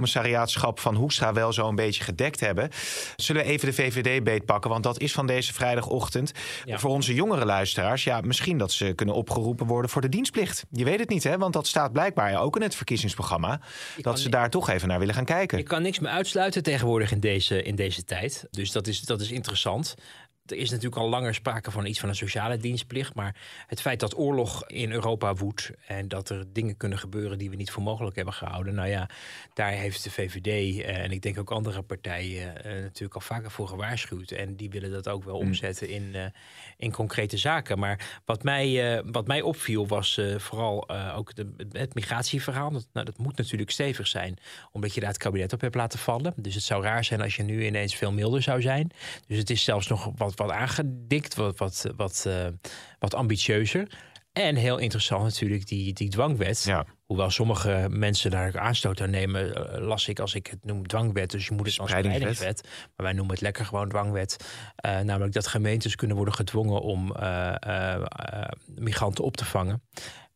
Eurocommissariaatschap 0.00 0.78
van 0.80 0.94
Hoekstra 0.94 1.32
wel 1.32 1.52
zo 1.52 1.68
een 1.68 1.74
beetje 1.74 2.04
gedekt 2.04 2.40
hebben. 2.40 2.68
Zullen 3.16 3.42
we 3.42 3.48
even 3.48 3.66
de 3.68 3.74
VVD 3.74 4.24
beetpakken? 4.24 4.70
Want 4.70 4.82
dat 4.82 5.00
is 5.00 5.12
van 5.12 5.26
deze 5.26 5.52
vrijdagochtend. 5.54 6.32
Ja. 6.64 6.78
Voor 6.78 6.90
onze 6.90 7.14
jongere 7.14 7.44
luisteraars, 7.44 8.04
ja, 8.04 8.20
misschien 8.20 8.58
dat 8.58 8.72
ze 8.72 8.92
kunnen 8.94 9.14
opgeroepen 9.14 9.66
worden 9.66 9.90
voor 9.90 10.00
de 10.02 10.08
dienstplicht. 10.08 10.64
Je 10.70 10.84
weet 10.84 10.98
het 10.98 11.08
niet, 11.08 11.24
hè? 11.24 11.38
Want 11.38 11.52
dat 11.52 11.66
staat 11.66 11.92
blijkbaar 11.92 12.40
ook 12.42 12.56
in 12.56 12.62
het 12.62 12.74
verkiezingsprogramma. 12.74 13.60
Dat 14.00 14.16
ze 14.18 14.22
niet- 14.24 14.32
daar 14.32 14.50
toch 14.50 14.68
even 14.68 14.88
naar 14.88 14.98
willen 14.98 15.14
gaan 15.14 15.24
kijken. 15.24 15.58
Je 15.58 15.64
kan 15.64 15.82
niks 15.82 15.98
meer 15.98 16.10
uitsluiten 16.10 16.62
tegenwoordig 16.62 17.12
in 17.12 17.20
deze, 17.20 17.62
in 17.62 17.74
deze 17.74 18.04
tijd. 18.04 18.46
Dus 18.50 18.72
dat 18.72 18.86
is, 18.86 19.00
dat 19.00 19.20
is 19.20 19.30
interessant. 19.30 19.94
Er 20.50 20.56
is 20.56 20.70
natuurlijk 20.70 21.02
al 21.02 21.08
langer 21.08 21.34
sprake 21.34 21.70
van 21.70 21.86
iets 21.86 22.00
van 22.00 22.08
een 22.08 22.14
sociale 22.14 22.56
dienstplicht. 22.56 23.14
Maar 23.14 23.36
het 23.66 23.80
feit 23.80 24.00
dat 24.00 24.18
oorlog 24.18 24.66
in 24.66 24.92
Europa 24.92 25.34
woedt. 25.34 25.70
en 25.86 26.08
dat 26.08 26.28
er 26.28 26.44
dingen 26.52 26.76
kunnen 26.76 26.98
gebeuren 26.98 27.38
die 27.38 27.50
we 27.50 27.56
niet 27.56 27.70
voor 27.70 27.82
mogelijk 27.82 28.16
hebben 28.16 28.34
gehouden. 28.34 28.74
Nou 28.74 28.88
ja, 28.88 29.08
daar 29.54 29.70
heeft 29.70 30.04
de 30.04 30.10
VVD 30.10 30.46
eh, 30.46 30.98
en 30.98 31.10
ik 31.10 31.22
denk 31.22 31.38
ook 31.38 31.50
andere 31.50 31.82
partijen 31.82 32.64
eh, 32.64 32.72
natuurlijk 32.72 33.14
al 33.14 33.20
vaker 33.20 33.50
voor 33.50 33.68
gewaarschuwd. 33.68 34.30
En 34.30 34.56
die 34.56 34.70
willen 34.70 34.90
dat 34.90 35.08
ook 35.08 35.24
wel 35.24 35.36
omzetten 35.36 35.88
in, 35.88 36.14
eh, 36.14 36.24
in 36.76 36.92
concrete 36.92 37.36
zaken. 37.36 37.78
Maar 37.78 38.20
wat 38.24 38.42
mij, 38.42 39.02
wat 39.04 39.26
mij 39.26 39.42
opviel 39.42 39.86
was 39.86 40.20
vooral 40.36 40.90
ook 40.90 41.34
de, 41.34 41.54
het 41.72 41.94
migratieverhaal. 41.94 42.70
Dat, 42.70 42.86
nou, 42.92 43.06
dat 43.06 43.18
moet 43.18 43.36
natuurlijk 43.36 43.70
stevig 43.70 44.06
zijn, 44.06 44.38
omdat 44.72 44.94
je 44.94 45.00
daar 45.00 45.08
het 45.08 45.18
kabinet 45.18 45.52
op 45.52 45.60
hebt 45.60 45.74
laten 45.74 45.98
vallen. 45.98 46.32
Dus 46.36 46.54
het 46.54 46.62
zou 46.62 46.82
raar 46.82 47.04
zijn 47.04 47.20
als 47.20 47.36
je 47.36 47.42
nu 47.42 47.66
ineens 47.66 47.94
veel 47.94 48.12
milder 48.12 48.42
zou 48.42 48.60
zijn. 48.60 48.90
Dus 49.26 49.38
het 49.38 49.50
is 49.50 49.64
zelfs 49.64 49.88
nog 49.88 50.10
wat, 50.16 50.34
wat 50.46 50.50
aangedikt, 50.50 51.34
wat, 51.34 51.58
wat, 51.58 51.86
wat, 51.96 52.24
eh, 52.26 52.46
wat 52.98 53.14
ambitieuzer. 53.14 54.08
En 54.32 54.56
heel 54.56 54.78
interessant 54.78 55.22
natuurlijk 55.22 55.66
die, 55.66 55.92
die 55.92 56.08
dwangwet. 56.08 56.62
Ja. 56.62 56.86
Hoewel 57.04 57.30
sommige 57.30 57.86
mensen 57.90 58.30
daar 58.30 58.58
aanstoot 58.58 59.00
aan 59.00 59.10
nemen, 59.10 59.54
eh, 59.54 59.80
las 59.80 60.08
ik 60.08 60.18
als 60.18 60.34
ik 60.34 60.46
het 60.46 60.64
noem 60.64 60.86
dwangwet. 60.86 61.30
Dus 61.30 61.46
je 61.46 61.54
moet 61.54 61.66
het 61.66 61.76
dan 61.76 61.88
Spreidingswet. 61.88 62.68
Maar 62.96 63.06
wij 63.06 63.12
noemen 63.12 63.32
het 63.32 63.42
lekker 63.42 63.64
gewoon 63.64 63.88
dwangwet. 63.88 64.36
Eh, 64.76 65.00
namelijk 65.00 65.32
dat 65.32 65.46
gemeentes 65.46 65.94
kunnen 65.94 66.16
worden 66.16 66.34
gedwongen 66.34 66.80
om 66.80 67.06
migranten 68.74 69.24
op 69.24 69.36
te 69.36 69.44
vangen. 69.44 69.82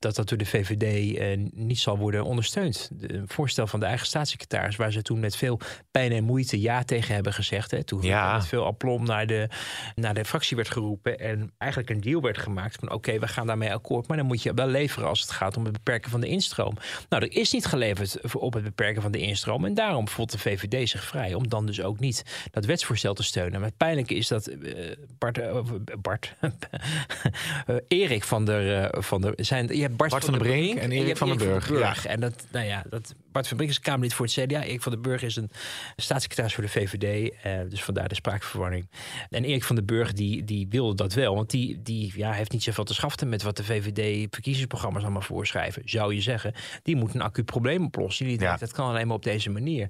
Dat 0.04 0.16
dat 0.16 0.28
door 0.28 0.38
de 0.38 0.46
VVD 0.46 1.16
eh, 1.16 1.50
niet 1.52 1.78
zal 1.78 1.98
worden 1.98 2.24
ondersteund. 2.24 2.90
De, 2.92 3.14
een 3.14 3.28
voorstel 3.28 3.66
van 3.66 3.80
de 3.80 3.86
eigen 3.86 4.06
staatssecretaris, 4.06 4.76
waar 4.76 4.92
ze 4.92 5.02
toen 5.02 5.20
met 5.20 5.36
veel 5.36 5.60
pijn 5.90 6.12
en 6.12 6.24
moeite 6.24 6.60
ja 6.60 6.82
tegen 6.82 7.14
hebben 7.14 7.32
gezegd. 7.32 7.70
Hè, 7.70 7.84
toen 7.84 8.02
Ja. 8.02 8.36
met 8.36 8.46
veel 8.46 8.64
aplomb 8.64 9.06
naar 9.06 9.26
de, 9.26 9.48
naar 9.94 10.14
de 10.14 10.24
fractie 10.24 10.56
werd 10.56 10.70
geroepen 10.70 11.18
en 11.18 11.52
eigenlijk 11.58 11.90
een 11.90 12.00
deal 12.00 12.20
werd 12.20 12.38
gemaakt 12.38 12.76
van 12.80 12.92
oké, 12.92 13.18
we 13.18 13.28
gaan 13.28 13.46
daarmee 13.46 13.72
akkoord, 13.72 14.06
maar 14.06 14.16
dan 14.16 14.26
moet 14.26 14.42
je 14.42 14.54
wel 14.54 14.66
leveren 14.66 15.08
als 15.08 15.20
het 15.20 15.30
gaat 15.30 15.56
om 15.56 15.64
het 15.64 15.72
beperken 15.72 16.10
van 16.10 16.20
de 16.20 16.28
instroom. 16.28 16.76
Nou, 17.08 17.22
er 17.22 17.36
is 17.36 17.52
niet 17.52 17.66
geleverd 17.66 18.34
op 18.34 18.52
het 18.52 18.62
beperken 18.64 19.02
van 19.02 19.12
de 19.12 19.18
instroom 19.18 19.64
en 19.64 19.74
daarom 19.74 20.08
voelt 20.08 20.32
de 20.32 20.38
VVD 20.38 20.88
zich 20.88 21.04
vrij 21.04 21.34
om 21.34 21.48
dan 21.48 21.66
dus 21.66 21.82
ook 21.82 21.98
niet 21.98 22.48
dat 22.50 22.64
wetsvoorstel 22.64 23.14
te 23.14 23.22
steunen. 23.22 23.60
Maar 23.60 23.68
het 23.68 23.76
pijnlijke 23.76 24.14
is 24.14 24.28
dat 24.28 24.46
eh, 24.46 24.96
Bart, 25.18 25.38
eh, 25.38 25.58
Bart 25.98 26.34
eh, 27.66 27.76
Erik 27.88 28.24
van 28.24 28.44
der, 28.44 28.94
van 29.02 29.20
der 29.20 29.32
zijn, 29.36 29.76
je 29.76 29.82
hebt 29.82 29.93
Bart, 29.96 30.10
Bart 30.10 30.24
van 30.24 30.32
der 30.32 30.42
Brink 30.42 30.78
en 30.78 30.90
Erik 30.92 31.16
van 31.16 31.28
den 31.28 31.36
Burg, 31.38 31.68
Burg. 31.68 32.06
En 32.06 32.20
dat, 32.20 32.46
nou 32.52 32.66
ja, 32.66 32.84
dat, 32.90 33.14
Bart 33.32 33.48
van 33.48 33.56
Brink 33.56 33.70
is 33.72 33.80
Kamerlid 33.80 34.14
voor 34.14 34.26
het 34.26 34.34
CDA. 34.34 34.62
Erik 34.62 34.82
van 34.82 34.92
den 34.92 35.02
Burg 35.02 35.22
is 35.22 35.36
een 35.36 35.50
staatssecretaris 35.96 36.54
voor 36.54 36.62
de 36.64 36.70
VVD. 36.70 37.34
eh, 37.42 37.60
dus 37.68 37.82
vandaar 37.84 38.08
de 38.08 38.14
spraakverwarring. 38.14 38.88
En 39.30 39.44
Erik 39.44 39.64
van 39.64 39.76
den 39.76 39.86
Burg 39.86 40.12
die, 40.12 40.44
die 40.44 40.66
wilde 40.70 40.94
dat 40.94 41.12
wel. 41.12 41.34
Want 41.34 41.50
die, 41.50 41.82
die 41.82 42.12
ja, 42.16 42.32
heeft 42.32 42.52
niet 42.52 42.62
zoveel 42.62 42.84
te 42.84 42.94
schaften 42.94 43.28
met 43.28 43.42
wat 43.42 43.56
de 43.56 43.64
VVD-verkiezingsprogramma's 43.64 45.02
allemaal 45.02 45.22
voorschrijven. 45.22 45.82
Zou 45.84 46.14
je 46.14 46.20
zeggen. 46.20 46.54
Die 46.82 46.96
moet 46.96 47.14
een 47.14 47.22
acuut 47.22 47.44
probleem 47.46 47.84
oplossen. 47.84 48.26
Die 48.26 48.34
Ja. 48.40 48.40
denkt, 48.46 48.60
dat 48.60 48.72
kan 48.72 48.88
alleen 48.88 49.06
maar 49.06 49.16
op 49.16 49.22
deze 49.24 49.50
manier. 49.50 49.88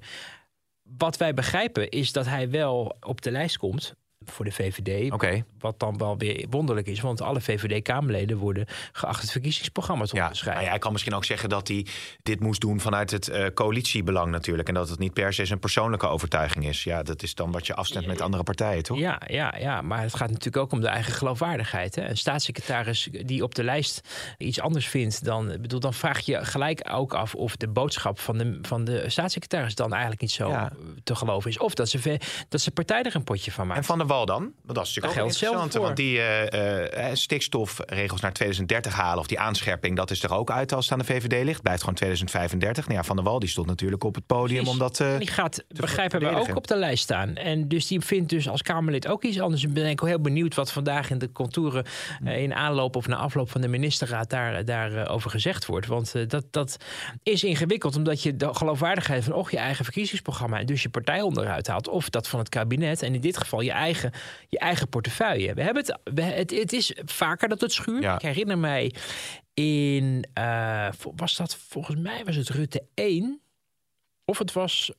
Wat 0.97 1.17
wij 1.17 1.33
begrijpen 1.33 1.89
is 1.89 2.11
dat 2.11 2.25
hij 2.25 2.49
wel 2.49 2.97
op 2.99 3.21
de 3.21 3.31
lijst 3.31 3.57
komt 3.57 3.95
voor 4.31 4.45
de 4.45 4.51
VVD. 4.51 5.11
Oké. 5.11 5.43
Wat 5.59 5.79
dan 5.79 5.97
wel 5.97 6.17
weer 6.17 6.45
wonderlijk 6.49 6.87
is, 6.87 6.99
want 7.01 7.21
alle 7.21 7.41
VVD-Kamerleden 7.41 8.37
worden 8.37 8.65
geacht 8.91 9.21
het 9.21 9.31
verkiezingsprogramma 9.31 10.05
te 10.05 10.15
Ja, 10.15 10.21
onderschrijven. 10.21 10.61
maar 10.61 10.71
hij 10.71 10.79
kan 10.79 10.91
misschien 10.91 11.13
ook 11.13 11.25
zeggen 11.25 11.49
dat 11.49 11.67
hij 11.67 11.85
dit 12.23 12.39
moest 12.39 12.61
doen 12.61 12.79
vanuit 12.79 13.11
het 13.11 13.27
eh, 13.27 13.45
coalitiebelang 13.53 14.31
natuurlijk. 14.31 14.67
En 14.67 14.73
dat 14.73 14.89
het 14.89 14.99
niet 14.99 15.13
per 15.13 15.33
se 15.33 15.45
zijn 15.45 15.59
persoonlijke 15.59 16.07
overtuiging 16.07 16.67
is. 16.67 16.83
Ja, 16.83 17.03
dat 17.03 17.23
is 17.23 17.35
dan 17.35 17.51
wat 17.51 17.67
je 17.67 17.75
afstemt 17.75 18.05
met 18.05 18.21
andere 18.21 18.43
partijen, 18.43 18.83
toch? 18.83 18.97
Ja, 18.97 19.21
ja, 19.27 19.53
ja, 19.59 19.81
maar 19.81 20.01
het 20.01 20.15
gaat 20.15 20.29
natuurlijk 20.29 20.57
ook 20.57 20.71
om 20.71 20.81
de 20.81 20.87
eigen 20.87 21.13
geloofwaardigheid. 21.13 21.95
Hè? 21.95 22.09
Een 22.09 22.17
staatssecretaris 22.17 23.09
die 23.25 23.43
op 23.43 23.55
de 23.55 23.63
lijst 23.63 24.01
iets 24.37 24.59
anders 24.59 24.87
vindt 24.87 25.23
dan. 25.25 25.47
Bedoel, 25.61 25.79
dan 25.79 25.93
vraag 25.93 26.19
je 26.19 26.45
gelijk 26.45 26.89
ook 26.91 27.13
af 27.13 27.35
of 27.35 27.55
de 27.55 27.67
boodschap 27.67 28.19
van 28.19 28.37
de, 28.37 28.59
van 28.61 28.83
de 28.83 29.03
staatssecretaris 29.09 29.75
dan 29.75 29.91
eigenlijk 29.91 30.21
niet 30.21 30.31
zo 30.31 30.49
Ja. 30.49 30.71
te 31.03 31.15
geloven 31.15 31.49
is. 31.49 31.57
Of 31.57 31.73
dat 31.73 31.89
ze, 31.89 32.19
dat 32.49 32.61
ze 32.61 32.71
partij 32.71 33.03
er 33.03 33.15
een 33.15 33.23
potje 33.23 33.51
van 33.51 33.67
maakt. 33.67 33.79
En 33.79 33.85
Van 33.85 33.97
der 33.97 34.07
Dan? 34.23 34.41
Want 34.63 34.77
dat 34.77 34.85
is 34.85 34.95
natuurlijk 34.95 35.21
ook 35.21 35.27
interessant. 35.27 35.73
Want 35.73 35.95
die 35.97 36.17
eh, 36.19 37.09
eh, 37.09 37.15
stikstofregels 37.15 38.21
naar 38.21 38.33
2030 38.33 38.93
halen... 38.93 39.19
of 39.19 39.27
die 39.27 39.39
aanscherping, 39.39 39.95
dat 39.95 40.11
is 40.11 40.23
er 40.23 40.33
ook 40.33 40.51
uit 40.51 40.73
als 40.73 40.83
het 40.89 40.93
aan 40.93 40.99
de 40.99 41.05
VVD 41.05 41.43
ligt. 41.43 41.61
Blijft 41.61 41.79
gewoon 41.79 41.95
2035. 41.95 42.83
Nou 42.87 42.97
ja, 42.99 43.03
Van 43.05 43.15
der 43.15 43.25
Wal 43.25 43.39
die 43.39 43.49
stond 43.49 43.67
natuurlijk 43.67 44.03
op 44.03 44.15
het 44.15 44.25
podium 44.25 44.63
Precies. 44.63 44.71
om 44.73 44.79
dat... 44.87 44.99
eh, 44.99 45.13
En 45.13 45.19
die 45.19 45.27
gaat, 45.27 45.63
begrijpen 45.67 46.19
we, 46.19 46.35
ook 46.35 46.55
op 46.55 46.67
de 46.67 46.75
lijst 46.75 47.03
staan. 47.03 47.35
En 47.35 47.67
dus 47.67 47.87
die 47.87 48.01
vindt 48.01 48.29
dus 48.29 48.49
als 48.49 48.61
Kamerlid 48.61 49.07
ook 49.07 49.23
iets 49.23 49.39
anders. 49.39 49.63
Ik 49.63 49.73
ben 49.73 49.85
ik 49.89 50.01
ook 50.01 50.07
heel 50.07 50.21
benieuwd 50.21 50.55
wat 50.55 50.71
vandaag 50.71 51.09
in 51.09 51.17
de 51.17 51.31
contouren... 51.31 51.85
eh, 52.23 52.41
in 52.41 52.53
aanloop 52.53 52.95
of 52.95 53.07
na 53.07 53.15
afloop 53.15 53.51
van 53.51 53.61
de 53.61 53.67
ministerraad 53.67 54.29
daar, 54.29 54.65
daar 54.65 54.93
eh, 54.95 55.13
over 55.13 55.29
gezegd 55.29 55.65
wordt. 55.65 55.87
Want 55.87 56.15
eh, 56.15 56.27
dat, 56.27 56.45
dat 56.51 56.77
is 57.23 57.43
ingewikkeld, 57.43 57.95
omdat 57.95 58.23
je 58.23 58.35
de 58.35 58.53
geloofwaardigheid 58.53 59.23
van... 59.23 59.33
och, 59.33 59.51
je 59.51 59.57
eigen 59.57 59.83
verkiezingsprogramma 59.83 60.59
en 60.59 60.65
dus 60.65 60.81
je 60.81 60.89
partij 60.89 61.21
onderuit 61.21 61.67
haalt. 61.67 61.87
Of 61.87 62.09
dat 62.09 62.27
van 62.27 62.39
het 62.39 62.49
kabinet 62.49 63.01
en 63.01 63.13
in 63.15 63.21
dit 63.21 63.37
geval 63.37 63.61
je 63.61 63.71
eigen, 63.71 64.04
je 64.47 64.59
eigen 64.59 64.89
portefeuille. 64.89 65.53
We 65.53 65.61
hebben 65.61 65.85
het, 65.85 65.99
we, 66.13 66.21
het, 66.21 66.51
het 66.51 66.73
is 66.73 66.93
vaker 67.05 67.49
dat 67.49 67.61
het 67.61 67.71
schuurt. 67.71 68.03
Ja. 68.03 68.15
Ik 68.15 68.21
herinner 68.21 68.57
mij 68.57 68.93
in, 69.55 70.25
eh, 70.33 70.89
was 71.15 71.35
dat 71.35 71.55
volgens 71.55 71.97
mij 71.97 72.25
was 72.25 72.35
het 72.35 72.49
Rutte 72.49 72.83
1... 72.93 73.39
Of 74.27 74.37
het 74.37 74.53
was 74.53 74.91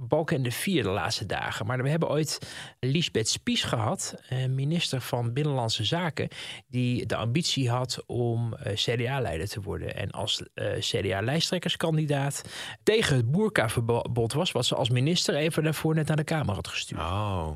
Balken 0.00 0.42
de 0.42 0.50
vier 0.50 0.82
de 0.82 0.88
laatste 0.88 1.26
dagen. 1.26 1.66
Maar 1.66 1.82
we 1.82 1.88
hebben 1.88 2.08
ooit 2.08 2.38
Lisbeth 2.80 3.28
Spies 3.28 3.62
gehad, 3.62 4.14
eh, 4.28 4.46
minister 4.46 5.00
van 5.00 5.32
Binnenlandse 5.32 5.84
Zaken, 5.84 6.28
die 6.66 7.06
de 7.06 7.16
ambitie 7.16 7.70
had 7.70 8.02
om 8.06 8.54
eh, 8.54 8.74
CDA-leider 8.74 9.48
te 9.48 9.60
worden. 9.60 9.96
En 9.96 10.10
als 10.10 10.42
CDA-lijsttrekkerskandidaat 10.78 12.42
tegen 12.82 13.16
het 13.16 13.30
boerkaverbod 13.30 14.32
was, 14.32 14.52
wat 14.52 14.66
ze 14.66 14.74
als 14.74 14.90
minister 14.90 15.34
even 15.34 15.62
daarvoor 15.62 15.94
net 15.94 16.06
naar 16.06 16.16
de 16.16 16.24
Kamer 16.24 16.54
had 16.54 16.68
gestuurd. 16.68 17.00
Oh. 17.00 17.50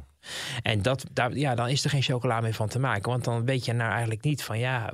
En 0.63 0.83
dat, 0.83 1.05
daar, 1.13 1.37
ja, 1.37 1.55
dan 1.55 1.69
is 1.69 1.85
er 1.85 1.91
geen 1.91 2.03
chocola 2.03 2.41
meer 2.41 2.55
van 2.55 2.69
te 2.69 2.79
maken. 2.79 3.11
Want 3.11 3.25
dan 3.25 3.45
weet 3.45 3.65
je 3.65 3.73
nou 3.73 3.91
eigenlijk 3.91 4.23
niet 4.23 4.43
van 4.43 4.59
ja, 4.59 4.93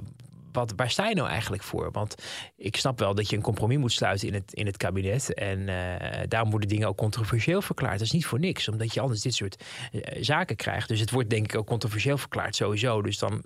wat, 0.52 0.72
waar 0.76 0.90
sta 0.90 1.08
je 1.08 1.14
nou 1.14 1.28
eigenlijk 1.28 1.62
voor? 1.62 1.90
Want 1.92 2.14
ik 2.56 2.76
snap 2.76 2.98
wel 2.98 3.14
dat 3.14 3.30
je 3.30 3.36
een 3.36 3.42
compromis 3.42 3.78
moet 3.78 3.92
sluiten 3.92 4.28
in 4.28 4.34
het, 4.34 4.52
in 4.52 4.66
het 4.66 4.76
kabinet. 4.76 5.34
En 5.34 5.68
eh, 5.68 6.20
daarom 6.28 6.50
worden 6.50 6.68
dingen 6.68 6.88
ook 6.88 6.96
controversieel 6.96 7.62
verklaard. 7.62 7.98
Dat 7.98 8.06
is 8.06 8.12
niet 8.12 8.26
voor 8.26 8.38
niks, 8.38 8.68
omdat 8.68 8.94
je 8.94 9.00
anders 9.00 9.20
dit 9.20 9.34
soort 9.34 9.64
eh, 9.92 10.22
zaken 10.22 10.56
krijgt. 10.56 10.88
Dus 10.88 11.00
het 11.00 11.10
wordt 11.10 11.30
denk 11.30 11.52
ik 11.52 11.58
ook 11.58 11.66
controversieel 11.66 12.18
verklaard 12.18 12.56
sowieso. 12.56 13.02
Dus 13.02 13.18
dan 13.18 13.44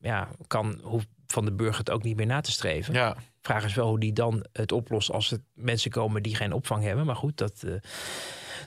ja, 0.00 0.28
kan 0.46 0.80
hoeft 0.82 1.08
Van 1.26 1.44
de 1.44 1.52
Burger 1.52 1.78
het 1.78 1.90
ook 1.90 2.02
niet 2.02 2.16
meer 2.16 2.26
na 2.26 2.40
te 2.40 2.50
streven. 2.50 2.94
Ja. 2.94 3.16
Vraag 3.42 3.64
is 3.64 3.74
wel 3.74 3.88
hoe 3.88 4.00
die 4.00 4.12
dan 4.12 4.46
het 4.52 4.72
oplost 4.72 5.10
als 5.10 5.30
er 5.30 5.38
mensen 5.54 5.90
komen 5.90 6.22
die 6.22 6.36
geen 6.36 6.52
opvang 6.52 6.84
hebben. 6.84 7.06
Maar 7.06 7.16
goed, 7.16 7.36
dat, 7.36 7.62
eh, 7.62 7.72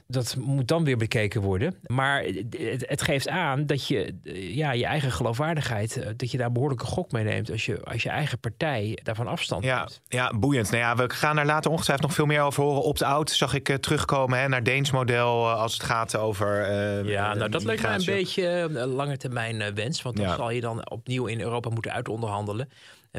dat 0.08 0.36
moet 0.40 0.68
dan 0.68 0.84
weer 0.84 0.98
bekeken 0.98 1.42
worden. 1.42 1.76
Maar 1.86 2.24
het, 2.24 2.86
het 2.88 3.02
geeft 3.02 3.28
aan 3.28 3.66
dat 3.66 3.88
je 3.88 4.14
eh, 4.24 4.56
ja, 4.56 4.72
je 4.72 4.86
eigen 4.86 5.12
geloofwaardigheid, 5.12 5.98
eh, 5.98 6.08
dat 6.16 6.32
je 6.32 6.38
daar 6.38 6.52
behoorlijke 6.52 6.86
gok 6.86 7.12
mee 7.12 7.24
neemt 7.24 7.52
als 7.52 7.66
je, 7.66 7.84
als 7.84 8.04
je 8.04 8.10
eigen 8.10 8.40
partij 8.40 9.00
daarvan 9.04 9.28
afstand 9.28 9.64
Ja, 9.64 9.78
neemt. 9.78 10.02
ja, 10.08 10.32
boeiend. 10.40 10.72
Nou 10.72 10.84
ja, 10.84 10.96
we 10.96 11.10
gaan 11.10 11.36
daar 11.36 11.46
later 11.46 11.72
ongetwijfeld 11.72 12.08
nog 12.08 12.16
veel 12.18 12.26
meer 12.26 12.42
over 12.42 12.64
horen. 12.64 12.82
Op 12.84 12.98
de 12.98 13.06
oud 13.06 13.30
zag 13.32 13.54
ik 13.54 13.70
eh, 13.70 13.76
terugkomen 13.76 14.40
hè, 14.40 14.48
naar 14.48 14.64
Deens 14.64 14.92
model 14.92 15.50
als 15.50 15.74
het 15.74 15.84
gaat 15.84 16.16
over. 16.18 16.74
Ja, 17.06 17.34
nou 17.34 17.50
dat 17.50 17.64
lijkt 17.64 17.82
mij 17.82 17.96
een 17.96 18.06
beetje 18.06 18.48
een 18.48 18.88
lange 18.88 19.18
termijn 19.18 19.76
wens. 19.76 20.02
Want 20.02 20.16
dan 20.18 20.26
Ja. 20.26 20.36
zal 20.36 20.50
je 20.50 20.62
dan 20.62 20.90
opnieuw 20.90 21.26
in 21.26 21.42
Europa 21.42 21.70
moeten 21.70 21.92
uitonderhandelen. 21.94 22.70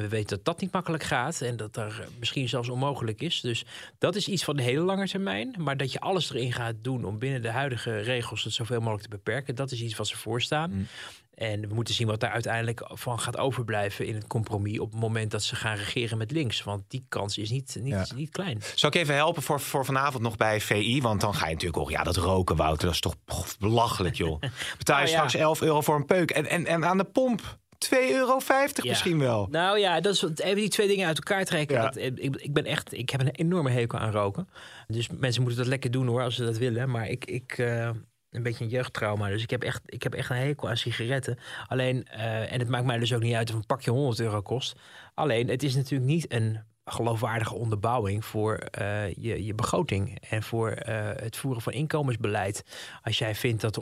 En 0.00 0.08
we 0.08 0.12
weten 0.16 0.36
dat 0.36 0.44
dat 0.44 0.60
niet 0.60 0.72
makkelijk 0.72 1.02
gaat. 1.02 1.40
En 1.40 1.56
dat 1.56 1.76
er 1.76 2.08
misschien 2.18 2.48
zelfs 2.48 2.68
onmogelijk 2.68 3.20
is. 3.20 3.40
Dus 3.40 3.64
dat 3.98 4.16
is 4.16 4.28
iets 4.28 4.44
van 4.44 4.56
de 4.56 4.62
hele 4.62 4.80
lange 4.82 5.08
termijn. 5.08 5.54
Maar 5.58 5.76
dat 5.76 5.92
je 5.92 6.00
alles 6.00 6.30
erin 6.30 6.52
gaat 6.52 6.74
doen 6.82 7.04
om 7.04 7.18
binnen 7.18 7.42
de 7.42 7.50
huidige 7.50 7.98
regels 8.00 8.44
het 8.44 8.52
zoveel 8.52 8.78
mogelijk 8.80 9.02
te 9.02 9.08
beperken. 9.08 9.54
Dat 9.54 9.70
is 9.70 9.82
iets 9.82 9.96
wat 9.96 10.06
ze 10.06 10.16
voorstaan. 10.16 10.70
Mm. 10.70 10.86
En 11.34 11.68
we 11.68 11.74
moeten 11.74 11.94
zien 11.94 12.06
wat 12.06 12.20
daar 12.20 12.30
uiteindelijk 12.30 12.82
van 12.86 13.20
gaat 13.20 13.36
overblijven 13.36 14.06
in 14.06 14.14
het 14.14 14.26
compromis. 14.26 14.78
op 14.78 14.90
het 14.90 15.00
moment 15.00 15.30
dat 15.30 15.42
ze 15.42 15.56
gaan 15.56 15.76
regeren 15.76 16.18
met 16.18 16.30
links. 16.30 16.62
Want 16.62 16.82
die 16.88 17.04
kans 17.08 17.38
is 17.38 17.50
niet, 17.50 17.76
niet, 17.80 17.92
Ja. 17.92 18.06
niet 18.14 18.30
klein. 18.30 18.62
Zal 18.74 18.88
ik 18.88 18.94
even 18.94 19.14
helpen 19.14 19.42
voor, 19.42 19.60
voor 19.60 19.84
vanavond 19.84 20.22
nog 20.22 20.36
bij 20.36 20.60
VI? 20.60 21.00
Want 21.02 21.20
dan 21.20 21.34
ga 21.34 21.46
je 21.46 21.52
natuurlijk 21.52 21.82
ook, 21.82 21.90
ja, 21.90 22.02
dat 22.02 22.16
roken, 22.16 22.56
Wouter, 22.56 22.84
dat 22.84 22.94
is 22.94 23.00
toch 23.00 23.16
belachelijk, 23.58 24.14
joh. 24.14 24.40
Betaal 24.78 24.98
je 24.98 25.04
Nou 25.04 25.22
ja. 25.22 25.28
straks 25.28 25.34
11 25.34 25.60
euro 25.60 25.80
voor 25.80 25.96
een 25.96 26.06
peuk. 26.06 26.30
En, 26.30 26.46
en, 26.46 26.66
en 26.66 26.84
aan 26.84 26.98
de 26.98 27.04
pomp 27.04 27.58
2,50 27.88 27.98
euro 28.10 28.40
misschien 28.82 29.18
wel. 29.18 29.46
Nou 29.50 29.78
ja, 29.78 30.00
dat 30.00 30.14
is 30.14 30.22
even 30.22 30.56
die 30.56 30.68
twee 30.68 30.88
dingen 30.88 31.06
uit 31.06 31.16
elkaar 31.16 31.44
trekken. 31.44 31.80
Dat, 31.80 31.96
ik, 31.96 32.36
ik 32.36 32.52
ben 32.52 32.64
echt, 32.64 32.92
ik 32.92 33.10
heb 33.10 33.20
een 33.20 33.30
enorme 33.30 33.70
hekel 33.70 33.98
aan 33.98 34.10
roken. 34.10 34.48
Dus 34.86 35.08
mensen 35.08 35.42
moeten 35.42 35.60
dat 35.60 35.70
lekker 35.70 35.90
doen 35.90 36.06
hoor, 36.06 36.22
als 36.22 36.34
ze 36.34 36.44
dat 36.44 36.58
willen. 36.58 36.90
Maar 36.90 37.08
ik, 37.08 37.24
ik 37.24 37.58
eh, 37.58 37.90
een 38.30 38.42
beetje 38.42 38.64
een 38.64 38.70
jeugdtrauma. 38.70 39.28
Dus 39.28 39.42
ik 39.42 39.50
heb 39.50 39.62
echt, 39.62 39.82
ik 39.86 40.02
heb 40.02 40.14
echt 40.14 40.30
een 40.30 40.36
hekel 40.36 40.68
aan 40.68 40.76
sigaretten. 40.76 41.38
Alleen, 41.66 42.06
eh, 42.06 42.52
en 42.52 42.58
het 42.58 42.68
maakt 42.68 42.84
mij 42.84 42.98
dus 42.98 43.14
ook 43.14 43.22
niet 43.22 43.34
uit 43.34 43.50
of 43.50 43.56
een 43.56 43.66
pakje 43.66 43.90
100 43.90 44.20
euro 44.20 44.42
kost. 44.42 44.76
Alleen, 45.14 45.48
het 45.48 45.62
is 45.62 45.74
natuurlijk 45.74 46.10
niet 46.10 46.32
een 46.32 46.60
geloofwaardige 46.84 47.54
onderbouwing 47.54 48.24
voor 48.24 48.56
eh, 48.56 49.14
je, 49.14 49.44
je 49.44 49.54
begroting 49.54 50.18
en 50.28 50.42
voor 50.42 50.70
eh, 50.70 51.10
het 51.16 51.36
voeren 51.36 51.62
van 51.62 51.72
inkomensbeleid. 51.72 52.64
Als 53.02 53.18
jij 53.18 53.34
vindt 53.34 53.60
dat 53.60 53.74
de 53.74 53.80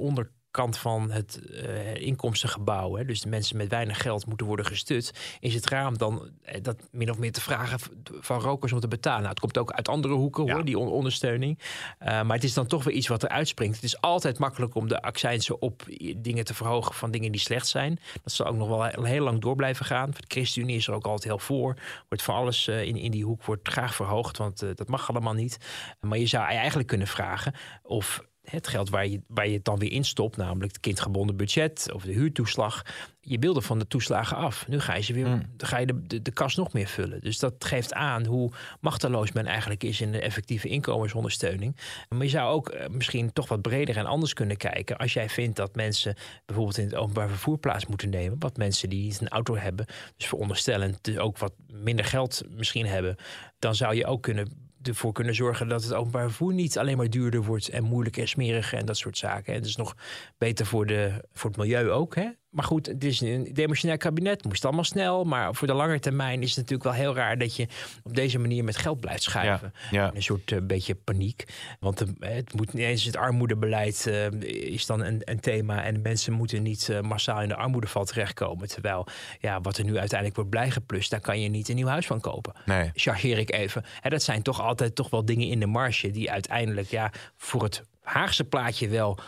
onderkant 0.64 0.78
van 0.78 1.10
het 1.10 1.40
eh, 1.50 1.94
inkomstengebouw, 1.94 2.94
hè, 2.96 3.04
dus 3.04 3.20
de 3.20 3.28
mensen 3.28 3.56
met 3.56 3.68
weinig 3.68 4.02
geld 4.02 4.26
moeten 4.26 4.46
worden 4.46 4.64
gestut, 4.66 5.12
is 5.40 5.54
het 5.54 5.68
raam 5.68 5.98
dan 5.98 6.30
eh, 6.42 6.62
dat 6.62 6.76
min 6.90 7.10
of 7.10 7.18
meer 7.18 7.32
te 7.32 7.40
vragen 7.40 7.78
van 8.20 8.40
rokers 8.40 8.72
om 8.72 8.80
te 8.80 8.88
betalen. 8.88 9.18
Nou, 9.18 9.30
het 9.30 9.40
komt 9.40 9.58
ook 9.58 9.72
uit 9.72 9.88
andere 9.88 10.14
hoeken 10.14 10.44
Ja. 10.44 10.54
hoor, 10.54 10.64
die 10.64 10.78
on- 10.78 10.88
ondersteuning. 10.88 11.58
Eh, 11.98 12.22
maar 12.22 12.36
het 12.36 12.44
is 12.44 12.54
dan 12.54 12.66
toch 12.66 12.84
weer 12.84 12.94
iets 12.94 13.08
wat 13.08 13.22
er 13.22 13.28
uitspringt. 13.28 13.74
Het 13.74 13.84
is 13.84 14.00
altijd 14.00 14.38
makkelijk 14.38 14.74
om 14.74 14.88
de 14.88 15.02
accijnsen 15.02 15.62
op 15.62 15.82
dingen 16.16 16.44
te 16.44 16.54
verhogen 16.54 16.94
van 16.94 17.10
dingen 17.10 17.32
die 17.32 17.40
slecht 17.40 17.66
zijn. 17.66 17.98
Dat 18.22 18.32
zal 18.32 18.46
ook 18.46 18.56
nog 18.56 18.68
wel 18.68 18.84
heel, 18.84 19.04
heel 19.04 19.24
lang 19.24 19.40
door 19.40 19.56
blijven 19.56 19.84
gaan. 19.86 20.10
De 20.10 20.24
ChristenUnie 20.28 20.76
is 20.76 20.86
er 20.86 20.94
ook 20.94 21.04
altijd 21.06 21.24
heel 21.24 21.38
voor. 21.38 21.76
Wordt 22.08 22.24
van 22.24 22.34
alles 22.34 22.68
in, 22.68 22.96
in 22.96 23.10
die 23.10 23.24
hoek 23.24 23.44
wordt 23.44 23.68
graag 23.68 23.94
verhoogd, 23.94 24.36
want 24.36 24.58
dat 24.58 24.88
mag 24.88 25.10
allemaal 25.10 25.32
niet. 25.32 25.58
Maar 26.00 26.18
je 26.18 26.26
zou 26.26 26.44
eigenlijk 26.44 26.88
kunnen 26.88 27.06
vragen 27.06 27.54
of 27.82 28.22
het 28.50 28.68
geld 28.68 28.90
waar 28.90 29.06
je, 29.06 29.20
waar 29.26 29.48
je 29.48 29.54
het 29.54 29.64
dan 29.64 29.78
weer 29.78 29.92
instopt, 29.92 30.36
namelijk 30.36 30.72
het 30.72 30.80
kindgebonden 30.80 31.36
budget 31.36 31.90
of 31.92 32.02
de 32.02 32.12
huurtoeslag, 32.12 32.82
je 33.20 33.38
wilde 33.38 33.60
van 33.60 33.78
de 33.78 33.86
toeslagen 33.86 34.36
af. 34.36 34.68
Nu 34.68 34.80
ga 34.80 34.94
je, 34.94 35.02
ze 35.02 35.12
weer, 35.12 35.26
Hmm. 35.26 35.42
ga 35.56 35.78
je 35.78 35.86
de, 35.86 36.06
de, 36.06 36.22
de 36.22 36.30
kas 36.30 36.54
nog 36.54 36.72
meer 36.72 36.86
vullen. 36.86 37.20
Dus 37.20 37.38
dat 37.38 37.54
geeft 37.58 37.92
aan 37.92 38.26
hoe 38.26 38.52
machteloos 38.80 39.32
men 39.32 39.46
eigenlijk 39.46 39.84
is 39.84 40.00
in 40.00 40.12
de 40.12 40.20
effectieve 40.20 40.68
inkomensondersteuning. 40.68 41.76
Maar 42.08 42.22
je 42.22 42.28
zou 42.28 42.52
ook 42.52 42.68
eh, 42.68 42.88
misschien 42.88 43.32
toch 43.32 43.48
wat 43.48 43.62
breder 43.62 43.96
en 43.96 44.06
anders 44.06 44.32
kunnen 44.32 44.56
kijken. 44.56 44.96
Als 44.96 45.12
jij 45.12 45.28
vindt 45.28 45.56
dat 45.56 45.74
mensen 45.74 46.14
bijvoorbeeld 46.46 46.78
in 46.78 46.84
het 46.84 46.94
openbaar 46.94 47.28
vervoer 47.28 47.58
plaats 47.58 47.86
moeten 47.86 48.10
nemen, 48.10 48.38
wat 48.38 48.56
mensen 48.56 48.88
die 48.88 49.02
niet 49.02 49.20
een 49.20 49.28
auto 49.28 49.56
hebben, 49.56 49.86
dus 50.16 50.26
veronderstellend 50.26 51.04
dus 51.04 51.18
ook 51.18 51.38
wat 51.38 51.52
minder 51.72 52.04
geld 52.04 52.42
misschien 52.50 52.86
hebben, 52.86 53.16
dan 53.58 53.74
zou 53.74 53.94
je 53.94 54.06
ook 54.06 54.22
kunnen 54.22 54.67
ervoor 54.88 55.12
kunnen 55.12 55.34
zorgen 55.34 55.68
dat 55.68 55.82
het 55.82 55.94
openbaar 55.94 56.26
vervoer 56.26 56.52
niet 56.52 56.78
alleen 56.78 56.96
maar 56.96 57.10
duurder 57.10 57.42
wordt 57.42 57.68
en 57.68 57.84
moeilijker 57.84 58.22
en 58.22 58.28
smeriger 58.28 58.78
en 58.78 58.86
dat 58.86 58.96
soort 58.96 59.18
zaken. 59.18 59.52
En 59.52 59.58
het 59.58 59.68
is 59.68 59.76
nog 59.76 59.96
beter 60.38 60.66
voor, 60.66 60.86
de, 60.86 61.24
voor 61.32 61.50
het 61.50 61.58
milieu 61.58 61.90
ook. 61.90 62.14
Hè? 62.14 62.28
Maar 62.50 62.64
goed, 62.64 62.86
het 62.86 63.04
is 63.04 63.20
een 63.20 63.50
demissionair 63.52 63.98
kabinet, 63.98 64.44
moest 64.44 64.64
allemaal 64.64 64.84
snel. 64.84 65.24
Maar 65.24 65.54
voor 65.54 65.66
de 65.66 65.72
lange 65.72 65.98
termijn 66.00 66.42
is 66.42 66.48
het 66.48 66.56
natuurlijk 66.56 66.82
wel 66.84 66.92
heel 66.92 67.14
raar 67.14 67.38
dat 67.38 67.56
je 67.56 67.66
op 68.02 68.14
deze 68.14 68.38
manier 68.38 68.64
met 68.64 68.76
geld 68.76 69.00
blijft 69.00 69.22
schuiven. 69.22 69.72
ja. 69.90 70.10
Een 70.14 70.22
soort 70.22 70.52
eh, 70.52 70.58
beetje 70.62 70.94
paniek. 70.94 71.44
Want 71.80 71.98
de- 71.98 72.14
het 72.26 72.54
moet 72.54 72.72
niet 72.72 72.82
eens 72.84 73.04
het 73.04 73.16
armoedebeleid 73.16 74.06
eh, 74.06 74.30
is 74.72 74.86
dan 74.86 75.00
een, 75.00 75.20
een 75.24 75.40
thema. 75.40 75.84
En 75.84 76.02
mensen 76.02 76.32
moeten 76.32 76.62
niet 76.62 76.88
eh, 76.88 77.00
massaal 77.00 77.42
in 77.42 77.48
de 77.48 77.56
armoedeval 77.56 78.04
terechtkomen. 78.04 78.68
Terwijl 78.68 79.06
ja, 79.40 79.60
wat 79.60 79.78
er 79.78 79.84
nu 79.84 79.96
uiteindelijk 79.98 80.36
wordt 80.36 80.50
bijgeplust, 80.54 81.10
daar 81.10 81.20
kan 81.20 81.40
je 81.40 81.48
niet 81.48 81.68
een 81.68 81.74
nieuw 81.76 81.86
huis 81.86 82.06
van 82.06 82.20
kopen 82.20 82.52
Nee. 82.64 82.90
chargeer 82.94 83.38
ik 83.38 83.52
even. 83.52 83.84
Hè, 84.00 84.10
dat 84.10 84.22
zijn 84.22 84.42
toch 84.42 84.60
altijd 84.60 84.94
toch 84.94 85.10
wel 85.10 85.24
dingen 85.24 85.48
in 85.48 85.60
de 85.60 85.66
marge 85.66 86.10
die 86.10 86.30
uiteindelijk 86.30 86.88
ja, 86.88 87.12
voor 87.36 87.62
het 87.62 87.82
Haagse 88.02 88.44
plaatje 88.44 88.88
wel 88.88 89.18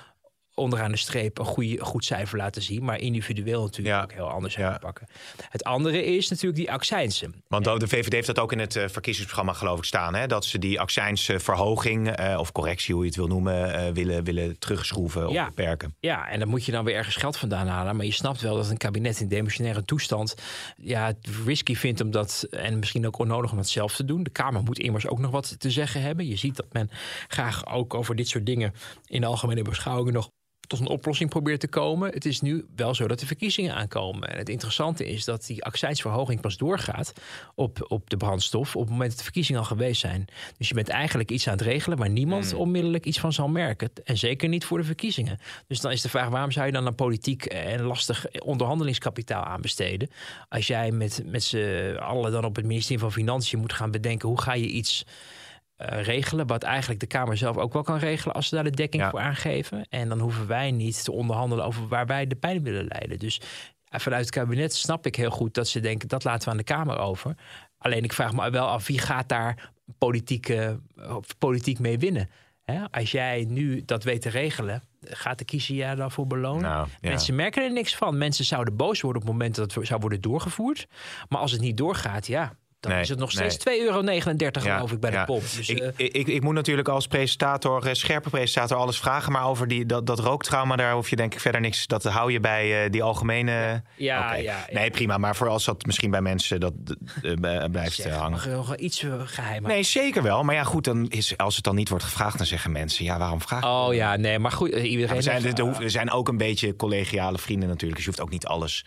onderaan 0.61 0.91
de 0.91 0.97
streep 0.97 1.39
een 1.39 1.45
goede, 1.45 1.85
goed 1.85 2.05
cijfer 2.05 2.39
laten 2.39 2.63
zien, 2.63 2.85
maar 2.85 2.99
individueel 2.99 3.63
natuurlijk 3.63 3.97
Ja. 3.97 4.03
ook 4.03 4.13
heel 4.13 4.31
anders 4.31 4.55
Ja. 4.55 4.71
uitpakken. 4.71 5.07
Het 5.49 5.65
andere 5.65 6.05
is 6.05 6.29
natuurlijk 6.29 6.57
die 6.57 6.71
accijnsen. 6.73 7.35
Want 7.49 7.65
de 7.65 7.89
VVD 7.89 8.13
heeft 8.13 8.27
dat 8.27 8.39
ook 8.39 8.53
in 8.53 8.59
het 8.59 8.77
eh, 8.77 8.89
verkiezingsprogramma 8.89 9.53
geloof 9.53 9.79
ik 9.79 9.85
staan. 9.85 10.15
Hè? 10.15 10.27
Dat 10.27 10.45
ze 10.45 10.59
die 10.59 10.81
accijnsverhoging 10.81 12.09
eh, 12.11 12.39
of 12.39 12.53
correctie, 12.53 12.95
hoe 12.95 13.03
je 13.03 13.09
het 13.09 13.19
wil 13.19 13.27
noemen, 13.27 13.75
eh, 13.75 13.93
willen, 13.93 14.25
willen 14.25 14.59
terugschroeven 14.59 15.27
of 15.29 15.33
Ja. 15.35 15.47
beperken. 15.47 15.95
Ja, 16.01 16.29
en 16.29 16.39
dan 16.39 16.49
moet 16.49 16.65
je 16.65 16.73
dan 16.73 16.85
weer 16.85 16.95
ergens 16.95 17.17
geld 17.17 17.37
vandaan 17.37 17.67
halen. 17.67 17.97
Maar 17.97 18.07
je 18.07 18.13
snapt 18.13 18.41
wel 18.41 18.57
dat 18.57 18.71
een 18.71 18.77
kabinet 18.77 19.21
in 19.21 19.29
demissionaire 19.29 19.85
toestand 19.85 20.35
ja, 20.77 21.07
het 21.07 21.29
risky 21.45 21.75
vindt 21.75 22.01
om 22.01 22.11
dat, 22.11 22.47
en 22.51 22.79
misschien 22.79 23.07
ook 23.07 23.19
onnodig 23.19 23.51
om 23.51 23.57
dat 23.57 23.69
zelf 23.69 23.95
te 23.97 24.05
doen. 24.05 24.23
De 24.23 24.31
Kamer 24.31 24.63
moet 24.63 24.79
immers 24.79 25.07
ook 25.07 25.19
nog 25.19 25.31
wat 25.31 25.61
te 25.61 25.71
zeggen 25.71 26.03
hebben. 26.03 26.27
Je 26.27 26.37
ziet 26.37 26.57
dat 26.57 26.67
men 26.73 26.91
graag 27.29 27.67
ook 27.67 27.95
over 27.95 28.17
dit 28.17 28.29
soort 28.29 28.47
dingen 28.47 28.75
in 29.07 29.21
de 29.21 29.27
algemene 29.27 29.63
beschouwingen 29.63 30.13
nog 30.13 30.29
tot 30.71 30.81
een 30.81 30.89
oplossing 30.89 31.31
probeert 31.31 31.61
te 31.61 31.69
komen. 31.69 32.13
Het 32.13 32.25
is 32.25 32.41
nu 32.41 32.67
wel 32.77 32.95
zo 32.95 33.07
dat 33.07 33.21
de 33.21 33.27
verkiezingen 33.27 33.75
aankomen. 33.75 34.29
En 34.29 34.39
het 34.39 34.49
interessante 34.49 35.07
is 35.09 35.25
dat 35.25 35.47
die 35.47 35.65
accijnsverhoging 35.65 36.41
pas 36.41 36.57
doorgaat 36.57 37.13
op, 37.55 37.85
op 37.89 38.11
de 38.11 38.17
brandstof 38.17 38.77
op 38.77 38.83
het 38.83 38.91
moment 38.91 39.09
dat 39.09 39.19
de 39.19 39.25
verkiezingen 39.25 39.61
al 39.61 39.67
geweest 39.67 40.01
zijn. 40.01 40.25
Dus 40.59 40.69
je 40.69 40.75
bent 40.75 40.89
eigenlijk 40.89 41.31
iets 41.31 41.47
aan 41.47 41.53
het 41.53 41.63
regelen 41.63 41.99
waar 41.99 42.11
niemand 42.11 42.55
onmiddellijk 42.55 43.07
iets 43.07 43.21
van 43.21 43.33
zal 43.33 43.49
merken. 43.49 43.91
En 44.05 44.19
zeker 44.19 44.49
niet 44.49 44.65
voor 44.65 44.79
de 44.79 44.85
verkiezingen. 44.85 45.39
Dus 45.67 45.81
dan 45.81 45.91
is 45.91 46.03
de 46.03 46.09
vraag: 46.09 46.29
waarom 46.29 46.51
zou 46.51 46.67
je 46.67 46.73
dan 46.73 46.87
een 46.87 46.95
politiek 46.95 47.45
en 47.45 47.83
lastig 47.83 48.27
onderhandelingskapitaal 48.41 49.45
aanbesteden? 49.45 50.11
Als 50.49 50.67
jij 50.67 50.91
met, 50.91 51.23
met 51.27 51.43
z'n 51.43 51.97
allen 52.01 52.33
dan 52.33 52.45
op 52.45 52.57
het 52.57 52.65
ministerie 52.65 53.01
van 53.01 53.13
Financiën 53.13 53.59
moet 53.59 53.73
gaan 53.73 53.91
bedenken 53.91 54.29
hoe 54.29 54.41
ga 54.41 54.55
je 54.55 54.67
iets 54.67 55.05
eh, 55.81 56.03
regelen. 56.03 56.47
Wat 56.47 56.63
eigenlijk 56.63 57.01
de 57.01 57.07
Kamer 57.07 57.37
zelf 57.37 57.57
ook 57.57 57.73
wel 57.73 57.83
kan 57.83 57.99
regelen 57.99 58.35
als 58.35 58.49
ze 58.49 58.55
daar 58.55 58.65
de 58.65 58.71
dekking 58.71 59.03
Ja. 59.03 59.11
voor 59.11 59.21
aangeven. 59.21 59.87
En 59.89 60.09
dan 60.09 60.19
hoeven 60.21 60.47
wij 60.47 60.71
niet 60.71 61.05
te 61.05 61.13
onderhandelen 61.13 61.65
over 61.65 61.89
waar 61.89 62.07
wij 62.07 62.27
de 62.27 62.37
pijn 62.37 62.63
willen 62.63 62.87
leiden. 62.89 63.19
Dus 63.19 63.41
eh, 63.85 64.01
vanuit 64.01 64.25
het 64.25 64.35
kabinet 64.35 64.75
snap 64.75 65.07
ik 65.07 65.17
heel 65.17 65.31
goed 65.31 65.55
dat 65.55 65.69
ze 65.69 65.81
denken 65.81 66.09
dat 66.09 66.25
laten 66.25 66.45
we 66.45 66.51
aan 66.51 66.57
de 66.57 66.63
Kamer 66.65 66.99
over. 66.99 67.35
Alleen 67.79 68.05
ik 68.05 68.13
vraag 68.13 68.33
me 68.33 68.51
wel 68.51 68.67
af 68.67 68.87
wie 68.87 68.99
gaat 68.99 69.29
daar 69.29 69.71
politieke, 69.99 70.81
of 71.09 71.39
politiek 71.39 71.79
mee 71.79 71.99
winnen. 71.99 72.31
Hè? 72.65 72.91
Als 72.91 73.11
jij 73.11 73.45
nu 73.49 73.83
dat 73.85 74.05
weet 74.05 74.23
te 74.23 74.29
regelen, 74.29 74.83
gaat 75.03 75.39
de 75.39 75.45
kiezer 75.45 75.75
je 75.75 75.97
daarvoor 75.97 76.27
belonen? 76.27 76.63
Nou, 76.63 76.89
ja. 77.01 77.09
Mensen 77.09 77.35
merken 77.35 77.63
er 77.63 77.73
niks 77.73 77.97
van. 77.97 78.19
Mensen 78.19 78.45
zouden 78.45 78.77
boos 78.77 79.01
worden 79.01 79.23
op 79.23 79.29
het 79.29 79.37
moment 79.37 79.55
dat 79.55 79.75
het 79.75 79.87
zou 79.87 80.01
worden 80.01 80.21
doorgevoerd. 80.21 80.87
Maar 81.29 81.41
als 81.41 81.53
het 81.53 81.61
niet 81.61 81.77
doorgaat, 81.77 82.27
ja, 82.27 82.53
dan 82.81 82.93
Nee, 82.93 83.01
is 83.01 83.09
het 83.09 83.19
nog 83.19 83.35
nee. 83.35 83.51
steeds 83.51 83.79
2,39 83.79 83.85
euro 83.85 84.03
geloof 84.53 84.93
ik 84.93 85.01
bij 85.01 85.11
ja. 85.11 85.21
de 85.21 85.25
pomp. 85.25 85.41
Dus, 85.41 85.69
ik, 85.69 85.79
eh, 85.79 85.89
ik, 85.97 86.13
ik, 86.13 86.27
ik 86.27 86.43
moet 86.43 86.55
natuurlijk 86.55 86.89
als 86.89 87.07
presentator, 87.07 87.87
eh, 87.87 87.95
scherpe 87.95 88.31
presentator, 88.31 88.77
alles 88.77 88.99
vragen. 88.99 89.33
Maar 89.33 89.45
over 89.45 89.69
die, 89.69 89.87
dat, 89.87 90.07
dat 90.07 90.19
rooktrauma, 90.19 90.77
daar 90.77 90.93
hoef 90.93 91.11
je 91.11 91.17
denk 91.17 91.35
ik 91.35 91.41
verder 91.41 91.61
niks. 91.61 91.87
Dat 91.87 92.05
hou 92.05 92.33
je 92.33 92.41
bij 92.41 92.85
eh, 92.85 92.91
die 92.91 93.03
algemene. 93.03 93.83
Ja, 93.97 94.35
ja. 94.35 94.67
Nee, 94.71 94.91
prima. 94.91 95.19
Maar 95.19 95.37
voor 95.37 95.49
als 95.49 95.65
dat 95.65 95.87
misschien 95.87 96.11
bij 96.11 96.21
mensen 96.21 96.61
dat 96.61 96.73
blijft 97.71 97.95
zeg, 97.95 98.13
hangen. 98.13 98.31
mag 98.31 98.47
nog 98.47 98.77
iets 98.77 99.03
eh, 99.03 99.21
geheim 99.25 99.63
Nee, 99.63 99.83
zeker 99.83 100.23
wel. 100.23 100.43
Maar 100.43 100.55
ja, 100.55 100.65
goed, 100.65 100.85
dan 100.85 101.09
is, 101.09 101.37
als 101.37 101.55
het 101.57 101.65
dan 101.65 101.75
niet 101.75 101.89
wordt 101.89 102.05
gevraagd, 102.05 102.37
dan 102.37 102.47
zeggen 102.47 102.73
mensen: 102.73 103.05
ja, 103.05 103.19
waarom 103.19 103.41
vraag 103.41 103.63
je? 103.63 103.69
Oh 103.69 103.95
ja, 103.95 104.17
nee, 104.17 104.39
maar 104.39 104.53
goed, 104.53 104.71
iedereen... 104.71 105.23
zijn, 105.23 105.57
er, 105.57 105.79
we 105.79 105.89
zijn 105.89 106.11
ook 106.11 106.29
een 106.29 106.37
beetje 106.37 106.77
collegiale 106.77 107.39
vrienden 107.39 107.69
natuurlijk. 107.69 107.97
Dus 107.97 108.05
je 108.05 108.11
hoeft 108.11 108.23
ook 108.23 108.31
niet 108.31 108.47
alles 108.47 108.85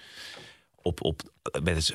op, 0.82 1.04
op, 1.04 1.22
met 1.64 1.76
het, 1.76 1.86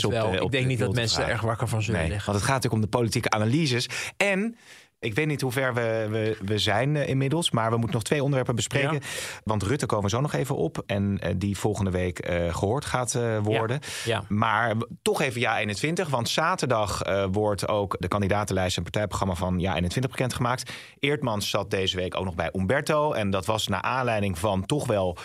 de- 0.00 0.10
op 0.10 0.44
Ik 0.44 0.50
denk 0.50 0.50
de 0.50 0.60
niet 0.60 0.78
dat 0.78 0.94
mensen 0.94 1.22
er 1.24 1.28
erg 1.28 1.40
wakker 1.40 1.68
van 1.68 1.82
zullen 1.82 2.00
Nee, 2.00 2.08
liggen. 2.08 2.26
want 2.26 2.38
het 2.38 2.46
gaat 2.50 2.62
natuurlijk 2.62 2.84
om 2.84 2.90
de 2.90 2.96
politieke 2.98 3.30
analyses. 3.30 3.88
En 4.16 4.56
ik 4.98 5.14
weet 5.14 5.26
niet 5.26 5.40
hoe 5.40 5.52
ver 5.52 5.74
we, 5.74 6.06
we, 6.10 6.36
we 6.44 6.58
zijn 6.58 6.96
eh, 6.96 7.08
inmiddels, 7.08 7.50
maar 7.50 7.70
we 7.70 7.76
moeten 7.76 7.94
nog 7.94 8.02
twee 8.02 8.20
onderwerpen 8.22 8.54
bespreken. 8.54 8.92
Ja. 8.92 8.98
Want 9.44 9.62
Rutte 9.62 9.86
komen 9.86 10.04
we 10.04 10.10
zo 10.10 10.20
nog 10.20 10.32
even 10.32 10.56
op. 10.56 10.82
En 10.86 11.18
eh, 11.20 11.34
die 11.36 11.58
volgende 11.58 11.90
week 11.90 12.18
eh, 12.18 12.54
gehoord 12.54 12.84
gaat 12.84 13.18
worden. 13.42 13.80
Ja. 14.04 14.24
Maar 14.28 14.74
toch 15.02 15.20
even 15.20 15.40
Ja 15.40 15.58
21. 15.58 16.08
Want 16.08 16.28
zaterdag 16.28 17.02
wordt 17.30 17.68
ook 17.68 17.96
de 17.98 18.08
kandidatenlijst 18.08 18.76
en 18.76 18.82
partijprogramma 18.82 19.34
van 19.34 19.58
Ja 19.60 19.74
21 19.74 20.10
bekendgemaakt. 20.10 20.72
Eertmans 20.98 21.50
zat 21.50 21.70
deze 21.70 21.96
week 21.96 22.16
ook 22.16 22.24
nog 22.24 22.34
bij 22.34 22.50
Umberto. 22.52 23.12
En 23.12 23.30
dat 23.30 23.46
was 23.46 23.66
naar 23.68 23.82
aanleiding 23.82 24.38
van 24.38 24.66
toch 24.66 24.86
wel. 24.86 25.16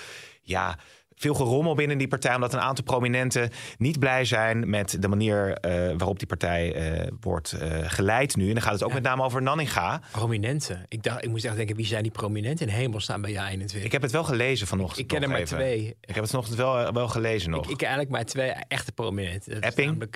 Ja, 0.41 0.77
veel 1.21 1.33
gerommel 1.33 1.75
binnen 1.75 1.97
die 1.97 2.07
partij. 2.07 2.35
Omdat 2.35 2.53
een 2.53 2.59
aantal 2.59 2.83
prominenten 2.83 3.49
niet 3.77 3.99
blij 3.99 4.25
zijn 4.25 4.69
met 4.69 4.97
de 4.99 5.07
manier 5.07 5.53
eh, 5.53 5.71
waarop 5.71 6.19
die 6.19 6.27
partij 6.27 6.73
eh, 6.73 7.07
wordt 7.19 7.51
eh, 7.51 7.79
geleid 7.83 8.35
nu. 8.35 8.47
En 8.47 8.53
dan 8.53 8.61
gaat 8.61 8.73
het 8.73 8.83
ook 8.83 8.93
met 8.93 9.03
name 9.03 9.23
over 9.23 9.41
Nanninga. 9.41 10.01
Prominenten. 10.11 10.85
Ik, 10.87 11.03
dacht, 11.03 11.23
ik 11.23 11.29
moest 11.29 11.45
echt 11.45 11.55
denken, 11.55 11.75
wie 11.75 11.85
zijn 11.85 12.03
die 12.03 12.11
prominenten 12.11 12.67
in 12.67 12.73
hemelsnaam 12.73 13.21
bij 13.21 13.31
JA21? 13.31 13.83
Ik 13.83 13.91
heb 13.91 14.01
het 14.01 14.11
wel 14.11 14.23
gelezen 14.23 14.67
vanochtend. 14.67 14.99
Ik 14.99 15.07
ken 15.07 15.21
nog 15.21 15.25
er 15.25 15.31
maar 15.31 15.41
even. 15.41 15.57
twee. 15.57 15.87
Ik 16.01 16.15
heb 16.15 16.21
het 16.21 16.29
vanochtend 16.29 16.57
wel, 16.57 16.93
wel 16.93 17.07
gelezen 17.07 17.49
nog. 17.49 17.63
Ik, 17.63 17.69
ik 17.69 17.77
ken 17.77 17.87
eigenlijk 17.87 18.15
maar 18.15 18.25
twee 18.25 18.49
echte 18.67 18.91
prominenten. 18.91 19.53
Dat 19.53 19.63
is 19.63 19.69
Epping? 19.69 20.07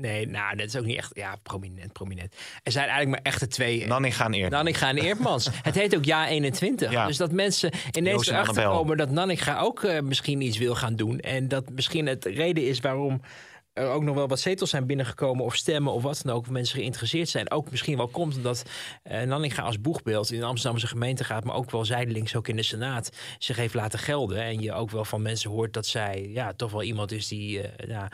Nee, 0.00 0.26
nou, 0.26 0.56
dat 0.56 0.66
is 0.66 0.76
ook 0.76 0.84
niet 0.84 0.96
echt... 0.96 1.10
Ja, 1.14 1.36
prominent, 1.42 1.92
prominent. 1.92 2.34
Er 2.62 2.72
zijn 2.72 2.88
eigenlijk 2.88 3.22
maar 3.22 3.32
echte 3.32 3.46
twee... 3.46 3.86
Nanninga 3.86 4.24
en 4.24 4.32
Eertmans. 4.32 4.52
Nanninga 4.52 4.88
en 4.88 4.96
Eertmans. 4.96 5.48
het 5.62 5.74
heet 5.74 5.96
ook 5.96 6.04
Ja 6.04 6.28
21. 6.28 6.90
Ja. 6.90 7.06
Dus 7.06 7.16
dat 7.16 7.32
mensen 7.32 7.72
ineens 7.92 8.28
erachter 8.28 8.64
komen 8.64 8.96
dat 8.96 9.10
Nanninga 9.10 9.60
ook 9.60 9.82
eh, 9.82 10.00
misschien 10.00 10.40
iets 10.40 10.58
wil 10.58 10.74
gaan 10.74 10.96
doen. 10.96 11.18
En 11.18 11.48
dat 11.48 11.70
misschien 11.70 12.06
het 12.06 12.24
reden 12.24 12.66
is 12.66 12.80
waarom 12.80 13.20
er 13.72 13.88
ook 13.88 14.02
nog 14.02 14.14
wel 14.14 14.28
wat 14.28 14.40
zetels 14.40 14.70
zijn 14.70 14.86
binnengekomen 14.86 15.44
of 15.44 15.56
stemmen 15.56 15.92
of 15.92 16.02
wat 16.02 16.20
dan 16.24 16.34
ook. 16.34 16.40
Of 16.40 16.50
mensen 16.50 16.78
geïnteresseerd 16.78 17.28
zijn. 17.28 17.50
Ook 17.50 17.70
misschien 17.70 17.96
wel 17.96 18.08
komt 18.08 18.36
omdat 18.36 18.64
eh 19.02 19.22
Nanninga 19.22 19.62
als 19.62 19.80
boegbeeld 19.80 20.32
in 20.32 20.40
de 20.40 20.46
Amsterdamse 20.46 20.86
gemeente 20.86 21.24
gaat. 21.24 21.44
Maar 21.44 21.54
ook 21.54 21.70
wel 21.70 21.84
zijdelings 21.84 22.36
ook 22.36 22.48
in 22.48 22.56
de 22.56 22.62
Senaat 22.62 23.10
zich 23.38 23.56
heeft 23.56 23.74
laten 23.74 23.98
gelden. 23.98 24.42
En 24.42 24.60
je 24.60 24.72
ook 24.72 24.90
wel 24.90 25.04
van 25.04 25.22
mensen 25.22 25.50
hoort 25.50 25.72
dat 25.72 25.86
zij 25.86 26.28
ja, 26.32 26.52
toch 26.52 26.70
wel 26.70 26.82
iemand 26.82 27.12
is 27.12 27.28
die... 27.28 27.62
eh, 27.62 27.88
ja, 27.88 28.08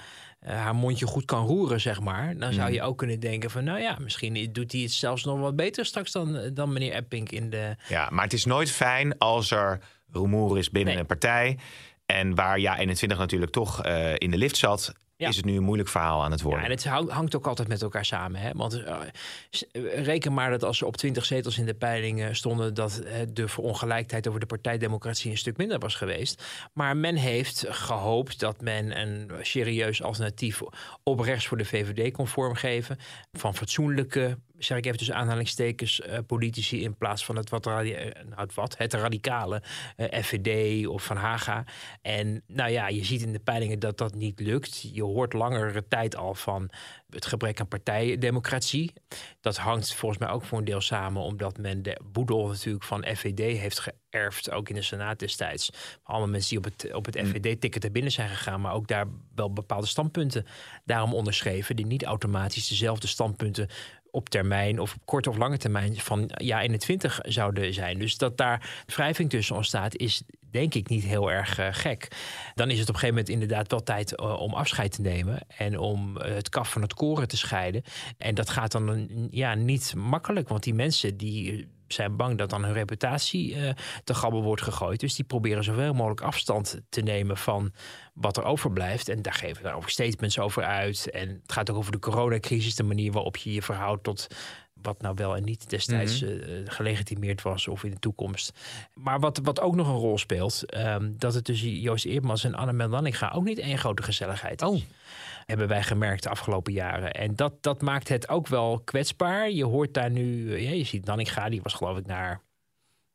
eh, 0.47 0.57
haar 0.57 0.75
mondje 0.75 1.07
goed 1.07 1.25
kan 1.25 1.47
roeren, 1.47 1.81
zeg 1.81 2.01
maar. 2.01 2.37
Dan 2.37 2.53
zou 2.53 2.73
je 2.73 2.83
ook 2.83 2.99
kunnen 2.99 3.21
denken 3.21 3.51
van, 3.51 3.65
nou 3.65 3.81
ja, 3.81 3.97
misschien 4.01 4.49
doet 4.53 4.73
hij 4.73 4.81
het 4.81 4.93
zelfs 4.93 5.25
nog 5.25 5.41
wat 5.41 5.57
beter 5.57 5.85
straks 5.85 6.13
dan, 6.13 6.51
dan 6.55 6.73
meneer 6.73 6.93
Epping 6.93 7.31
in 7.31 7.51
de. 7.51 7.77
Ja, 7.89 8.09
maar 8.11 8.25
het 8.25 8.33
is 8.33 8.45
nooit 8.45 8.71
fijn 8.71 9.19
als 9.19 9.51
er 9.51 9.81
rumoer 10.13 10.59
is 10.59 10.71
binnen 10.71 10.93
Nee. 10.93 11.01
een 11.03 11.09
partij. 11.09 11.59
En 12.07 12.35
waar 12.35 12.59
Ja 12.59 12.79
21 12.79 13.19
natuurlijk 13.19 13.53
toch 13.53 13.83
eh, 13.83 14.13
in 14.17 14.31
de 14.31 14.37
lift 14.37 14.57
zat, 14.57 14.93
Ja. 15.19 15.29
is 15.29 15.37
het 15.37 15.45
nu 15.45 15.57
een 15.57 15.63
moeilijk 15.63 15.89
verhaal 15.89 16.25
aan 16.25 16.31
het 16.31 16.43
worden. 16.43 16.61
Ja, 16.61 16.67
en 16.67 16.71
het 16.73 16.85
hang- 16.85 17.11
hangt 17.11 17.37
ook 17.37 17.47
altijd 17.47 17.69
met 17.69 17.83
elkaar 17.83 18.05
samen. 18.05 18.41
Hè? 18.41 18.51
Want 18.55 18.83
eh, 18.83 18.99
s- 19.51 19.65
reken 19.95 20.33
maar 20.35 20.51
dat 20.51 20.63
als 20.65 20.79
ze 20.79 20.87
op 20.87 20.97
20 20.97 21.25
zetels 21.25 21.59
in 21.59 21.67
de 21.67 21.75
peiling 21.75 22.37
stonden, 22.37 22.75
dat 22.75 22.99
eh, 22.99 23.15
de 23.33 23.49
verongelijkheid 23.49 24.29
over 24.29 24.41
de 24.41 24.47
partijdemocratie 24.47 25.31
een 25.31 25.39
stuk 25.39 25.57
minder 25.57 25.79
was 25.79 25.95
geweest. 25.95 26.45
Maar 26.73 26.97
men 26.97 27.15
heeft 27.17 27.65
gehoopt 27.69 28.41
dat 28.41 28.61
men 28.61 29.01
een 29.01 29.31
serieus 29.43 30.03
alternatief 30.03 30.61
op 31.03 31.21
rechts 31.21 31.47
voor 31.47 31.57
de 31.59 31.65
VVD 31.65 32.13
kon 32.13 32.29
vormgeven. 32.29 32.99
Van 33.33 33.55
fatsoenlijke 33.55 34.39
zeg 34.59 34.79
ik 34.79 34.85
even 34.87 34.99
tussen 34.99 35.17
aanhalingstekens, 35.17 36.01
uh, 36.01 36.19
politici 36.27 36.83
in 36.83 36.97
plaats 36.97 37.25
van 37.25 37.37
het 37.37 37.51
wat, 37.51 37.65
nou, 37.65 37.89
het, 38.35 38.55
wat, 38.55 38.79
het 38.79 38.95
radicale 38.95 39.63
uh, 39.97 40.07
FVD 40.23 40.87
of 40.87 41.05
Van 41.05 41.17
Haga. 41.17 41.65
En 42.03 42.43
nou 42.47 42.71
ja, 42.71 42.89
je 42.89 43.05
ziet 43.05 43.23
in 43.23 43.33
de 43.33 43.39
peilingen 43.39 43.79
dat 43.79 43.99
dat 43.99 44.15
niet 44.15 44.41
lukt. 44.41 44.91
Je 44.93 45.05
hoort 45.07 45.33
langere 45.33 45.89
tijd 45.89 46.17
al 46.17 46.35
van 46.35 46.71
het 47.11 47.27
gebrek 47.27 47.61
aan 47.61 47.69
partijdemocratie. 47.69 48.93
Dat 49.41 49.57
hangt 49.57 49.95
volgens 49.95 50.21
mij 50.21 50.31
ook 50.31 50.45
voor 50.45 50.59
een 50.59 50.65
deel 50.65 50.81
samen 50.81 51.23
omdat 51.23 51.59
men 51.59 51.83
de 51.83 52.01
boedel 52.05 52.47
natuurlijk 52.47 52.85
van 52.85 53.07
FVD 53.15 53.59
heeft 53.59 53.81
geërfd, 54.11 54.51
ook 54.51 54.69
in 54.69 54.75
de 54.75 54.83
Senaat 54.83 55.19
destijds. 55.19 55.71
Allemaal 56.03 56.29
mensen 56.29 56.49
die 56.49 56.59
op 56.59 56.65
het, 56.65 56.95
op 56.95 57.05
het 57.05 57.15
mm. 57.15 57.27
FVD-ticket 57.27 57.85
er 57.85 57.93
binnen 57.93 58.13
zijn 58.13 58.29
gegaan, 58.29 58.61
maar 58.61 58.75
ook 58.75 58.89
daar 58.89 59.07
wel 59.35 59.53
bepaalde 59.53 59.87
standpunten 59.87 60.47
daarom 60.85 61.15
onderschreven, 61.15 61.77
die 61.77 61.87
niet 61.87 62.05
automatisch 62.05 62.69
dezelfde 62.69 63.07
standpunten 63.07 63.69
op 64.11 64.29
termijn 64.29 64.81
of 64.81 64.95
op 64.95 65.01
korte 65.05 65.31
of 65.31 65.37
lange 65.37 65.59
termijn 65.59 65.97
van 65.97 66.31
ja 66.35 66.61
21 66.61 67.19
zouden 67.23 67.75
zijn. 67.75 67.99
Dus 67.99 68.17
dat 68.17 68.37
daar 68.37 68.85
wrijving 68.87 69.31
tussen 69.31 69.57
ontstaat 69.57 69.97
is 69.97 70.23
denk 70.57 70.75
ik 70.75 70.89
niet 70.89 71.05
heel 71.05 71.31
erg 71.31 71.59
uh, 71.59 71.69
gek. 71.71 72.09
Dan 72.55 72.71
is 72.71 72.79
het 72.79 72.89
op 72.89 72.95
een 72.95 73.01
gegeven 73.01 73.09
moment 73.09 73.29
inderdaad 73.29 73.71
wel 73.71 73.83
tijd 73.83 74.21
uh, 74.21 74.41
om 74.41 74.55
afscheid 74.55 74.93
te 74.93 75.01
nemen 75.01 75.47
en 75.57 75.79
om 75.79 76.17
uh, 76.17 76.23
het 76.23 76.49
kaf 76.49 76.71
van 76.71 76.83
het 76.83 76.95
koren 76.95 77.29
te 77.29 77.37
scheiden. 77.37 77.83
En 78.19 78.35
dat 78.35 78.51
gaat 78.51 78.73
dan 78.73 79.09
ja, 79.31 79.55
niet 79.55 79.95
makkelijk, 79.95 80.49
want 80.49 80.63
die 80.63 80.75
mensen 80.75 81.17
die 81.17 81.69
zijn 81.87 82.17
bang 82.17 82.39
dat 82.39 82.51
dan 82.51 82.65
hun 82.65 82.73
reputatie 82.73 83.57
te 84.05 84.15
gabbel 84.15 84.43
wordt 84.43 84.63
gegooid. 84.63 85.01
Dus 85.01 85.15
die 85.15 85.25
proberen 85.25 85.65
zoveel 85.65 85.93
mogelijk 85.93 86.21
afstand 86.21 86.81
te 86.89 87.01
nemen 87.01 87.37
van 87.37 87.73
wat 88.15 88.37
er 88.37 88.45
overblijft. 88.45 89.09
En 89.09 89.23
daar 89.23 89.33
geven 89.33 89.63
daar 89.63 89.75
ook 89.75 89.91
statements 89.91 90.39
over 90.39 90.65
uit. 90.65 91.11
En 91.11 91.29
het 91.29 91.53
gaat 91.53 91.71
ook 91.71 91.77
over 91.77 91.93
de 91.93 91.99
coronacrisis, 91.99 92.75
de 92.75 92.83
manier 92.83 93.13
waarop 93.13 93.37
je 93.37 93.53
je 93.53 93.63
verhoudt 93.63 94.05
tot 94.05 94.27
wat 94.83 95.01
nou 95.01 95.15
wel 95.15 95.37
en 95.37 95.45
niet 95.45 95.71
destijds 95.71 96.21
mm 96.21 96.45
gelegitimeerd 96.65 97.43
was 97.43 97.69
of 97.69 97.85
in 97.85 97.91
de 97.91 97.99
toekomst. 97.99 98.53
Maar 98.95 99.21
wat, 99.21 99.41
wat 99.43 99.61
ook 99.61 99.75
nog 99.75 99.89
een 99.89 99.95
rol 99.95 100.19
speelt, 100.19 100.77
um, 100.77 101.15
dat 101.19 101.35
het 101.35 101.45
tussen 101.45 101.81
Joost 101.81 102.05
Eermans 102.05 102.45
en 102.45 102.55
Annemel 102.55 102.89
Lanninga 102.89 103.31
ook 103.31 103.45
niet 103.45 103.59
één 103.59 103.79
grote 103.79 104.03
gezelligheid 104.03 104.63
is. 104.63 104.69
Oh. 104.69 104.81
Hebben 105.47 105.69
wij 105.69 105.83
gemerkt 105.83 106.23
de 106.23 106.29
afgelopen 106.29 106.73
jaren. 106.73 107.13
En 107.13 107.35
dat, 107.35 107.63
dat 107.63 107.83
maakt 107.83 108.09
het 108.09 108.29
ook 108.29 108.47
wel 108.47 108.81
kwetsbaar. 108.85 109.51
Je 109.51 109.65
hoort 109.65 109.95
daar 109.95 110.11
nu, 110.11 110.55
eh, 110.55 110.63
ja, 110.63 110.71
je 110.71 110.85
ziet 110.85 111.05
Nanninga, 111.05 111.49
die 111.49 111.63
was 111.63 111.75
geloof 111.75 111.99
ik 111.99 112.07
naar, 112.07 112.41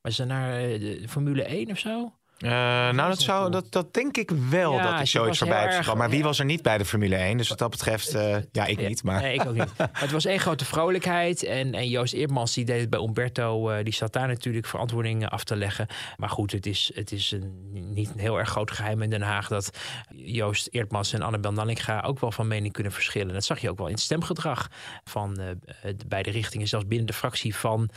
was 0.01 0.15
ze 0.15 0.25
naar 0.25 0.59
eh, 0.59 0.79
de 0.79 1.07
Formule 1.07 1.43
1 1.43 1.71
of 1.71 1.79
zo? 1.79 2.13
Uh, 2.43 2.49
nou, 2.51 3.09
dat, 3.09 3.21
zou, 3.21 3.51
dat, 3.51 3.71
dat 3.71 3.93
denk 3.93 4.17
ik 4.17 4.31
wel 4.49 4.71
dat 4.77 4.93
hij 4.93 5.05
zoiets 5.05 5.37
voorbij 5.37 5.63
heeft 5.63 5.75
gegaan. 5.75 5.97
Maar 5.97 6.09
wie 6.09 6.23
was 6.23 6.39
er 6.39 6.45
niet 6.45 6.61
bij 6.61 6.77
de 6.77 6.85
Formule 6.85 7.15
1? 7.15 7.37
Dus 7.37 7.49
wat 7.49 7.57
dat 7.57 7.69
betreft, 7.69 8.15
uh, 8.15 8.35
ja, 8.51 8.65
ik 8.65 8.87
niet. 8.87 9.03
Maar. 9.03 9.21
Nee, 9.21 9.33
ik 9.33 9.45
ook 9.45 9.53
niet. 9.53 9.69
Maar 9.77 9.89
het 9.93 10.11
was 10.11 10.25
één 10.25 10.39
grote 10.39 10.65
vrolijkheid. 10.65 11.43
En, 11.43 11.73
en 11.73 11.89
Joost 11.89 12.13
Eermans, 12.13 12.53
die 12.53 12.65
deed 12.65 12.79
het 12.79 12.89
bij 12.89 12.99
Umberto. 12.99 13.71
Uh, 13.71 13.83
die 13.83 13.93
zat 13.93 14.13
daar 14.13 14.27
natuurlijk 14.27 14.65
verantwoording 14.65 15.29
af 15.29 15.43
te 15.43 15.55
leggen. 15.55 15.87
Maar 16.17 16.29
goed, 16.29 16.51
het 16.51 16.65
is, 16.65 16.91
het 16.93 17.11
is 17.11 17.31
een, 17.31 17.71
niet 17.93 18.11
een 18.13 18.19
heel 18.19 18.39
erg 18.39 18.49
groot 18.49 18.71
geheim 18.71 19.01
in 19.01 19.09
Den 19.09 19.21
Haag... 19.21 19.47
dat 19.47 19.77
Joost 20.15 20.67
Eermans 20.71 21.13
en 21.13 21.21
Annabel 21.21 21.51
Nanninga 21.51 22.01
ook 22.01 22.19
wel 22.19 22.31
van 22.31 22.47
mening 22.47 22.73
kunnen 22.73 22.91
verschillen. 22.91 23.33
Dat 23.33 23.43
zag 23.43 23.59
je 23.59 23.69
ook 23.69 23.77
wel 23.77 23.87
in 23.87 23.93
het 23.93 24.01
stemgedrag 24.01 24.69
van 25.03 25.33
de 25.33 26.05
beide 26.07 26.31
richtingen. 26.31 26.67
Zelfs 26.67 26.87
binnen 26.87 27.07
de 27.07 27.13
fractie 27.13 27.55
van 27.55 27.89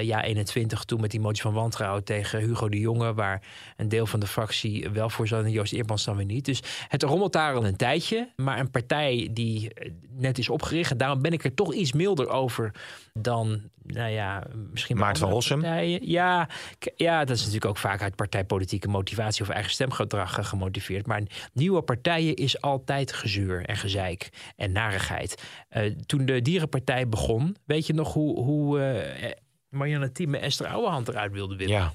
Ja 0.00 0.22
21 0.22 0.84
toen 0.84 1.00
met 1.00 1.10
die 1.10 1.20
motie 1.20 1.42
van 1.42 1.52
wantrouwen 1.52 2.04
tegen 2.04 2.40
Hugo 2.40 2.68
de 2.68 2.78
Jonge... 2.78 3.14
waar 3.14 3.42
een 3.82 3.88
deel 3.88 4.06
van 4.06 4.20
de 4.20 4.26
fractie 4.26 4.90
wel 4.90 5.10
voor 5.10 5.28
zat 5.28 5.44
en 5.44 5.50
Joost 5.50 5.72
Eermans 5.72 6.04
dan 6.04 6.16
weer 6.16 6.26
niet. 6.26 6.44
Dus 6.44 6.62
het 6.88 7.02
rommelt 7.02 7.32
daar 7.32 7.54
al 7.54 7.66
een 7.66 7.76
tijdje. 7.76 8.32
Maar 8.36 8.58
een 8.58 8.70
partij 8.70 9.28
die 9.32 9.74
eh, 9.74 9.90
net 10.10 10.38
is 10.38 10.48
opgericht, 10.48 10.90
en 10.90 10.96
daarom 10.96 11.22
ben 11.22 11.32
ik 11.32 11.44
er 11.44 11.54
toch 11.54 11.74
iets 11.74 11.92
milder 11.92 12.28
over 12.28 12.74
dan, 13.12 13.62
nou 13.82 14.10
ja, 14.10 14.46
misschien 14.70 14.96
Maart 14.96 15.18
van 15.18 15.30
Rossum. 15.30 15.64
Ja, 16.00 16.48
ja, 16.96 17.24
dat 17.24 17.36
is 17.36 17.40
natuurlijk 17.40 17.70
ook 17.70 17.78
vaak 17.78 18.02
uit 18.02 18.16
partijpolitieke 18.16 18.88
motivatie 18.88 19.42
of 19.42 19.48
eigen 19.48 19.72
stemgedrag 19.72 20.38
eh, 20.38 20.44
gemotiveerd. 20.44 21.06
Maar 21.06 21.22
nieuwe 21.52 21.82
partijen 21.82 22.34
is 22.34 22.60
altijd 22.60 23.12
gezuur 23.12 23.64
en 23.64 23.76
gezeik 23.76 24.28
en 24.56 24.72
narigheid. 24.72 25.42
Uh, 25.70 25.82
toen 26.06 26.26
de 26.26 26.42
Dierenpartij 26.42 27.08
begon, 27.08 27.56
weet 27.64 27.86
je 27.86 27.92
nog 27.92 28.12
hoe, 28.12 28.40
hoe 28.40 28.78
uh, 28.78 29.30
Marianne 29.68 30.12
Thieme 30.12 30.38
Esther 30.38 30.66
Ouwehand 30.66 31.08
eruit 31.08 31.32
wilde 31.32 31.56
willen? 31.56 31.74
Ja. 31.74 31.92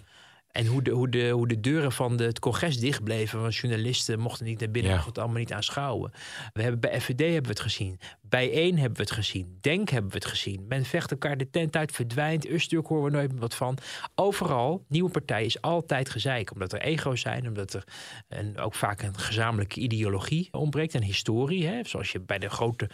En 0.58 0.66
hoe 0.66 0.82
de, 0.82 0.92
hoe, 0.92 1.10
de, 1.10 1.30
hoe 1.30 1.48
de 1.48 1.60
deuren 1.60 1.92
van 1.92 2.18
de, 2.18 2.24
het 2.24 2.40
congres 2.40 2.80
dichtbleven. 2.80 3.42
Want 3.42 3.56
journalisten 3.56 4.20
mochten 4.20 4.46
niet 4.46 4.60
naar 4.60 4.72
binnen, 4.72 4.92
ja. 4.92 4.98
mochten 4.98 5.14
het 5.14 5.24
allemaal 5.24 5.42
niet 5.42 5.54
aanschouwen. 5.54 6.12
We 6.54 6.62
hebben 6.62 6.80
bij 6.80 7.02
FVD 7.02 7.20
hebben 7.20 7.44
we 7.44 7.50
het 7.50 7.60
gezien. 7.60 8.00
Bij 8.22 8.52
één 8.52 8.78
hebben 8.78 8.98
we 8.98 9.04
het 9.04 9.12
gezien. 9.12 9.58
Denk 9.62 9.90
hebben 9.90 10.12
we 10.12 10.18
het 10.18 10.26
gezien. 10.26 10.66
Men 10.68 10.86
vecht 10.86 11.12
elkaar 11.12 11.38
de 11.38 11.50
tent 11.50 11.76
uit, 11.76 11.92
verdwijnt. 11.92 12.50
Usturk 12.50 12.88
horen 12.88 13.04
we 13.04 13.10
nooit 13.10 13.32
meer 13.32 13.40
wat 13.40 13.56
van. 13.56 13.78
Overal, 14.16 14.86
nieuwe 14.88 15.10
partij 15.10 15.46
is 15.46 15.62
altijd 15.62 16.10
gezeik. 16.10 16.54
Omdat 16.54 16.74
er 16.74 16.82
ego's 16.82 17.22
zijn, 17.22 17.48
omdat 17.48 17.74
er 17.74 17.84
en 18.28 18.58
ook 18.58 18.76
vaak 18.76 19.02
een 19.02 19.18
gezamenlijke 19.18 19.80
ideologie 19.80 20.48
ontbreekt. 20.52 20.94
En 20.94 21.04
historie, 21.04 21.68
hè, 21.68 21.84
zoals 21.84 22.12
je 22.12 22.20
bij 22.20 22.40
de 22.40 22.50
grote 22.50 22.90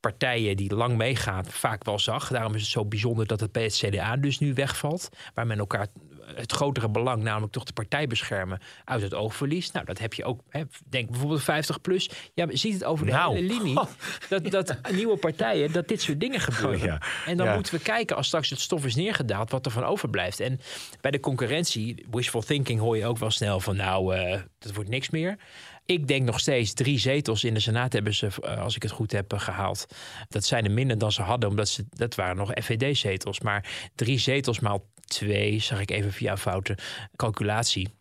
partijen 0.00 0.56
die 0.56 0.74
lang 0.74 0.96
meegaan 0.96 1.44
vaak 1.44 1.84
wel 1.84 1.98
zag. 1.98 2.28
Daarom 2.28 2.54
is 2.54 2.60
het 2.60 2.70
zo 2.70 2.84
bijzonder 2.84 3.26
dat 3.26 3.40
het 3.40 3.52
bij 3.52 3.62
het 3.62 3.74
CDA 3.74 4.16
dus 4.16 4.38
nu 4.38 4.54
wegvalt. 4.54 5.08
Waar 5.34 5.46
men 5.46 5.58
elkaar 5.58 5.86
het 6.34 6.52
grotere 6.52 6.88
belang, 6.88 7.22
namelijk 7.22 7.52
toch 7.52 7.64
de 7.64 7.72
partij 7.72 8.06
beschermen, 8.06 8.60
uit 8.84 9.02
het 9.02 9.14
oog 9.14 9.34
verliest. 9.34 9.72
Nou, 9.72 9.86
dat 9.86 9.98
heb 9.98 10.14
je 10.14 10.24
ook. 10.24 10.40
Hè, 10.48 10.62
denk 10.84 11.10
bijvoorbeeld 11.10 11.42
50 11.42 11.80
plus. 11.80 12.10
Ja, 12.34 12.46
ziet 12.50 12.74
het 12.74 12.84
over 12.84 13.06
de 13.06 13.12
nou. 13.12 13.34
hele 13.34 13.54
linie. 13.54 13.78
Dat, 14.28 14.50
dat 14.50 14.76
nieuwe 14.92 15.16
partijen, 15.16 15.72
dat 15.72 15.88
dit 15.88 16.02
soort 16.02 16.20
dingen 16.20 16.40
gebeuren. 16.40 16.80
Oh, 16.80 16.84
ja. 16.84 17.02
En 17.26 17.36
dan 17.36 17.54
moeten 17.54 17.74
we 17.74 17.80
kijken 17.80 18.16
als 18.16 18.26
straks 18.26 18.50
het 18.50 18.60
stof 18.60 18.84
is 18.84 18.94
neergedaald, 18.94 19.50
wat 19.50 19.66
er 19.66 19.72
van 19.72 19.84
overblijft. 19.84 20.40
En 20.40 20.60
bij 21.00 21.10
de 21.10 21.20
concurrentie, 21.20 22.06
wishful 22.10 22.40
thinking, 22.40 22.80
hoor 22.80 22.96
je 22.96 23.06
ook 23.06 23.18
wel 23.18 23.30
snel 23.30 23.60
van 23.60 23.76
nou, 23.76 24.16
uh, 24.16 24.40
dat 24.58 24.74
wordt 24.74 24.90
niks 24.90 25.10
meer. 25.10 25.36
Ik 25.86 26.08
denk 26.08 26.24
nog 26.24 26.40
steeds 26.40 26.72
drie 26.72 26.98
zetels 26.98 27.44
in 27.44 27.54
de 27.54 27.60
Senaat 27.60 27.92
hebben 27.92 28.14
ze, 28.14 28.28
eh, 28.42 28.62
als 28.62 28.76
ik 28.76 28.82
het 28.82 28.92
goed 28.92 29.12
heb, 29.12 29.32
eh, 29.32 29.40
gehaald. 29.40 29.86
Dat 30.28 30.44
zijn 30.44 30.64
er 30.64 30.70
minder 30.70 30.98
dan 30.98 31.12
ze 31.12 31.22
hadden, 31.22 31.48
omdat 31.48 31.68
ze, 31.68 31.84
dat 31.90 32.14
waren 32.14 32.36
nog 32.36 32.50
FVD-zetels. 32.62 33.40
Maar 33.40 33.90
drie 33.94 34.18
zetels 34.18 34.60
maal 34.60 34.86
twee, 35.06 35.58
zag 35.58 35.80
ik 35.80 35.90
even 35.90 36.12
via 36.12 36.36
foute 36.36 36.78
calculatie 37.16 37.94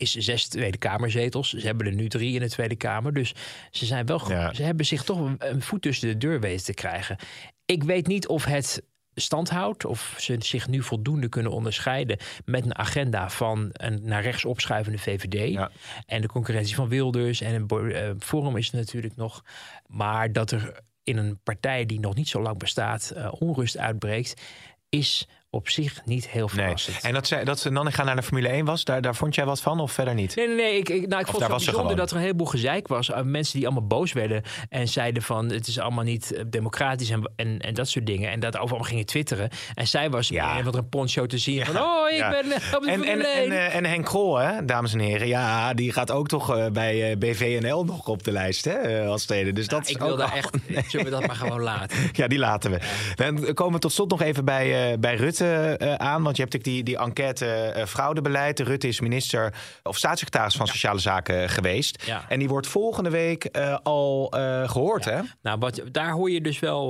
is 0.00 0.14
zes 0.14 0.48
Tweede 0.48 0.78
Kamerzetels. 0.78 1.50
Ze 1.50 1.66
hebben 1.66 1.86
er 1.86 1.94
nu 1.94 2.08
drie 2.08 2.34
in 2.34 2.40
de 2.40 2.48
Tweede 2.48 2.76
Kamer. 2.76 3.14
Dus 3.14 3.34
ze 3.70 3.86
zijn 3.86 4.06
wel 4.06 4.18
Ze 4.52 4.62
hebben 4.62 4.86
zich 4.86 5.02
toch 5.02 5.34
een 5.38 5.62
voet 5.62 5.82
tussen 5.82 6.08
de 6.08 6.16
deur 6.16 6.40
weten 6.40 6.64
te 6.64 6.74
krijgen. 6.74 7.16
Ik 7.64 7.82
weet 7.82 8.06
niet 8.06 8.28
of 8.28 8.44
het 8.44 8.82
stand 9.14 9.50
houdt. 9.50 9.84
Of 9.84 10.14
ze 10.18 10.36
zich 10.38 10.68
nu 10.68 10.82
voldoende 10.82 11.28
kunnen 11.28 11.52
onderscheiden 11.52 12.18
met 12.44 12.64
een 12.64 12.78
agenda 12.78 13.30
van 13.30 13.68
een 13.72 14.00
naar 14.02 14.22
rechts 14.22 14.44
opschuivende 14.44 14.98
VVD. 14.98 15.52
Ja. 15.52 15.70
En 16.06 16.20
de 16.20 16.28
concurrentie 16.28 16.74
van 16.74 16.88
Wilders 16.88 17.40
en 17.40 17.54
een 17.54 17.88
uh, 17.88 18.10
Forum 18.18 18.56
is 18.56 18.70
natuurlijk 18.70 19.16
nog. 19.16 19.44
Maar 19.86 20.32
dat 20.32 20.50
er 20.50 20.80
in 21.02 21.16
een 21.16 21.40
partij 21.42 21.86
die 21.86 22.00
nog 22.00 22.14
niet 22.14 22.28
zo 22.28 22.42
lang 22.42 22.58
bestaat 22.58 23.12
uh, 23.16 23.32
onrust 23.38 23.78
uitbreekt, 23.78 24.42
is 24.88 25.28
op 25.50 25.68
zich 25.68 26.00
niet 26.04 26.28
heel 26.28 26.48
verrassend. 26.48 27.02
Nee. 27.02 27.12
En 27.12 27.12
dat, 27.12 27.26
ze, 27.26 27.40
dat 27.44 27.58
ze 27.58 27.90
gaan 27.90 28.06
naar 28.06 28.16
de 28.16 28.22
Formule 28.22 28.48
1 28.48 28.64
was, 28.64 28.84
daar, 28.84 29.02
daar 29.02 29.14
vond 29.14 29.34
jij 29.34 29.44
wat 29.44 29.60
van 29.60 29.80
of 29.80 29.92
verder 29.92 30.14
niet? 30.14 30.36
Nee, 30.36 30.46
nee, 30.46 30.56
nee. 30.56 30.78
Ik, 30.78 30.88
ik, 30.88 31.06
nou, 31.06 31.20
ik 31.20 31.26
vond 31.26 31.42
het 31.42 31.50
bijzonder 31.50 31.96
dat 31.96 32.10
er 32.10 32.16
een 32.16 32.22
heleboel 32.22 32.46
gezeik 32.46 32.88
was. 32.88 33.08
Uh, 33.08 33.20
mensen 33.22 33.58
die 33.58 33.66
allemaal 33.66 33.86
boos 33.86 34.12
werden 34.12 34.42
en 34.68 34.88
zeiden 34.88 35.22
van 35.22 35.50
het 35.50 35.66
is 35.66 35.78
allemaal 35.78 36.04
niet 36.04 36.32
eh, 36.32 36.44
democratisch 36.46 37.10
en, 37.10 37.32
en, 37.36 37.58
en 37.58 37.74
dat 37.74 37.88
soort 37.88 38.06
dingen. 38.06 38.30
En 38.30 38.40
dat 38.40 38.58
overal 38.58 38.84
gingen 38.84 39.06
twitteren. 39.06 39.48
En 39.74 39.88
zij 39.88 40.10
was 40.10 40.28
ja. 40.28 40.62
wat 40.62 40.74
een 40.74 40.88
poncho 40.88 41.26
te 41.26 41.38
zien 41.38 41.66
van 41.66 41.76
oh, 41.76 42.10
ik 42.10 42.26
ben 42.30 42.46
uh, 42.46 42.54
op 42.74 42.82
de 42.82 42.90
en, 42.90 43.02
en, 43.02 43.20
en, 43.20 43.50
uh, 43.50 43.74
en, 43.74 43.84
Henk 43.84 44.04
Krol, 44.04 44.36
hè, 44.36 44.64
dames 44.64 44.92
en 44.92 44.98
heren. 44.98 45.26
Ja, 45.28 45.74
die 45.74 45.92
gaat 45.92 46.10
ook 46.10 46.28
toch 46.28 46.70
bij 46.72 47.18
BVNL 47.18 47.84
nog 47.84 48.08
op 48.08 48.22
de 48.24 48.32
lijst 48.32 48.64
hè, 48.64 49.04
als 49.04 49.22
steden. 49.22 49.54
Dus 49.54 49.68
dat 49.68 49.88
ik 49.88 49.98
wil 49.98 50.16
daar 50.16 50.34
echt, 50.34 50.56
zullen 50.88 51.06
we 51.06 51.12
dat 51.12 51.26
maar 51.26 51.36
gewoon 51.36 51.60
laten. 51.60 51.98
ja, 52.12 52.28
die 52.28 52.38
laten 52.38 52.70
we. 52.70 52.78
Dan 53.14 53.54
komen 53.54 53.74
we 53.74 53.78
tot 53.78 53.92
slot 53.92 54.10
nog 54.10 54.22
even 54.22 54.44
bij, 54.44 54.98
bij 54.98 55.14
Rutte 55.14 55.39
uh, 55.44 55.94
aan. 55.94 56.22
Want 56.22 56.36
je 56.36 56.42
hebt 56.42 56.54
natuurlijk 56.54 56.64
die, 56.64 56.82
die 56.82 56.98
enquête 56.98 57.74
uh, 57.76 57.84
fraudebeleid. 57.84 58.60
Rutte 58.60 58.88
is 58.88 59.00
minister 59.00 59.54
of 59.82 59.96
staatssecretaris 59.96 60.56
van 60.56 60.66
Sociale 60.66 60.98
Zaken 60.98 61.48
geweest. 61.48 62.02
Ja. 62.06 62.24
En 62.28 62.38
die 62.38 62.48
wordt 62.48 62.66
volgende 62.66 63.10
week 63.10 63.58
al 63.82 64.26
gehoord. 64.66 65.04
Ja. 65.04 65.10
Hè? 65.10 65.22
Nou, 65.42 65.58
wat, 65.58 65.82
daar 65.90 66.12
hoor 66.12 66.30
je 66.30 66.40
dus 66.40 66.58
wel. 66.58 66.88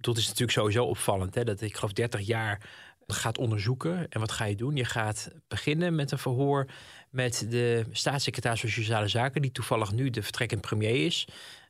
dat 0.00 0.16
is 0.16 0.24
natuurlijk 0.24 0.52
sowieso 0.52 0.84
opvallend. 0.84 1.34
Hè, 1.34 1.44
dat 1.44 1.60
ik 1.60 1.76
geloof 1.76 1.92
30 1.92 2.20
jaar 2.20 2.60
gaat 3.06 3.38
onderzoeken. 3.38 4.06
En 4.08 4.20
wat 4.20 4.32
ga 4.32 4.44
je 4.44 4.56
doen? 4.56 4.76
Je 4.76 4.84
gaat 4.84 5.30
beginnen 5.48 5.94
met 5.94 6.10
een 6.10 6.18
verhoor 6.18 6.66
met 7.10 7.46
de 7.48 7.84
staatssecretaris 7.92 8.60
van 8.60 8.70
Sociale 8.70 9.08
Zaken, 9.08 9.42
die 9.42 9.52
toevallig 9.52 9.92
nu 9.92 10.10
de 10.10 10.22
vertrekkend 10.22 10.60
premier 10.60 11.04
is. 11.06 11.28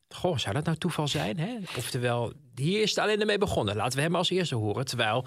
Goh, 0.09 0.39
zou 0.39 0.55
dat 0.55 0.65
nou 0.65 0.77
toeval 0.77 1.09
zijn? 1.09 1.39
Hè? 1.39 1.57
Oftewel, 1.77 2.33
hier 2.55 2.83
is 2.83 2.91
het 2.91 2.99
alleen 2.99 3.21
ermee 3.21 3.39
begonnen. 3.39 3.77
Laten 3.77 3.97
we 3.97 4.05
hem 4.05 4.15
als 4.15 4.31
eerste 4.31 4.55
horen. 4.55 4.85
Terwijl 4.85 5.27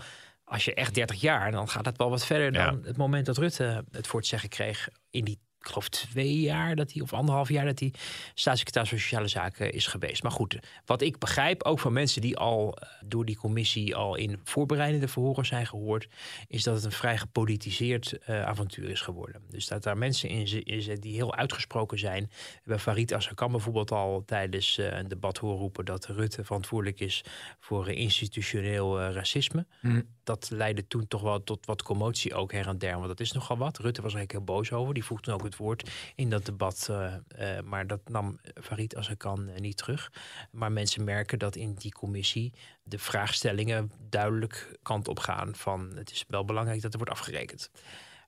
als 0.54 0.66
je 0.66 0.74
echt 0.74 0.94
30 0.94 1.22
jaar, 1.22 1.52
dan 1.52 1.70
gaat 1.70 1.86
het 1.86 1.98
wel 1.98 2.10
wat 2.10 2.26
verder 2.26 2.52
dan 2.52 2.84
het 2.84 2.98
moment 2.98 3.26
dat 3.26 3.38
Rutte 3.38 3.84
het 3.92 4.08
voor 4.08 4.20
het 4.20 4.30
zeggen 4.30 4.50
kreeg 4.50 4.90
in 5.10 5.24
die 5.24 5.40
ik 5.64 5.70
geloof 5.70 5.90
twee 5.90 6.40
jaar 6.40 6.76
dat 6.76 6.94
hij, 6.94 7.02
of 7.02 7.14
anderhalf 7.14 7.50
jaar 7.50 7.66
dat 7.66 7.80
hij 7.80 7.94
staatssecretaris 8.34 8.90
van 8.90 9.00
Sociale 9.00 9.28
Zaken 9.28 9.72
is 9.72 9.88
geweest. 9.88 10.24
Maar 10.24 10.32
goed, 10.32 10.58
wat 10.86 11.02
ik 11.02 11.20
begrijp, 11.20 11.64
ook 11.64 11.80
van 11.80 11.94
mensen 11.94 12.22
die 12.22 12.38
al 12.38 12.78
eh, 12.78 12.90
door 13.06 13.26
die 13.26 13.38
commissie 13.38 13.96
al 13.96 14.16
in 14.16 14.40
voorbereidende 14.44 15.08
verhoren 15.08 15.46
zijn 15.46 15.68
gehoord, 15.68 16.08
is 16.48 16.64
dat 16.64 16.76
het 16.76 16.84
een 16.84 16.92
vrij 16.92 17.18
gepolitiseerd 17.18 18.18
uh, 18.30 18.46
avontuur 18.46 18.90
is 18.90 19.02
geworden. 19.02 19.42
Dus 19.50 19.68
dat 19.68 19.84
daar 19.84 19.98
mensen 19.98 20.30
in 20.30 20.48
zitten 20.48 21.02
die 21.02 21.14
heel 21.14 21.36
uitgesproken 21.36 22.00
zijn. 22.00 22.24
We 22.24 22.58
hebben 22.58 22.80
Farid 22.80 23.14
Azarkan 23.14 23.52
bijvoorbeeld 23.52 23.92
al 23.92 24.24
tijdens 24.26 24.78
uh, 24.78 24.98
een 24.98 25.08
debat 25.08 25.38
horen 25.38 25.60
roepen 25.60 25.86
dat 25.86 26.06
Rutte 26.06 26.44
verantwoordelijk 26.44 27.00
is 27.00 27.24
voor 27.60 27.90
institutioneel 27.90 29.02
racisme. 29.02 29.66
Mm. 29.82 30.08
Dat 30.24 30.50
leidde 30.50 30.88
toen 30.88 31.08
toch 31.08 31.22
wel 31.22 31.44
tot 31.44 31.66
wat 31.66 31.84
commotie 31.84 32.34
ook 32.34 32.52
her 32.52 32.68
en 32.68 32.78
der, 32.78 32.96
want 32.96 33.08
dat 33.08 33.20
is 33.20 33.32
nogal 33.32 33.58
wat. 33.58 33.78
Rutte 33.78 34.02
was 34.02 34.12
er 34.12 34.18
eigenlijk 34.18 34.48
heel 34.48 34.56
boos 34.56 34.72
over. 34.72 34.94
Die 34.94 35.06
voegde 35.06 35.34
ook 35.34 35.44
het 35.44 35.56
woord 35.56 35.90
in 36.16 36.30
dat 36.30 36.46
debat. 36.46 36.88
Uh, 36.92 37.14
uh, 37.40 37.60
maar 37.62 37.88
dat 37.88 38.10
nam 38.10 38.40
Farid 38.62 38.96
als 38.96 39.12
kan 39.18 39.50
uh, 39.50 39.56
niet 39.56 39.78
terug. 39.78 40.12
Maar 40.52 40.72
mensen 40.72 41.04
merken 41.04 41.40
dat 41.40 41.56
in 41.56 41.74
die 41.74 41.92
commissie 41.92 42.54
de 42.84 43.00
vraagstellingen 43.00 43.92
duidelijk 44.10 44.78
kant 44.82 45.08
op 45.08 45.20
gaan 45.20 45.56
van 45.56 45.92
het 45.96 46.12
is 46.12 46.26
wel 46.28 46.46
belangrijk 46.46 46.82
dat 46.82 46.92
er 46.92 46.98
wordt 46.98 47.14
afgerekend. 47.14 47.72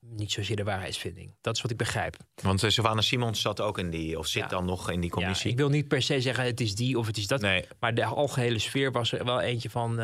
Niet 0.09 0.31
zozeer 0.31 0.55
de 0.55 0.63
waarheidsvinding. 0.63 1.31
Dat 1.41 1.55
is 1.55 1.61
wat 1.61 1.71
ik 1.71 1.77
begrijp. 1.77 2.17
Want 2.41 2.63
uh, 2.63 2.69
Savannah 2.69 3.03
Simons 3.03 3.41
zat 3.41 3.61
ook 3.61 3.77
in 3.77 3.89
die, 3.89 4.19
of 4.19 4.27
zit 4.27 4.41
ja. 4.41 4.47
dan 4.47 4.65
nog 4.65 4.91
in 4.91 4.99
die 4.99 5.09
commissie. 5.09 5.45
Ja, 5.45 5.51
ik 5.51 5.57
wil 5.57 5.69
niet 5.69 5.87
per 5.87 6.01
se 6.01 6.21
zeggen 6.21 6.43
het 6.43 6.61
is 6.61 6.75
die 6.75 6.97
of 6.97 7.07
het 7.07 7.17
is 7.17 7.27
dat. 7.27 7.41
Nee. 7.41 7.65
Maar 7.79 7.93
de 7.93 8.05
algehele 8.05 8.59
sfeer 8.59 8.91
was 8.91 9.11
er 9.11 9.25
wel 9.25 9.41
eentje 9.41 9.69
van, 9.69 9.95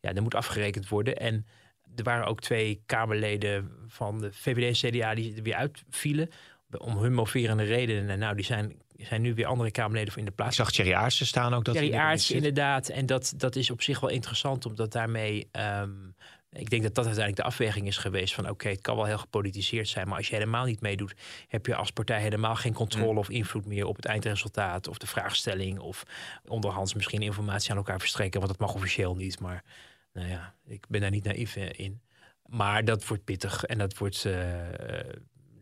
ja, 0.00 0.14
er 0.14 0.22
moet 0.22 0.34
afgerekend 0.34 0.88
worden. 0.88 1.16
En 1.16 1.46
er 1.96 2.04
waren 2.04 2.26
ook 2.26 2.40
twee 2.40 2.82
Kamerleden 2.86 3.70
van 3.86 4.20
de 4.20 4.32
VVD 4.32 4.82
en 4.82 4.90
CDA 4.90 5.14
die 5.14 5.36
er 5.36 5.42
weer 5.42 5.54
uitvielen 5.54 6.28
om 6.78 6.96
hun 6.98 7.14
moverende 7.14 7.62
redenen. 7.62 8.18
Nou, 8.18 8.34
die 8.34 8.44
zijn, 8.44 8.82
zijn 8.96 9.22
nu 9.22 9.34
weer 9.34 9.46
andere 9.46 9.70
Kamerleden 9.70 10.12
voor 10.12 10.18
in 10.18 10.28
de 10.28 10.34
plaats. 10.34 10.58
Ik 10.58 10.64
zag 10.64 10.72
Thierry 10.72 10.92
Aartsen 10.92 11.26
staan 11.26 11.54
ook. 11.54 11.64
Dat 11.64 11.74
Thierry 11.74 11.96
Aartsen, 11.96 12.34
inderdaad. 12.34 12.88
En 12.88 13.06
dat, 13.06 13.34
dat 13.36 13.56
is 13.56 13.70
op 13.70 13.82
zich 13.82 14.00
wel 14.00 14.10
interessant, 14.10 14.66
omdat 14.66 14.92
daarmee... 14.92 15.48
Um, 15.52 16.13
ik 16.54 16.70
denk 16.70 16.82
dat 16.82 16.94
dat 16.94 17.04
uiteindelijk 17.04 17.42
de 17.42 17.52
afweging 17.52 17.86
is 17.86 17.96
geweest 17.96 18.34
van 18.34 18.48
oké, 18.48 18.68
het 18.68 18.80
kan 18.80 18.96
wel 18.96 19.04
heel 19.04 19.18
gepolitiseerd 19.18 19.88
zijn, 19.88 20.08
maar 20.08 20.16
als 20.16 20.28
je 20.28 20.34
helemaal 20.34 20.64
niet 20.64 20.80
meedoet, 20.80 21.14
heb 21.48 21.66
je 21.66 21.74
als 21.74 21.90
partij 21.90 22.20
helemaal 22.20 22.56
geen 22.56 22.72
controle 22.72 23.12
mm. 23.12 23.18
of 23.18 23.28
invloed 23.28 23.66
meer 23.66 23.86
op 23.86 23.96
het 23.96 24.04
eindresultaat 24.04 24.88
of 24.88 24.98
de 24.98 25.06
vraagstelling 25.06 25.78
of 25.78 26.04
onderhands 26.46 26.94
misschien 26.94 27.22
informatie 27.22 27.70
aan 27.70 27.76
elkaar 27.76 28.00
verstrekken, 28.00 28.40
want 28.40 28.52
dat 28.52 28.60
mag 28.60 28.74
officieel 28.74 29.14
niet, 29.14 29.40
maar 29.40 29.64
nou 30.12 30.28
ja, 30.28 30.54
ik 30.66 30.84
ben 30.88 31.00
daar 31.00 31.10
niet 31.10 31.24
naïef 31.24 31.56
in. 31.56 32.00
Maar 32.46 32.84
dat 32.84 33.06
wordt 33.06 33.24
pittig 33.24 33.64
en 33.64 33.78
dat 33.78 33.98
wordt 33.98 34.24
uh, 34.24 34.34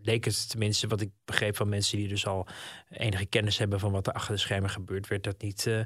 leek 0.03 0.25
het 0.25 0.51
tenminste, 0.51 0.87
wat 0.87 1.01
ik 1.01 1.11
begreep 1.25 1.57
van 1.57 1.69
mensen 1.69 1.99
die 1.99 2.09
dus 2.09 2.27
al 2.27 2.47
enige 2.91 3.27
kennis 3.27 3.59
hebben 3.59 3.81
van 3.81 3.93
wat 3.93 4.07
er 4.07 4.13
achter 4.13 4.35
de 4.35 4.41
schermen 4.41 4.71
gebeurt, 4.71 5.09
werd 5.09 5.25
dat 5.25 5.43
niet, 5.43 5.67
uh, 5.67 5.85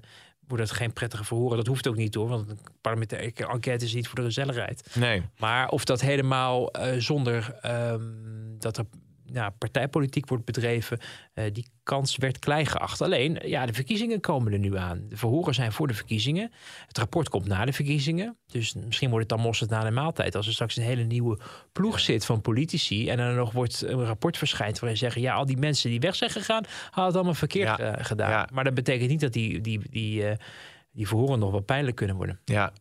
wordt 0.48 0.68
dat 0.68 0.76
geen 0.76 0.92
prettige 0.92 1.24
verhoren. 1.24 1.56
Dat 1.56 1.66
hoeft 1.66 1.88
ook 1.88 1.96
niet 1.96 2.14
hoor, 2.14 2.28
want 2.28 2.50
een 2.50 2.58
parlementaire 2.80 3.46
enquête 3.46 3.84
is 3.84 3.94
niet 3.94 4.06
voor 4.06 4.18
de 4.18 4.24
gezelligheid. 4.24 4.94
Nee. 4.94 5.22
Maar 5.38 5.68
of 5.68 5.84
dat 5.84 6.00
helemaal 6.00 6.78
uh, 6.78 6.92
zonder 6.98 7.56
um, 7.64 8.56
dat 8.58 8.76
er 8.76 8.84
ja, 9.36 9.50
partijpolitiek 9.50 10.28
wordt 10.28 10.44
bedreven, 10.44 10.98
uh, 11.34 11.44
die 11.52 11.68
kans 11.82 12.16
werd 12.16 12.38
klein 12.38 12.66
geacht. 12.66 13.00
Alleen, 13.00 13.38
ja, 13.44 13.66
de 13.66 13.72
verkiezingen 13.72 14.20
komen 14.20 14.52
er 14.52 14.58
nu 14.58 14.76
aan. 14.76 15.04
De 15.08 15.16
verhoren 15.16 15.54
zijn 15.54 15.72
voor 15.72 15.86
de 15.86 15.94
verkiezingen. 15.94 16.52
Het 16.86 16.98
rapport 16.98 17.28
komt 17.28 17.46
na 17.46 17.64
de 17.64 17.72
verkiezingen. 17.72 18.36
Dus 18.46 18.74
misschien 18.74 19.10
wordt 19.10 19.30
het 19.30 19.38
dan 19.38 19.46
mosterd 19.46 19.70
na 19.70 19.84
de 19.84 19.90
maaltijd. 19.90 20.34
Als 20.34 20.46
er 20.46 20.52
straks 20.52 20.76
een 20.76 20.82
hele 20.82 21.02
nieuwe 21.02 21.38
ploeg 21.72 22.00
zit 22.00 22.24
van 22.24 22.40
politici... 22.40 23.08
en 23.08 23.18
er 23.18 23.34
nog 23.34 23.52
wordt 23.52 23.82
een 23.82 24.04
rapport 24.04 24.38
verschijnt 24.38 24.78
waarin 24.78 24.98
zeggen... 24.98 25.20
ja, 25.20 25.34
al 25.34 25.46
die 25.46 25.56
mensen 25.56 25.90
die 25.90 26.00
weg 26.00 26.14
zijn 26.14 26.30
gegaan, 26.30 26.64
hadden 26.84 27.04
het 27.04 27.14
allemaal 27.14 27.34
verkeerd 27.34 27.78
ja. 27.78 27.98
uh, 27.98 28.04
gedaan. 28.04 28.30
Ja. 28.30 28.48
Maar 28.52 28.64
dat 28.64 28.74
betekent 28.74 29.10
niet 29.10 29.20
dat 29.20 29.32
die, 29.32 29.60
die, 29.60 29.80
die, 29.90 30.22
uh, 30.22 30.30
die 30.92 31.08
verhoren 31.08 31.38
nog 31.38 31.50
wel 31.50 31.60
pijnlijk 31.60 31.96
kunnen 31.96 32.16
worden. 32.16 32.40
Ja, 32.44 32.72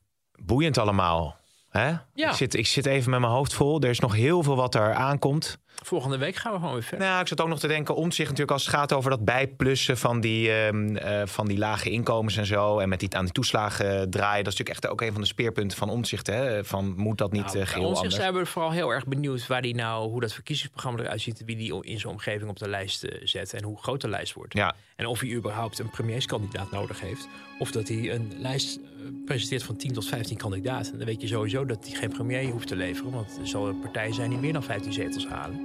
boeiend 0.44 0.78
allemaal. 0.78 1.38
Hè? 1.70 1.88
Ja. 2.14 2.30
Ik, 2.30 2.36
zit, 2.36 2.54
ik 2.54 2.68
zit 2.68 2.86
even 2.86 3.12
met 3.12 3.20
mijn 3.20 3.32
hoofd 3.32 3.54
vol. 3.54 3.82
Er 3.82 3.90
is 3.90 4.00
nog 4.00 4.14
heel 4.14 4.44
veel 4.44 4.56
wat 4.56 4.76
er 4.76 4.94
aankomt. 4.94 5.60
Volgende 5.84 6.18
week 6.18 6.36
gaan 6.36 6.52
we 6.52 6.58
gewoon 6.58 6.74
weer 6.74 6.84
verder. 6.84 7.08
Nou, 7.08 7.22
ik 7.22 7.28
zat 7.28 7.42
ook 7.42 7.48
nog 7.48 7.60
te 7.60 7.68
denken 7.68 7.96
om 7.96 8.12
zich 8.12 8.26
natuurlijk 8.26 8.52
als 8.52 8.66
het 8.66 8.76
gaat 8.76 8.94
over 8.94 9.10
dat 9.10 9.26
bijplussen 9.26 9.98
van 9.98 10.20
die, 10.20 10.48
uh, 10.48 10.72
uh, 10.72 11.22
van 11.26 11.48
die 11.48 11.58
lage 11.58 11.90
inkomens 11.90 12.38
en 12.38 12.46
zo. 12.46 12.80
En 12.80 12.90
met 12.90 13.00
die 13.00 13.16
aan 13.16 13.24
die 13.24 13.34
toeslagen 13.34 14.10
draaien. 14.10 14.44
Dat 14.44 14.54
is 14.54 14.60
natuurlijk 14.60 14.70
echt 14.70 14.88
ook 14.88 15.02
een 15.02 15.12
van 15.12 15.22
de 15.22 15.28
speerpunten 15.28 15.78
van 15.78 15.90
omzicht. 15.90 16.28
Hè? 16.28 16.64
Van 16.64 16.94
moet 16.98 17.18
dat 17.18 17.32
niet 17.32 17.46
nou, 17.46 17.58
uh, 17.58 17.66
geheel 17.66 17.96
anders? 17.96 18.16
zijn 18.16 18.34
we 18.34 18.46
vooral 18.46 18.72
heel 18.72 18.90
erg 18.90 19.06
benieuwd 19.06 19.48
waar 19.48 19.62
die 19.62 19.76
nou, 19.76 20.10
hoe 20.10 20.22
dat 20.22 20.34
verkiezingsprogramma 20.34 21.00
eruit 21.00 21.22
ziet. 21.22 21.44
Wie 21.46 21.56
die 21.56 21.84
in 21.84 22.00
zijn 22.00 22.14
omgeving 22.14 22.50
op 22.50 22.60
de 22.60 22.70
lijst 22.70 23.08
zet. 23.24 23.54
En 23.54 23.64
hoe 23.64 23.78
groot 23.78 24.02
de 24.02 24.10
lijst 24.10 24.34
wordt. 24.34 24.54
Ja. 24.54 24.76
En 24.96 25.06
of 25.06 25.20
hij 25.20 25.34
überhaupt 25.34 25.80
een 25.80 25.90
premierskandidaat 25.90 26.72
nodig 26.72 27.02
heeft. 27.02 27.28
Of 27.60 27.72
dat 27.72 27.88
hij 27.88 28.14
een 28.14 28.34
lijst 28.38 28.80
presenteert 29.26 29.64
van 29.64 29.76
10 29.76 29.94
tot 29.94 30.08
15 30.08 30.38
kandidaten. 30.38 30.98
Dan 30.98 31.08
weet 31.08 31.22
je 31.22 31.28
sowieso 31.28 31.66
dat 31.66 31.86
hij 31.86 31.96
geen 31.96 32.10
premier 32.10 32.50
hoeft 32.50 32.68
te 32.68 32.76
leveren. 32.76 33.12
Want 33.12 33.38
er 33.40 33.48
zal 33.48 33.68
een 33.68 33.80
partij 33.80 34.14
zijn 34.14 34.30
die 34.30 34.40
meer 34.40 34.54
dan 34.54 34.64
15 34.64 34.94
zetels 34.94 35.28
halen. 35.28 35.65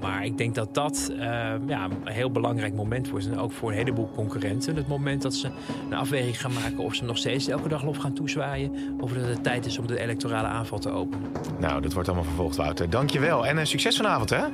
Maar 0.00 0.24
ik 0.24 0.38
denk 0.38 0.54
dat 0.54 0.74
dat 0.74 1.08
uh, 1.10 1.18
ja, 1.66 1.88
een 2.04 2.12
heel 2.12 2.30
belangrijk 2.30 2.74
moment 2.74 3.10
wordt. 3.10 3.26
En 3.26 3.38
ook 3.38 3.52
voor 3.52 3.70
een 3.70 3.76
heleboel 3.76 4.10
concurrenten. 4.14 4.76
Het 4.76 4.88
moment 4.88 5.22
dat 5.22 5.34
ze 5.34 5.50
een 5.90 5.96
afweging 5.96 6.40
gaan 6.40 6.52
maken 6.52 6.78
of 6.78 6.94
ze 6.94 7.04
nog 7.04 7.18
steeds 7.18 7.48
elke 7.48 7.68
dag 7.68 7.82
lof 7.82 7.96
gaan 7.96 8.12
toezwaaien. 8.12 8.72
Of 9.00 9.12
dat 9.12 9.26
het 9.26 9.42
tijd 9.42 9.66
is 9.66 9.78
om 9.78 9.86
de 9.86 10.00
electorale 10.00 10.46
aanval 10.46 10.78
te 10.78 10.90
openen. 10.90 11.30
Nou, 11.58 11.82
dat 11.82 11.92
wordt 11.92 12.08
allemaal 12.08 12.26
vervolgd, 12.26 12.56
Wouter. 12.56 12.90
Dankjewel 12.90 13.46
en 13.46 13.56
uh, 13.56 13.64
succes 13.64 13.96
vanavond, 13.96 14.30
hè? 14.30 14.44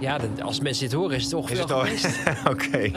Ja, 0.00 0.18
als 0.42 0.60
mensen 0.60 0.88
dit 0.88 0.98
horen 0.98 1.16
is 1.16 1.22
het 1.22 1.30
toch 1.30 1.50
is 1.50 1.58
het 1.58 1.72
al 1.72 1.84
Oké. 2.52 2.90